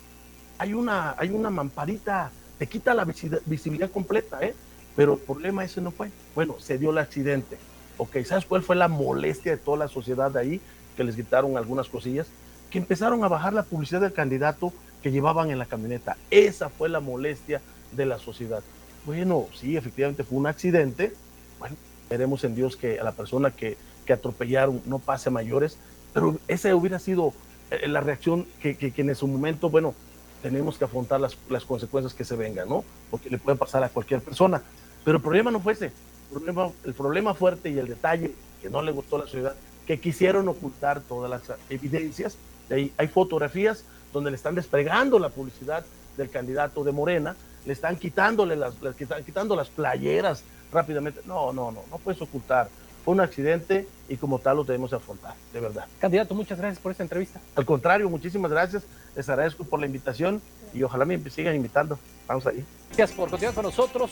hay 0.58 0.74
una, 0.74 1.16
hay 1.18 1.32
una 1.32 1.50
mamparita, 1.50 2.32
te 2.58 2.68
quita 2.68 2.94
la 2.94 3.06
visibilidad 3.46 3.92
completa, 3.92 4.40
¿eh? 4.42 4.56
Pero 4.96 5.16
el 5.16 5.20
problema 5.20 5.66
ese 5.66 5.82
no 5.82 5.92
fue. 5.92 6.12
Bueno, 6.34 6.62
se 6.62 6.78
dio 6.78 6.92
el 6.92 6.98
accidente. 6.98 7.58
Ok, 7.98 8.24
¿sabes 8.24 8.46
cuál 8.46 8.64
fue 8.64 8.78
la 8.78 8.88
molestia 8.88 9.52
de 9.52 9.58
toda 9.58 9.80
la 9.80 9.90
sociedad 9.90 10.32
de 10.32 10.40
ahí? 10.40 10.62
Que 10.96 11.04
les 11.04 11.16
quitaron 11.16 11.58
algunas 11.58 11.88
cosillas. 11.88 12.28
Que 12.70 12.78
empezaron 12.78 13.24
a 13.24 13.28
bajar 13.28 13.54
la 13.54 13.64
publicidad 13.64 14.02
del 14.02 14.14
candidato 14.14 14.74
que 15.02 15.12
llevaban 15.12 15.50
en 15.50 15.60
la 15.60 15.66
camioneta. 15.66 16.18
Esa 16.30 16.70
fue 16.70 16.90
la 16.90 17.00
molestia 17.00 17.62
de 17.92 18.06
la 18.06 18.20
sociedad. 18.20 18.62
Bueno, 19.06 19.48
sí, 19.56 19.78
efectivamente 19.78 20.24
fue 20.24 20.38
un 20.38 20.48
accidente. 20.48 21.14
Bueno, 21.58 21.76
veremos 22.10 22.44
en 22.44 22.56
Dios 22.56 22.76
que 22.76 23.00
a 23.00 23.04
la 23.04 23.12
persona 23.12 23.52
que, 23.52 23.78
que 24.06 24.14
atropellaron 24.14 24.82
no 24.86 25.00
pase 25.00 25.30
a 25.30 25.32
mayores, 25.32 25.78
pero 26.14 26.38
esa 26.48 26.76
hubiera 26.76 27.00
sido 27.00 27.34
eh, 27.72 27.88
la 27.88 28.02
reacción 28.02 28.46
que, 28.62 28.76
que, 28.76 28.94
en 28.96 29.16
su 29.16 29.28
momento, 29.28 29.70
bueno, 29.70 29.94
tenemos 30.42 30.78
que 30.78 30.86
afrontar 30.86 31.20
las, 31.20 31.38
las, 31.50 31.66
consecuencias 31.66 32.14
que 32.14 32.24
se 32.24 32.36
vengan, 32.36 32.68
¿no? 32.68 32.84
Porque 33.12 33.30
le 33.30 33.38
puede 33.38 33.58
pasar 33.58 33.84
a 33.84 33.90
cualquier 33.90 34.22
persona. 34.22 34.62
Pero 35.04 35.18
el 35.18 35.24
problema 35.24 35.52
no 35.52 35.60
fue 35.60 35.74
ese. 35.74 35.86
El 35.86 36.32
problema, 36.32 36.72
el 36.84 36.94
problema 36.94 37.34
fuerte 37.34 37.70
y 37.70 37.78
el 37.78 37.88
detalle 37.88 38.34
que 38.62 38.70
no 38.70 38.82
le 38.82 38.92
gustó 38.92 39.16
a 39.16 39.20
la 39.20 39.26
sociedad, 39.26 39.56
que 39.90 40.00
quisieron 40.00 40.48
ocultar 40.48 41.02
todas 41.02 41.32
las 41.32 41.42
evidencias. 41.68 42.38
Hay, 42.70 42.94
hay 42.96 43.08
fotografías 43.08 43.86
donde 44.14 44.30
le 44.30 44.36
están 44.36 44.54
desplegando 44.54 45.18
la 45.18 45.30
publicidad 45.30 45.84
del 46.16 46.30
candidato 46.30 46.84
de 46.84 46.92
Morena, 46.92 47.36
le 47.66 47.74
están 47.74 47.96
quitándole 47.96 48.56
las, 48.56 48.76
están 49.00 49.24
quitando 49.24 49.56
las 49.56 49.70
playeras 49.70 50.44
rápidamente. 50.72 51.22
No, 51.26 51.52
no, 51.54 51.72
no, 51.72 51.82
no 51.90 51.98
puedes 51.98 52.22
ocultar. 52.22 52.70
Fue 53.04 53.16
un 53.16 53.22
accidente 53.22 53.88
y 54.08 54.18
como 54.18 54.38
tal 54.38 54.58
lo 54.58 54.64
debemos 54.64 54.94
afrontar, 54.94 55.34
de 55.52 55.60
verdad. 55.60 55.88
Candidato, 56.00 56.36
muchas 56.36 56.60
gracias 56.60 56.80
por 56.80 56.92
esta 56.92 57.02
entrevista. 57.02 57.42
Al 57.56 57.66
contrario, 57.66 58.08
muchísimas 58.12 58.52
gracias. 58.52 58.84
Les 59.16 59.28
agradezco 59.28 59.64
por 59.64 59.80
la 59.80 59.88
invitación 59.88 60.40
y 60.72 60.84
ojalá 60.84 61.04
me 61.04 61.18
sigan 61.32 61.56
invitando. 61.56 61.98
Vamos 62.28 62.46
ahí. 62.46 62.64
Gracias 62.90 63.14
por 63.14 63.28
continuar 63.28 63.56
con 63.56 63.66
nosotros. 63.66 64.12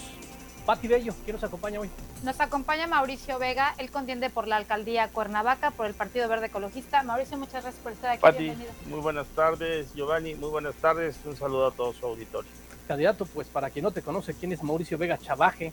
Pati 0.67 0.85
Bello, 0.89 1.13
¿quién 1.23 1.33
nos 1.33 1.45
acompaña 1.45 1.79
hoy? 1.79 1.89
Nos 2.23 2.41
acompaña 2.41 2.87
Mauricio 2.87 3.39
Vega, 3.39 3.73
él 3.77 3.89
contiende 3.89 4.29
por 4.29 4.49
la 4.49 4.57
alcaldía 4.57 5.07
Cuernavaca, 5.07 5.71
por 5.71 5.85
el 5.85 5.93
Partido 5.93 6.27
Verde 6.27 6.47
Ecologista. 6.47 7.03
Mauricio, 7.03 7.37
muchas 7.37 7.63
gracias 7.63 7.81
por 7.81 7.93
estar 7.93 8.11
aquí. 8.11 8.21
Pati, 8.21 8.51
muy 8.87 8.99
buenas 8.99 9.27
tardes. 9.27 9.93
Giovanni, 9.93 10.35
muy 10.35 10.49
buenas 10.49 10.75
tardes. 10.75 11.15
Un 11.23 11.37
saludo 11.37 11.67
a 11.67 11.71
todo 11.71 11.93
su 11.93 12.05
auditorio. 12.05 12.51
Candidato, 12.85 13.25
pues 13.25 13.47
para 13.47 13.69
quien 13.69 13.83
no 13.83 13.91
te 13.91 14.01
conoce, 14.01 14.33
¿quién 14.33 14.51
es 14.51 14.61
Mauricio 14.61 14.97
Vega 14.97 15.17
Chavaje? 15.17 15.71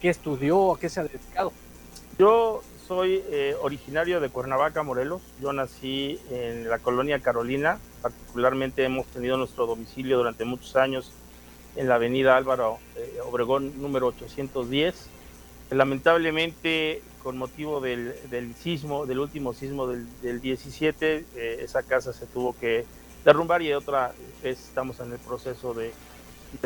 ¿Qué 0.00 0.08
estudió? 0.08 0.72
¿A 0.72 0.78
qué 0.78 0.88
se 0.88 1.00
ha 1.00 1.02
dedicado? 1.02 1.52
Yo 2.18 2.62
soy 2.88 3.22
eh, 3.28 3.54
originario 3.60 4.20
de 4.20 4.30
Cuernavaca, 4.30 4.82
Morelos. 4.82 5.20
Yo 5.42 5.52
nací 5.52 6.18
en 6.30 6.66
la 6.66 6.78
colonia 6.78 7.20
Carolina. 7.20 7.78
Particularmente 8.00 8.84
hemos 8.84 9.06
tenido 9.08 9.36
nuestro 9.36 9.66
domicilio 9.66 10.16
durante 10.16 10.46
muchos 10.46 10.76
años 10.76 11.12
en 11.76 11.88
la 11.88 11.96
avenida 11.96 12.36
Álvaro 12.36 12.78
eh, 12.96 13.18
Obregón 13.24 13.80
número 13.80 14.08
810. 14.08 15.08
Lamentablemente, 15.70 17.02
con 17.22 17.38
motivo 17.38 17.80
del, 17.80 18.14
sismo, 18.60 19.06
del 19.06 19.20
último 19.20 19.52
sismo 19.52 19.86
del, 19.86 20.40
17, 20.40 21.24
eh, 21.36 21.60
esa 21.62 21.82
casa 21.82 22.12
se 22.12 22.26
tuvo 22.26 22.56
que 22.58 22.84
derrumbar 23.24 23.62
y 23.62 23.72
otra 23.72 24.12
vez 24.42 24.58
estamos 24.58 24.98
en 25.00 25.12
el 25.12 25.18
proceso 25.18 25.74
de, 25.74 25.92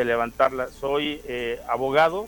levantarla. 0.03 0.69
Soy 0.69 1.21
eh, 1.27 1.61
abogado, 1.69 2.27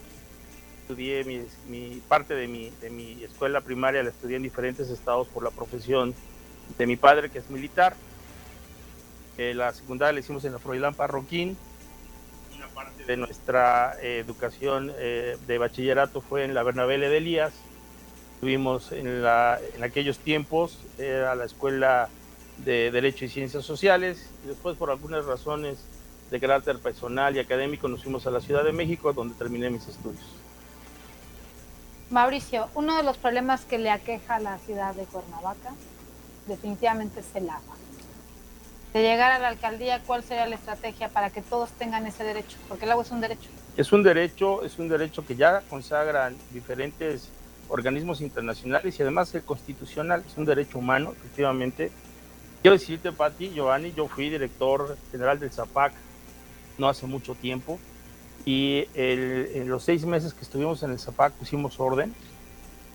estudié 0.83 1.25
mi, 1.25 2.03
parte 2.09 2.35
de 2.35 2.47
mi, 2.47 2.71
de 2.83 2.91
mi 2.91 3.25
escuela 3.25 3.63
primaria, 3.63 4.03
la 4.03 4.11
estudié 4.11 4.37
en 4.37 4.43
diferentes 4.43 4.91
estados 4.91 5.29
por 5.29 5.43
la 5.43 5.51
profesión 5.51 6.15
de 6.77 6.87
mi 6.87 6.97
padre, 6.97 7.31
que 7.31 7.39
es 7.39 7.49
militar. 7.49 7.97
la 9.39 9.73
secundaria 9.73 10.13
la 10.13 10.21
hicimos 10.21 10.45
en 10.45 10.53
la 10.53 10.59
Froilán 10.59 10.95
Parroquín 10.95 11.57
parte 12.77 13.05
de 13.07 13.17
nuestra 13.17 13.97
eh, 14.03 14.19
educación 14.19 14.93
eh, 14.99 15.39
de 15.47 15.59
bachillerato 15.59 16.21
fue 16.21 16.45
en 16.45 16.55
la 16.55 16.63
Bernabé 16.63 16.99
de 16.99 17.17
Elías. 17.17 17.55
Tuvimos 18.41 18.93
en, 18.93 19.23
la, 19.23 19.59
en 19.75 19.83
aquellos 19.83 20.19
tiempos 20.19 20.79
era 20.99 21.35
la 21.35 21.47
Escuela 21.47 22.11
de 22.59 22.91
Derecho 22.91 23.25
y 23.25 23.29
Ciencias 23.31 23.65
Sociales 23.65 24.31
y 24.45 24.49
después 24.49 24.77
por 24.77 24.91
algunas 24.91 25.25
razones 25.25 25.79
de 26.31 26.39
carácter 26.39 26.79
personal 26.79 27.35
y 27.35 27.39
académico 27.39 27.89
nos 27.89 28.03
fuimos 28.03 28.27
a 28.27 28.31
la 28.31 28.41
Ciudad 28.41 28.63
de 28.63 28.73
México 28.73 29.13
donde 29.15 29.35
terminé 29.35 29.71
mis 29.71 29.89
estudios. 29.89 30.25
Mauricio, 32.11 32.69
uno 32.75 32.97
de 32.97 33.03
los 33.03 33.17
problemas 33.17 33.65
que 33.65 33.79
le 33.79 33.91
aqueja 33.91 34.37
a 34.37 34.41
la 34.41 34.59
ciudad 34.59 34.95
de 34.95 35.05
Cuernavaca 35.05 35.73
definitivamente 36.47 37.21
es 37.21 37.35
el 37.35 37.49
agua 37.49 37.77
de 38.97 39.03
llegar 39.03 39.31
a 39.31 39.39
la 39.39 39.49
alcaldía, 39.49 40.01
¿cuál 40.07 40.23
sería 40.23 40.47
la 40.47 40.55
estrategia 40.55 41.11
para 41.11 41.29
que 41.29 41.43
todos 41.43 41.71
tengan 41.73 42.07
ese 42.07 42.25
derecho? 42.25 42.57
Porque 42.67 42.87
el 42.87 42.93
agua 42.93 43.05
es 43.05 43.11
un 43.11 43.21
derecho. 43.21 43.51
Es 43.77 43.93
un 43.93 44.03
derecho, 44.03 44.65
es 44.65 44.79
un 44.79 44.89
derecho 44.89 45.27
que 45.27 45.37
ya 45.37 45.61
consagran 45.69 46.35
diferentes 46.51 47.29
organismos 47.69 48.23
internacionales 48.23 48.99
y 48.99 49.03
además 49.03 49.35
el 49.35 49.43
constitucional, 49.43 50.25
es 50.27 50.39
un 50.39 50.47
derecho 50.47 50.79
humano, 50.79 51.13
efectivamente. 51.13 51.91
Quiero 52.63 52.79
decirte, 52.79 53.13
Pati, 53.13 53.51
Giovanni, 53.51 53.93
yo 53.93 54.09
fui 54.09 54.31
director 54.31 54.97
general 55.11 55.39
del 55.39 55.53
ZAPAC 55.53 55.93
no 56.79 56.89
hace 56.89 57.07
mucho 57.07 57.35
tiempo 57.35 57.79
y 58.47 58.87
en 58.95 59.69
los 59.69 59.83
seis 59.83 60.07
meses 60.07 60.33
que 60.33 60.41
estuvimos 60.41 60.83
en 60.83 60.93
el 60.93 60.99
ZAPAC 60.99 61.35
pusimos 61.35 61.79
orden, 61.81 62.15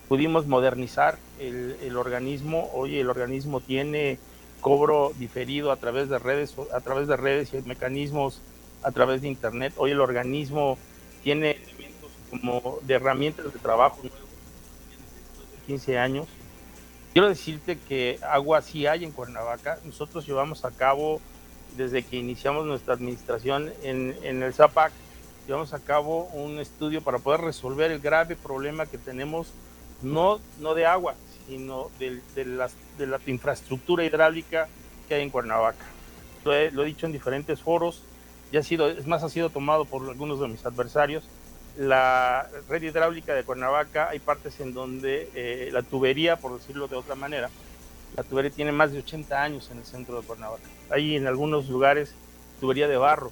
pudimos 0.09 0.47
modernizar 0.47 1.19
el, 1.39 1.77
el 1.83 1.95
organismo. 1.95 2.71
Hoy 2.73 2.97
el 2.97 3.07
organismo 3.07 3.61
tiene 3.61 4.17
cobro 4.61 5.11
diferido 5.17 5.71
a 5.71 5.77
través 5.77 6.07
de 6.07 6.19
redes, 6.19 6.55
a 6.73 6.79
través 6.79 7.07
de 7.07 7.17
redes 7.17 7.53
y 7.53 7.61
mecanismos 7.63 8.41
a 8.83 8.91
través 8.91 9.21
de 9.21 9.27
internet. 9.27 9.73
Hoy 9.77 9.91
el 9.91 9.99
organismo 9.99 10.77
tiene 11.23 11.51
elementos 11.51 12.11
como 12.29 12.79
de 12.83 12.93
herramientas 12.93 13.53
de 13.53 13.59
trabajo 13.59 14.01
de 14.03 14.11
15 15.67 15.97
años. 15.97 16.27
Quiero 17.13 17.27
decirte 17.27 17.77
que 17.77 18.19
agua 18.23 18.61
sí 18.61 18.87
hay 18.87 19.03
en 19.03 19.11
Cuernavaca. 19.11 19.79
Nosotros 19.83 20.25
llevamos 20.25 20.63
a 20.63 20.71
cabo, 20.71 21.19
desde 21.75 22.03
que 22.03 22.17
iniciamos 22.17 22.65
nuestra 22.65 22.93
administración 22.93 23.71
en, 23.83 24.15
en 24.23 24.43
el 24.43 24.53
ZAPAC, 24.53 24.93
llevamos 25.47 25.73
a 25.73 25.79
cabo 25.79 26.25
un 26.33 26.59
estudio 26.59 27.01
para 27.01 27.19
poder 27.19 27.41
resolver 27.41 27.91
el 27.91 27.99
grave 27.99 28.35
problema 28.35 28.85
que 28.85 28.97
tenemos, 28.97 29.51
no, 30.01 30.39
no 30.59 30.73
de 30.73 30.85
agua, 30.85 31.15
sino 31.47 31.89
de, 31.99 32.21
de, 32.35 32.45
las, 32.45 32.73
de 32.97 33.07
la 33.07 33.19
infraestructura 33.27 34.03
hidráulica 34.03 34.67
que 35.07 35.15
hay 35.15 35.23
en 35.23 35.29
Cuernavaca. 35.29 35.85
Lo 36.43 36.53
he, 36.53 36.71
lo 36.71 36.83
he, 36.83 36.87
dicho 36.87 37.05
en 37.05 37.11
diferentes 37.11 37.59
foros, 37.59 38.03
ya 38.51 38.61
ha 38.61 38.63
sido, 38.63 38.89
es 38.89 39.07
más, 39.07 39.23
ha 39.23 39.29
sido 39.29 39.49
tomado 39.49 39.85
por 39.85 40.07
algunos 40.09 40.39
de 40.39 40.47
mis 40.47 40.65
adversarios. 40.65 41.23
La 41.77 42.49
red 42.67 42.81
hidráulica 42.81 43.33
de 43.33 43.43
Cuernavaca, 43.43 44.09
hay 44.09 44.19
partes 44.19 44.59
en 44.59 44.73
donde 44.73 45.29
eh, 45.35 45.69
la 45.71 45.83
tubería, 45.83 46.35
por 46.37 46.57
decirlo 46.57 46.87
de 46.87 46.95
otra 46.95 47.15
manera, 47.15 47.49
la 48.15 48.23
tubería 48.23 48.51
tiene 48.51 48.71
más 48.71 48.91
de 48.91 48.99
80 48.99 49.41
años 49.41 49.69
en 49.71 49.77
el 49.77 49.85
centro 49.85 50.19
de 50.19 50.27
Cuernavaca. 50.27 50.63
Hay 50.89 51.15
en 51.15 51.27
algunos 51.27 51.69
lugares 51.69 52.13
tubería 52.59 52.87
de 52.87 52.97
barro 52.97 53.31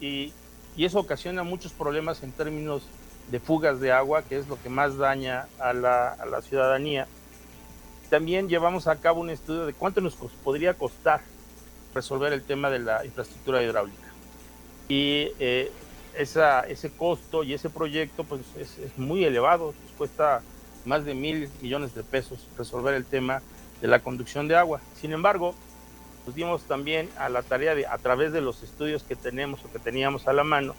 y, 0.00 0.32
y 0.76 0.84
eso 0.84 1.00
ocasiona 1.00 1.42
muchos 1.42 1.72
problemas 1.72 2.22
en 2.22 2.32
términos 2.32 2.84
de 3.30 3.40
fugas 3.40 3.80
de 3.80 3.92
agua, 3.92 4.22
que 4.22 4.36
es 4.36 4.46
lo 4.48 4.60
que 4.62 4.68
más 4.68 4.96
daña 4.96 5.46
a 5.58 5.72
la, 5.72 6.08
a 6.08 6.26
la 6.26 6.42
ciudadanía 6.42 7.06
también 8.12 8.46
llevamos 8.46 8.88
a 8.88 8.96
cabo 8.96 9.22
un 9.22 9.30
estudio 9.30 9.64
de 9.64 9.72
cuánto 9.72 10.02
nos 10.02 10.16
podría 10.44 10.74
costar 10.74 11.22
resolver 11.94 12.34
el 12.34 12.42
tema 12.42 12.68
de 12.68 12.78
la 12.78 13.06
infraestructura 13.06 13.62
hidráulica. 13.62 14.06
Y 14.86 15.28
eh, 15.38 15.72
esa, 16.18 16.60
ese 16.60 16.90
costo 16.90 17.42
y 17.42 17.54
ese 17.54 17.70
proyecto 17.70 18.24
pues 18.24 18.42
es, 18.58 18.98
muy 18.98 19.24
elevado, 19.24 19.72
nos 19.82 19.92
cuesta 19.96 20.42
más 20.84 21.06
de 21.06 21.14
mil 21.14 21.48
millones 21.62 21.94
de 21.94 22.02
pesos 22.02 22.46
resolver 22.58 22.92
el 22.92 23.06
tema 23.06 23.40
de 23.80 23.88
la 23.88 24.00
conducción 24.00 24.46
de 24.46 24.56
agua. 24.56 24.82
Sin 24.94 25.12
embargo, 25.12 25.54
nos 26.26 26.34
dimos 26.34 26.64
también 26.64 27.08
a 27.16 27.30
la 27.30 27.42
tarea 27.42 27.74
de, 27.74 27.86
a 27.86 27.96
través 27.96 28.30
de 28.30 28.42
los 28.42 28.62
estudios 28.62 29.04
que 29.04 29.16
tenemos 29.16 29.64
o 29.64 29.72
que 29.72 29.78
teníamos 29.78 30.28
a 30.28 30.34
la 30.34 30.44
mano, 30.44 30.74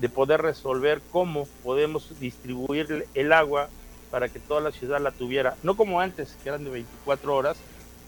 de 0.00 0.08
poder 0.08 0.42
resolver 0.42 1.00
cómo 1.12 1.46
podemos 1.62 2.18
distribuir 2.18 3.06
el 3.14 3.32
agua 3.32 3.68
para 4.12 4.28
que 4.28 4.38
toda 4.38 4.60
la 4.60 4.70
ciudad 4.70 5.00
la 5.00 5.10
tuviera, 5.10 5.56
no 5.62 5.74
como 5.74 5.98
antes, 5.98 6.36
que 6.42 6.50
eran 6.50 6.62
de 6.62 6.70
24 6.70 7.34
horas, 7.34 7.56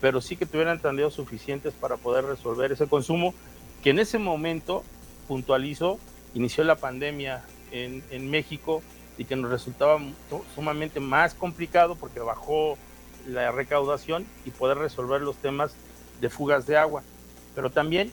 pero 0.03 0.21
sí 0.21 0.37
que 0.37 0.45
tuvieran 0.45 0.79
tandeos 0.79 1.15
suficientes 1.15 1.73
para 1.73 1.97
poder 1.97 2.27
resolver 2.27 2.71
ese 2.71 2.87
consumo, 2.87 3.35
que 3.83 3.91
en 3.91 3.99
ese 3.99 4.19
momento, 4.19 4.85
puntualizó, 5.27 5.99
inició 6.35 6.63
la 6.63 6.77
pandemia 6.77 7.43
en, 7.73 8.05
en 8.11 8.31
México 8.31 8.83
y 9.17 9.25
que 9.25 9.35
nos 9.35 9.51
resultaba 9.51 9.99
sumamente 10.55 11.01
más 11.01 11.33
complicado 11.33 11.97
porque 11.97 12.21
bajó 12.21 12.77
la 13.27 13.51
recaudación 13.51 14.27
y 14.45 14.51
poder 14.51 14.77
resolver 14.77 15.23
los 15.23 15.37
temas 15.37 15.75
de 16.21 16.29
fugas 16.29 16.67
de 16.67 16.77
agua. 16.77 17.03
Pero 17.55 17.71
también 17.71 18.13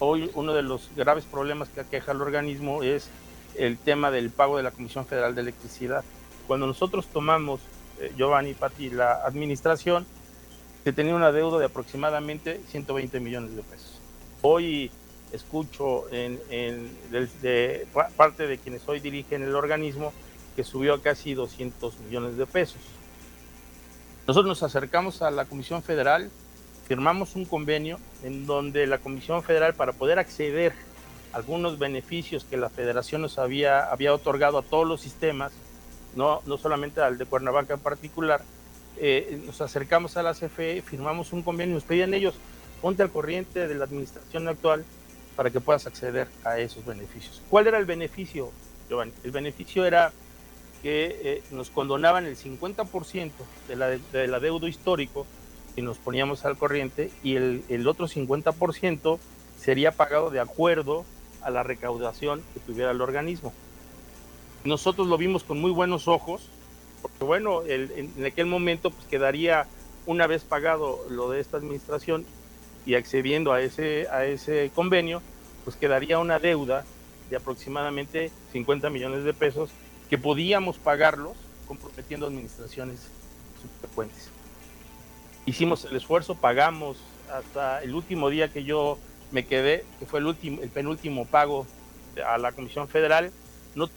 hoy 0.00 0.28
uno 0.34 0.54
de 0.54 0.62
los 0.62 0.90
graves 0.96 1.24
problemas 1.24 1.68
que 1.68 1.82
aqueja 1.82 2.10
al 2.10 2.20
organismo 2.20 2.82
es 2.82 3.08
el 3.56 3.78
tema 3.78 4.10
del 4.10 4.30
pago 4.30 4.56
de 4.56 4.64
la 4.64 4.72
Comisión 4.72 5.06
Federal 5.06 5.36
de 5.36 5.42
Electricidad. 5.42 6.04
Cuando 6.52 6.66
nosotros 6.66 7.06
tomamos, 7.06 7.60
eh, 7.98 8.12
Giovanni 8.14 8.52
Pati, 8.52 8.90
la 8.90 9.24
administración, 9.24 10.04
se 10.84 10.92
tenía 10.92 11.14
una 11.14 11.32
deuda 11.32 11.58
de 11.58 11.64
aproximadamente 11.64 12.60
120 12.68 13.20
millones 13.20 13.56
de 13.56 13.62
pesos. 13.62 13.98
Hoy 14.42 14.90
escucho 15.32 16.04
de, 16.10 17.86
parte 18.18 18.46
de 18.46 18.58
quienes 18.58 18.86
hoy 18.86 19.00
dirigen 19.00 19.42
el 19.42 19.54
organismo 19.54 20.12
que 20.54 20.62
subió 20.62 20.92
a 20.92 21.00
casi 21.00 21.32
200 21.32 22.00
millones 22.00 22.36
de 22.36 22.44
pesos. 22.44 22.82
Nosotros 24.26 24.48
nos 24.48 24.62
acercamos 24.62 25.22
a 25.22 25.30
la 25.30 25.46
Comisión 25.46 25.82
Federal, 25.82 26.30
firmamos 26.86 27.34
un 27.34 27.46
convenio 27.46 27.98
en 28.24 28.44
donde 28.44 28.86
la 28.86 28.98
Comisión 28.98 29.42
Federal, 29.42 29.72
para 29.72 29.94
poder 29.94 30.18
acceder 30.18 30.74
a 31.32 31.38
algunos 31.38 31.78
beneficios 31.78 32.44
que 32.44 32.58
la 32.58 32.68
Federación 32.68 33.22
nos 33.22 33.38
había, 33.38 33.84
había 33.86 34.12
otorgado 34.12 34.58
a 34.58 34.62
todos 34.62 34.86
los 34.86 35.00
sistemas, 35.00 35.50
no, 36.16 36.42
no 36.46 36.58
solamente 36.58 37.00
al 37.00 37.18
de 37.18 37.26
Cuernavaca 37.26 37.74
en 37.74 37.80
particular, 37.80 38.42
eh, 38.98 39.40
nos 39.46 39.60
acercamos 39.60 40.16
a 40.16 40.22
la 40.22 40.34
CFE, 40.34 40.82
firmamos 40.82 41.32
un 41.32 41.42
convenio, 41.42 41.74
nos 41.74 41.84
pedían 41.84 42.14
ellos, 42.14 42.34
ponte 42.80 43.02
al 43.02 43.10
corriente 43.10 43.66
de 43.66 43.74
la 43.74 43.84
administración 43.84 44.48
actual 44.48 44.84
para 45.36 45.50
que 45.50 45.60
puedas 45.60 45.86
acceder 45.86 46.28
a 46.44 46.58
esos 46.58 46.84
beneficios. 46.84 47.42
¿Cuál 47.48 47.66
era 47.66 47.78
el 47.78 47.86
beneficio, 47.86 48.50
Giovanni? 48.88 49.12
El 49.24 49.30
beneficio 49.30 49.86
era 49.86 50.12
que 50.82 51.20
eh, 51.22 51.42
nos 51.52 51.70
condonaban 51.70 52.26
el 52.26 52.36
50% 52.36 53.30
de 53.68 53.76
la, 53.76 53.88
de 53.88 54.26
la 54.26 54.40
deuda 54.40 54.68
histórico 54.68 55.26
y 55.76 55.82
nos 55.82 55.98
poníamos 55.98 56.44
al 56.44 56.58
corriente 56.58 57.10
y 57.22 57.36
el, 57.36 57.64
el 57.68 57.86
otro 57.88 58.08
50% 58.08 59.18
sería 59.58 59.92
pagado 59.92 60.30
de 60.30 60.40
acuerdo 60.40 61.04
a 61.42 61.50
la 61.50 61.62
recaudación 61.62 62.42
que 62.52 62.60
tuviera 62.60 62.90
el 62.90 63.00
organismo. 63.00 63.52
Nosotros 64.64 65.08
lo 65.08 65.18
vimos 65.18 65.44
con 65.44 65.60
muy 65.60 65.70
buenos 65.70 66.08
ojos, 66.08 66.48
porque 67.00 67.24
bueno, 67.24 67.62
en 67.66 68.24
aquel 68.24 68.46
momento 68.46 68.90
pues 68.90 69.06
quedaría 69.06 69.66
una 70.06 70.26
vez 70.26 70.44
pagado 70.44 71.04
lo 71.10 71.30
de 71.30 71.40
esta 71.40 71.56
administración 71.56 72.24
y 72.86 72.94
accediendo 72.94 73.52
a 73.52 73.60
ese, 73.60 74.08
a 74.08 74.24
ese 74.24 74.70
convenio, 74.74 75.22
pues 75.64 75.76
quedaría 75.76 76.18
una 76.18 76.38
deuda 76.38 76.84
de 77.30 77.36
aproximadamente 77.36 78.30
50 78.52 78.90
millones 78.90 79.24
de 79.24 79.32
pesos 79.32 79.70
que 80.10 80.18
podíamos 80.18 80.78
pagarlos 80.78 81.32
comprometiendo 81.66 82.26
administraciones 82.26 83.08
subsecuentes. 83.62 84.28
Hicimos 85.46 85.84
el 85.84 85.96
esfuerzo, 85.96 86.34
pagamos 86.34 86.98
hasta 87.32 87.82
el 87.82 87.94
último 87.94 88.28
día 88.28 88.52
que 88.52 88.64
yo 88.64 88.98
me 89.30 89.46
quedé, 89.46 89.84
que 89.98 90.06
fue 90.06 90.20
el 90.20 90.26
último, 90.26 90.60
el 90.62 90.68
penúltimo 90.68 91.26
pago 91.26 91.66
a 92.26 92.36
la 92.38 92.52
Comisión 92.52 92.88
Federal, 92.88 93.32
no 93.74 93.88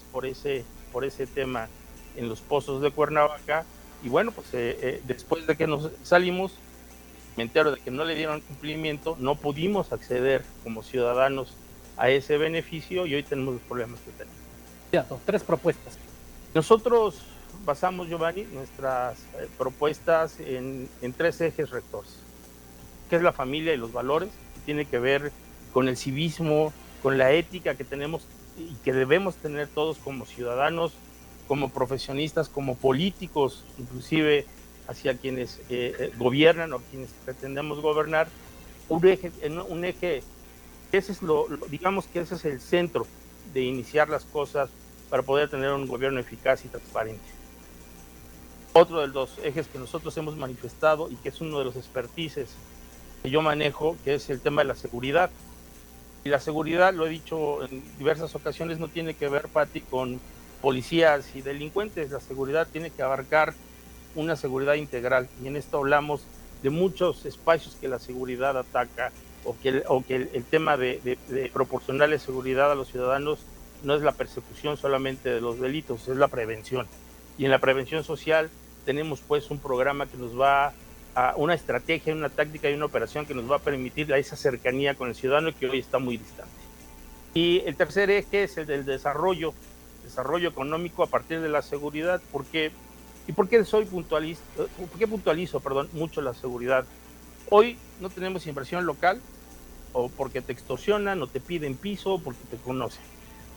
por 0.00 0.26
ese, 0.26 0.64
por 0.92 1.04
ese 1.04 1.26
tema 1.26 1.68
en 2.16 2.28
los 2.28 2.40
pozos 2.40 2.82
de 2.82 2.90
Cuernavaca. 2.90 3.64
Y 4.02 4.08
bueno, 4.08 4.32
pues 4.32 4.48
eh, 4.54 4.78
eh, 4.80 5.02
después 5.06 5.46
de 5.46 5.56
que 5.56 5.66
nos 5.66 5.90
salimos, 6.02 6.52
me 7.36 7.42
entero 7.42 7.72
de 7.72 7.80
que 7.80 7.90
no 7.90 8.04
le 8.04 8.14
dieron 8.14 8.40
cumplimiento, 8.40 9.16
no 9.18 9.34
pudimos 9.34 9.92
acceder 9.92 10.44
como 10.64 10.82
ciudadanos 10.82 11.54
a 11.96 12.10
ese 12.10 12.38
beneficio 12.38 13.06
y 13.06 13.14
hoy 13.14 13.22
tenemos 13.22 13.54
los 13.54 13.62
problemas 13.62 14.00
que 14.00 14.10
tenemos. 14.12 14.36
Tres 15.24 15.42
propuestas. 15.42 15.98
Nosotros 16.54 17.22
basamos, 17.64 18.08
Giovanni, 18.08 18.44
nuestras 18.52 19.18
eh, 19.18 19.48
propuestas 19.58 20.40
en, 20.40 20.88
en, 21.02 21.12
tres 21.12 21.40
ejes 21.40 21.70
rectores, 21.70 22.16
que 23.10 23.16
es 23.16 23.22
la 23.22 23.32
familia 23.32 23.74
y 23.74 23.76
los 23.76 23.92
valores, 23.92 24.30
que 24.54 24.60
tiene 24.64 24.84
que 24.86 24.98
ver 24.98 25.32
con 25.72 25.88
el 25.88 25.96
civismo, 25.96 26.72
con 27.02 27.18
la 27.18 27.32
ética 27.32 27.74
que 27.74 27.84
tenemos 27.84 28.26
y 28.58 28.74
que 28.84 28.92
debemos 28.92 29.36
tener 29.36 29.68
todos 29.68 29.98
como 29.98 30.26
ciudadanos, 30.26 30.92
como 31.48 31.70
profesionistas, 31.70 32.48
como 32.48 32.76
políticos, 32.76 33.64
inclusive 33.78 34.46
hacia 34.88 35.16
quienes 35.16 35.58
eh, 35.68 35.94
eh, 35.98 36.12
gobiernan 36.16 36.72
o 36.72 36.78
quienes 36.78 37.10
pretendemos 37.24 37.80
gobernar, 37.80 38.28
un 38.88 39.06
eje, 39.06 39.32
un 39.68 39.84
eje 39.84 40.22
ese 40.92 41.12
es 41.12 41.22
lo, 41.22 41.46
digamos 41.68 42.06
que 42.06 42.20
ese 42.20 42.36
es 42.36 42.44
el 42.44 42.60
centro 42.60 43.06
de 43.52 43.62
iniciar 43.62 44.08
las 44.08 44.24
cosas 44.24 44.70
para 45.10 45.22
poder 45.22 45.48
tener 45.48 45.72
un 45.72 45.86
gobierno 45.86 46.20
eficaz 46.20 46.64
y 46.64 46.68
transparente. 46.68 47.24
Otro 48.72 49.00
de 49.00 49.08
los 49.08 49.38
ejes 49.42 49.66
que 49.68 49.78
nosotros 49.78 50.16
hemos 50.16 50.36
manifestado 50.36 51.10
y 51.10 51.16
que 51.16 51.30
es 51.30 51.40
uno 51.40 51.58
de 51.58 51.64
los 51.64 51.76
expertices 51.76 52.50
que 53.22 53.30
yo 53.30 53.42
manejo, 53.42 53.96
que 54.04 54.14
es 54.14 54.28
el 54.30 54.40
tema 54.40 54.62
de 54.62 54.68
la 54.68 54.74
seguridad. 54.74 55.30
Y 56.26 56.28
la 56.28 56.40
seguridad, 56.40 56.92
lo 56.92 57.06
he 57.06 57.08
dicho 57.08 57.62
en 57.62 57.84
diversas 57.98 58.34
ocasiones, 58.34 58.80
no 58.80 58.88
tiene 58.88 59.14
que 59.14 59.28
ver, 59.28 59.46
Pati, 59.46 59.80
con 59.80 60.18
policías 60.60 61.24
y 61.36 61.40
delincuentes. 61.40 62.10
La 62.10 62.18
seguridad 62.18 62.66
tiene 62.66 62.90
que 62.90 63.00
abarcar 63.04 63.54
una 64.16 64.34
seguridad 64.34 64.74
integral. 64.74 65.28
Y 65.40 65.46
en 65.46 65.54
esto 65.54 65.78
hablamos 65.78 66.22
de 66.64 66.70
muchos 66.70 67.26
espacios 67.26 67.76
que 67.80 67.86
la 67.86 68.00
seguridad 68.00 68.58
ataca 68.58 69.12
o 69.44 69.56
que 69.62 69.84
o 69.86 70.04
que 70.04 70.16
el, 70.16 70.42
tema 70.42 70.76
de, 70.76 71.16
de, 71.28 71.48
proporcionarle 71.52 72.18
seguridad 72.18 72.72
a 72.72 72.74
los 72.74 72.88
ciudadanos 72.88 73.38
no 73.84 73.94
es 73.94 74.02
la 74.02 74.10
persecución 74.10 74.76
solamente 74.76 75.28
de 75.28 75.40
los 75.40 75.60
delitos, 75.60 76.08
es 76.08 76.16
la 76.16 76.26
prevención. 76.26 76.88
Y 77.38 77.44
en 77.44 77.52
la 77.52 77.60
prevención 77.60 78.02
social 78.02 78.50
tenemos 78.84 79.20
pues 79.20 79.48
un 79.52 79.60
programa 79.60 80.06
que 80.06 80.16
nos 80.16 80.36
va 80.36 80.72
a 81.16 81.32
una 81.36 81.54
estrategia, 81.54 82.12
una 82.12 82.28
táctica 82.28 82.68
y 82.68 82.74
una 82.74 82.84
operación 82.84 83.24
que 83.24 83.32
nos 83.34 83.50
va 83.50 83.56
a 83.56 83.60
permitir 83.60 84.12
esa 84.12 84.36
cercanía 84.36 84.94
con 84.94 85.08
el 85.08 85.14
ciudadano 85.14 85.50
que 85.58 85.66
hoy 85.66 85.78
está 85.78 85.98
muy 85.98 86.18
distante. 86.18 86.52
Y 87.32 87.62
el 87.64 87.74
tercer 87.74 88.10
eje 88.10 88.42
es 88.42 88.58
el 88.58 88.66
del 88.66 88.84
desarrollo, 88.84 89.54
desarrollo 90.04 90.50
económico 90.50 91.02
a 91.02 91.06
partir 91.06 91.40
de 91.40 91.48
la 91.48 91.62
seguridad, 91.62 92.20
porque 92.30 92.70
¿y 93.26 93.32
por 93.32 93.48
qué 93.48 93.64
soy 93.64 93.86
puntualista? 93.86 94.44
¿Por 94.56 94.98
qué 94.98 95.08
puntualizo, 95.08 95.60
perdón, 95.60 95.88
mucho 95.94 96.20
la 96.20 96.34
seguridad? 96.34 96.84
Hoy 97.48 97.78
no 97.98 98.10
tenemos 98.10 98.46
inversión 98.46 98.84
local 98.84 99.18
o 99.94 100.10
porque 100.10 100.42
te 100.42 100.52
extorsionan 100.52 101.22
o 101.22 101.28
te 101.28 101.40
piden 101.40 101.76
piso 101.76 102.12
o 102.12 102.18
porque 102.18 102.44
te 102.50 102.58
conocen. 102.58 103.02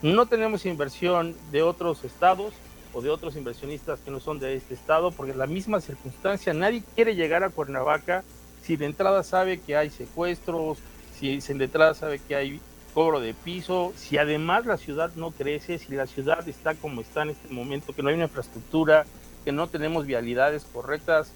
No 0.02 0.28
tenemos 0.28 0.66
inversión 0.66 1.36
de 1.52 1.62
otros 1.62 2.06
estados 2.06 2.54
o 2.94 3.02
de 3.02 3.10
otros 3.10 3.36
inversionistas 3.36 4.00
que 4.00 4.12
no 4.12 4.20
son 4.20 4.40
de 4.40 4.56
este 4.56 4.74
estado, 4.74 5.12
porque 5.12 5.34
la 5.34 5.48
misma 5.48 5.82
circunstancia, 5.82 6.54
nadie 6.54 6.84
quiere 6.96 7.16
llegar 7.16 7.44
a 7.44 7.50
Cuernavaca 7.50 8.24
si 8.64 8.76
de 8.76 8.86
entrada 8.86 9.24
sabe 9.24 9.60
que 9.60 9.76
hay 9.76 9.90
secuestros, 9.90 10.80
si 11.18 11.40
de 11.40 11.64
entrada 11.64 11.94
sabe 11.94 12.20
que 12.20 12.36
hay 12.36 12.62
cobro 12.94 13.20
de 13.20 13.34
piso, 13.34 13.94
si 13.96 14.18
además 14.18 14.66
la 14.66 14.78
ciudad 14.78 15.12
no 15.16 15.32
crece, 15.32 15.78
si 15.78 15.94
la 15.94 16.08
ciudad 16.08 16.48
está 16.48 16.76
como 16.76 17.02
está 17.02 17.22
en 17.24 17.30
este 17.30 17.48
momento, 17.50 17.94
que 17.94 18.02
no 18.02 18.10
hay 18.10 18.16
una 18.16 18.26
infraestructura, 18.26 19.06
que 19.46 19.52
no 19.52 19.68
tenemos 19.68 20.06
vialidades 20.06 20.66
correctas, 20.66 21.32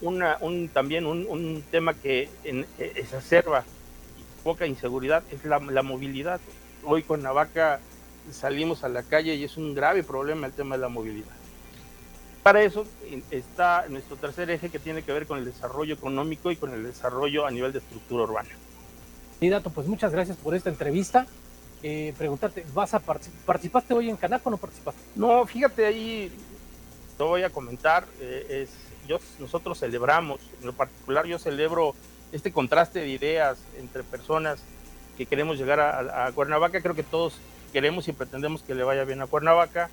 una, 0.00 0.38
un, 0.40 0.68
también 0.68 1.06
un, 1.06 1.26
un 1.28 1.62
tema 1.70 1.94
que 1.94 2.28
en, 2.44 2.66
e, 2.78 2.92
exacerba 2.96 3.64
poca 4.44 4.66
inseguridad 4.66 5.22
es 5.30 5.44
la, 5.44 5.58
la 5.58 5.82
movilidad. 5.82 6.40
Hoy 6.84 7.02
con 7.02 7.22
Navaca 7.22 7.80
salimos 8.32 8.84
a 8.84 8.88
la 8.88 9.02
calle 9.02 9.34
y 9.34 9.44
es 9.44 9.56
un 9.56 9.74
grave 9.74 10.02
problema 10.02 10.46
el 10.46 10.52
tema 10.52 10.76
de 10.76 10.82
la 10.82 10.88
movilidad. 10.88 11.32
Para 12.42 12.62
eso 12.62 12.86
está 13.30 13.84
nuestro 13.88 14.16
tercer 14.16 14.50
eje 14.50 14.70
que 14.70 14.78
tiene 14.78 15.02
que 15.02 15.12
ver 15.12 15.26
con 15.26 15.38
el 15.38 15.44
desarrollo 15.44 15.94
económico 15.94 16.50
y 16.50 16.56
con 16.56 16.72
el 16.72 16.82
desarrollo 16.82 17.46
a 17.46 17.50
nivel 17.50 17.72
de 17.72 17.80
estructura 17.80 18.24
urbana. 18.24 18.48
Sí, 19.40 19.48
Dato, 19.48 19.70
pues 19.70 19.86
muchas 19.86 20.12
gracias 20.12 20.36
por 20.36 20.54
esta 20.54 20.70
entrevista. 20.70 21.26
Eh, 21.82 22.12
preguntarte, 22.18 22.64
¿vas 22.74 22.94
a 22.94 23.00
¿participaste 23.00 23.94
hoy 23.94 24.10
en 24.10 24.16
Canaco 24.16 24.48
o 24.48 24.50
no 24.50 24.56
participaste? 24.56 25.00
No, 25.14 25.46
fíjate 25.46 25.86
ahí, 25.86 26.32
te 27.16 27.22
voy 27.22 27.42
a 27.42 27.50
comentar, 27.50 28.04
eh, 28.20 28.64
es, 28.64 28.70
yo, 29.06 29.18
nosotros 29.38 29.78
celebramos, 29.78 30.40
en 30.60 30.66
lo 30.66 30.72
particular 30.72 31.26
yo 31.26 31.38
celebro 31.38 31.94
este 32.32 32.50
contraste 32.50 33.00
de 33.00 33.08
ideas 33.08 33.58
entre 33.78 34.02
personas 34.02 34.58
que 35.16 35.26
queremos 35.26 35.56
llegar 35.56 35.78
a, 35.78 36.26
a 36.26 36.32
Cuernavaca, 36.32 36.80
creo 36.80 36.96
que 36.96 37.04
todos 37.04 37.34
queremos 37.68 38.08
y 38.08 38.12
pretendemos 38.12 38.62
que 38.62 38.74
le 38.74 38.82
vaya 38.82 39.04
bien 39.04 39.22
a 39.22 39.26
Cuernavaca. 39.26 39.90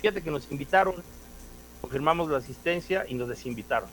Fíjate 0.00 0.22
que 0.22 0.30
nos 0.30 0.50
invitaron, 0.50 0.94
confirmamos 1.80 2.30
la 2.30 2.38
asistencia 2.38 3.04
y 3.08 3.14
nos 3.14 3.28
desinvitaron. 3.28 3.88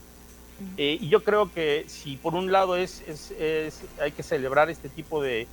Eh, 0.78 0.98
y 1.02 1.10
yo 1.10 1.24
creo 1.24 1.52
que 1.52 1.86
si 1.88 2.18
por 2.18 2.36
un 2.36 2.52
lado 2.52 2.76
es, 2.76 3.02
es, 3.08 3.82
hay 4.00 4.12
que 4.12 4.24
celebrar 4.24 4.70
este 4.70 4.88
tipo 4.88 5.22
de, 5.22 5.48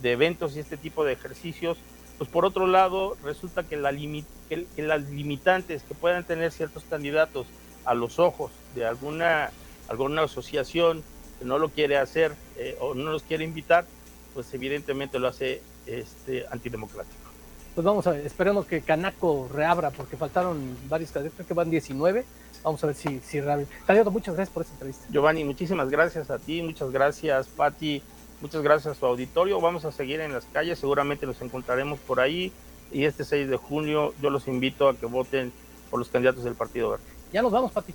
de, 0.00 0.12
eventos 0.12 0.56
y 0.56 0.60
este 0.60 0.76
tipo 0.76 1.04
de 1.04 1.12
ejercicios, 1.12 1.78
pues 2.18 2.30
por 2.30 2.44
otro 2.44 2.66
lado 2.66 3.16
resulta 3.24 3.64
que, 3.64 3.76
la 3.76 3.92
que, 3.92 4.66
las 4.82 5.02
limitantes 5.10 5.82
que 5.82 5.94
puedan 5.94 6.24
tener 6.24 6.52
ciertos 6.52 6.84
candidatos 6.84 7.46
a 7.84 7.94
los 7.94 8.18
ojos 8.18 8.52
de 8.74 8.86
alguna, 8.86 9.50
alguna 9.88 10.22
asociación 10.22 11.02
que 11.38 11.44
no 11.44 11.58
lo 11.58 11.70
quiere 11.70 11.96
hacer 11.96 12.34
eh, 12.56 12.76
o 12.80 12.94
no 12.94 13.10
los 13.10 13.22
quiere 13.24 13.44
invitar, 13.44 13.86
pues 14.32 14.52
evidentemente 14.54 15.18
lo 15.18 15.28
hace 15.28 15.62
este, 15.86 16.44
antidemocrático. 16.50 17.24
Pues 17.74 17.84
vamos 17.84 18.06
a 18.06 18.12
ver, 18.12 18.24
esperemos 18.24 18.66
que 18.66 18.82
Canaco 18.82 19.48
reabra, 19.52 19.90
porque 19.90 20.16
faltaron 20.16 20.76
varios 20.88 21.10
candidatos, 21.10 21.36
creo 21.36 21.48
que 21.48 21.54
van 21.54 21.70
19. 21.70 22.24
Vamos 22.62 22.82
a 22.84 22.86
ver 22.86 22.96
si, 22.96 23.20
si 23.20 23.40
reabren. 23.40 23.66
Candidato, 23.86 24.10
muchas 24.10 24.36
gracias 24.36 24.54
por 24.54 24.62
esta 24.62 24.74
entrevista. 24.74 25.06
Giovanni, 25.10 25.44
muchísimas 25.44 25.90
gracias 25.90 26.30
a 26.30 26.38
ti, 26.38 26.62
muchas 26.62 26.90
gracias, 26.92 27.48
Patti, 27.48 28.00
muchas 28.40 28.62
gracias 28.62 28.96
a 28.96 28.98
su 28.98 29.04
auditorio. 29.04 29.60
Vamos 29.60 29.84
a 29.84 29.92
seguir 29.92 30.20
en 30.20 30.32
las 30.32 30.44
calles, 30.46 30.78
seguramente 30.78 31.26
nos 31.26 31.42
encontraremos 31.42 31.98
por 31.98 32.20
ahí. 32.20 32.52
Y 32.92 33.06
este 33.06 33.24
6 33.24 33.48
de 33.48 33.56
junio 33.56 34.14
yo 34.22 34.30
los 34.30 34.46
invito 34.46 34.88
a 34.88 34.96
que 34.96 35.06
voten 35.06 35.52
por 35.90 35.98
los 35.98 36.08
candidatos 36.08 36.44
del 36.44 36.54
Partido 36.54 36.90
Verde. 36.90 37.04
Ya 37.32 37.42
nos 37.42 37.50
vamos, 37.50 37.72
Pati. 37.72 37.92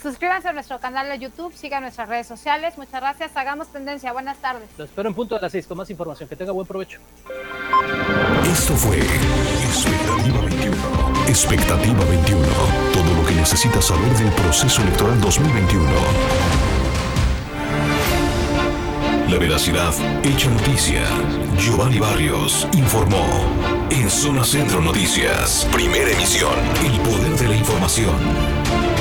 Suscríbanse 0.00 0.48
a 0.48 0.52
nuestro 0.52 0.78
canal 0.78 1.08
de 1.08 1.18
YouTube, 1.18 1.52
sigan 1.52 1.82
nuestras 1.82 2.08
redes 2.08 2.26
sociales. 2.26 2.78
Muchas 2.78 3.00
gracias. 3.00 3.36
Hagamos 3.36 3.66
tendencia. 3.68 4.12
Buenas 4.12 4.38
tardes. 4.38 4.68
Lo 4.78 4.84
espero 4.84 5.08
en 5.08 5.14
punto 5.14 5.34
de 5.34 5.40
las 5.40 5.50
6 5.50 5.66
con 5.66 5.76
más 5.76 5.90
información. 5.90 6.28
Que 6.28 6.36
tenga 6.36 6.52
buen 6.52 6.66
provecho. 6.66 7.00
Esto 8.44 8.76
fue 8.76 8.98
Expectativa 8.98 10.40
21. 10.40 10.76
Expectativa 11.26 12.04
21. 12.04 12.46
Todo 12.92 13.14
lo 13.14 13.26
que 13.26 13.34
necesitas 13.34 13.86
saber 13.86 14.12
del 14.12 14.30
proceso 14.32 14.82
electoral 14.82 15.20
2021. 15.20 15.84
La 19.28 19.36
veracidad 19.36 19.92
hecha 20.22 20.48
noticia. 20.48 21.02
Giovanni 21.58 21.98
Barrios 21.98 22.68
informó. 22.72 23.26
En 23.90 24.08
Zona 24.08 24.44
Centro 24.44 24.80
Noticias. 24.80 25.68
Primera 25.72 26.10
emisión. 26.10 26.54
El 26.84 27.00
poder 27.00 27.32
de 27.36 27.48
la 27.48 27.56
información. 27.56 28.97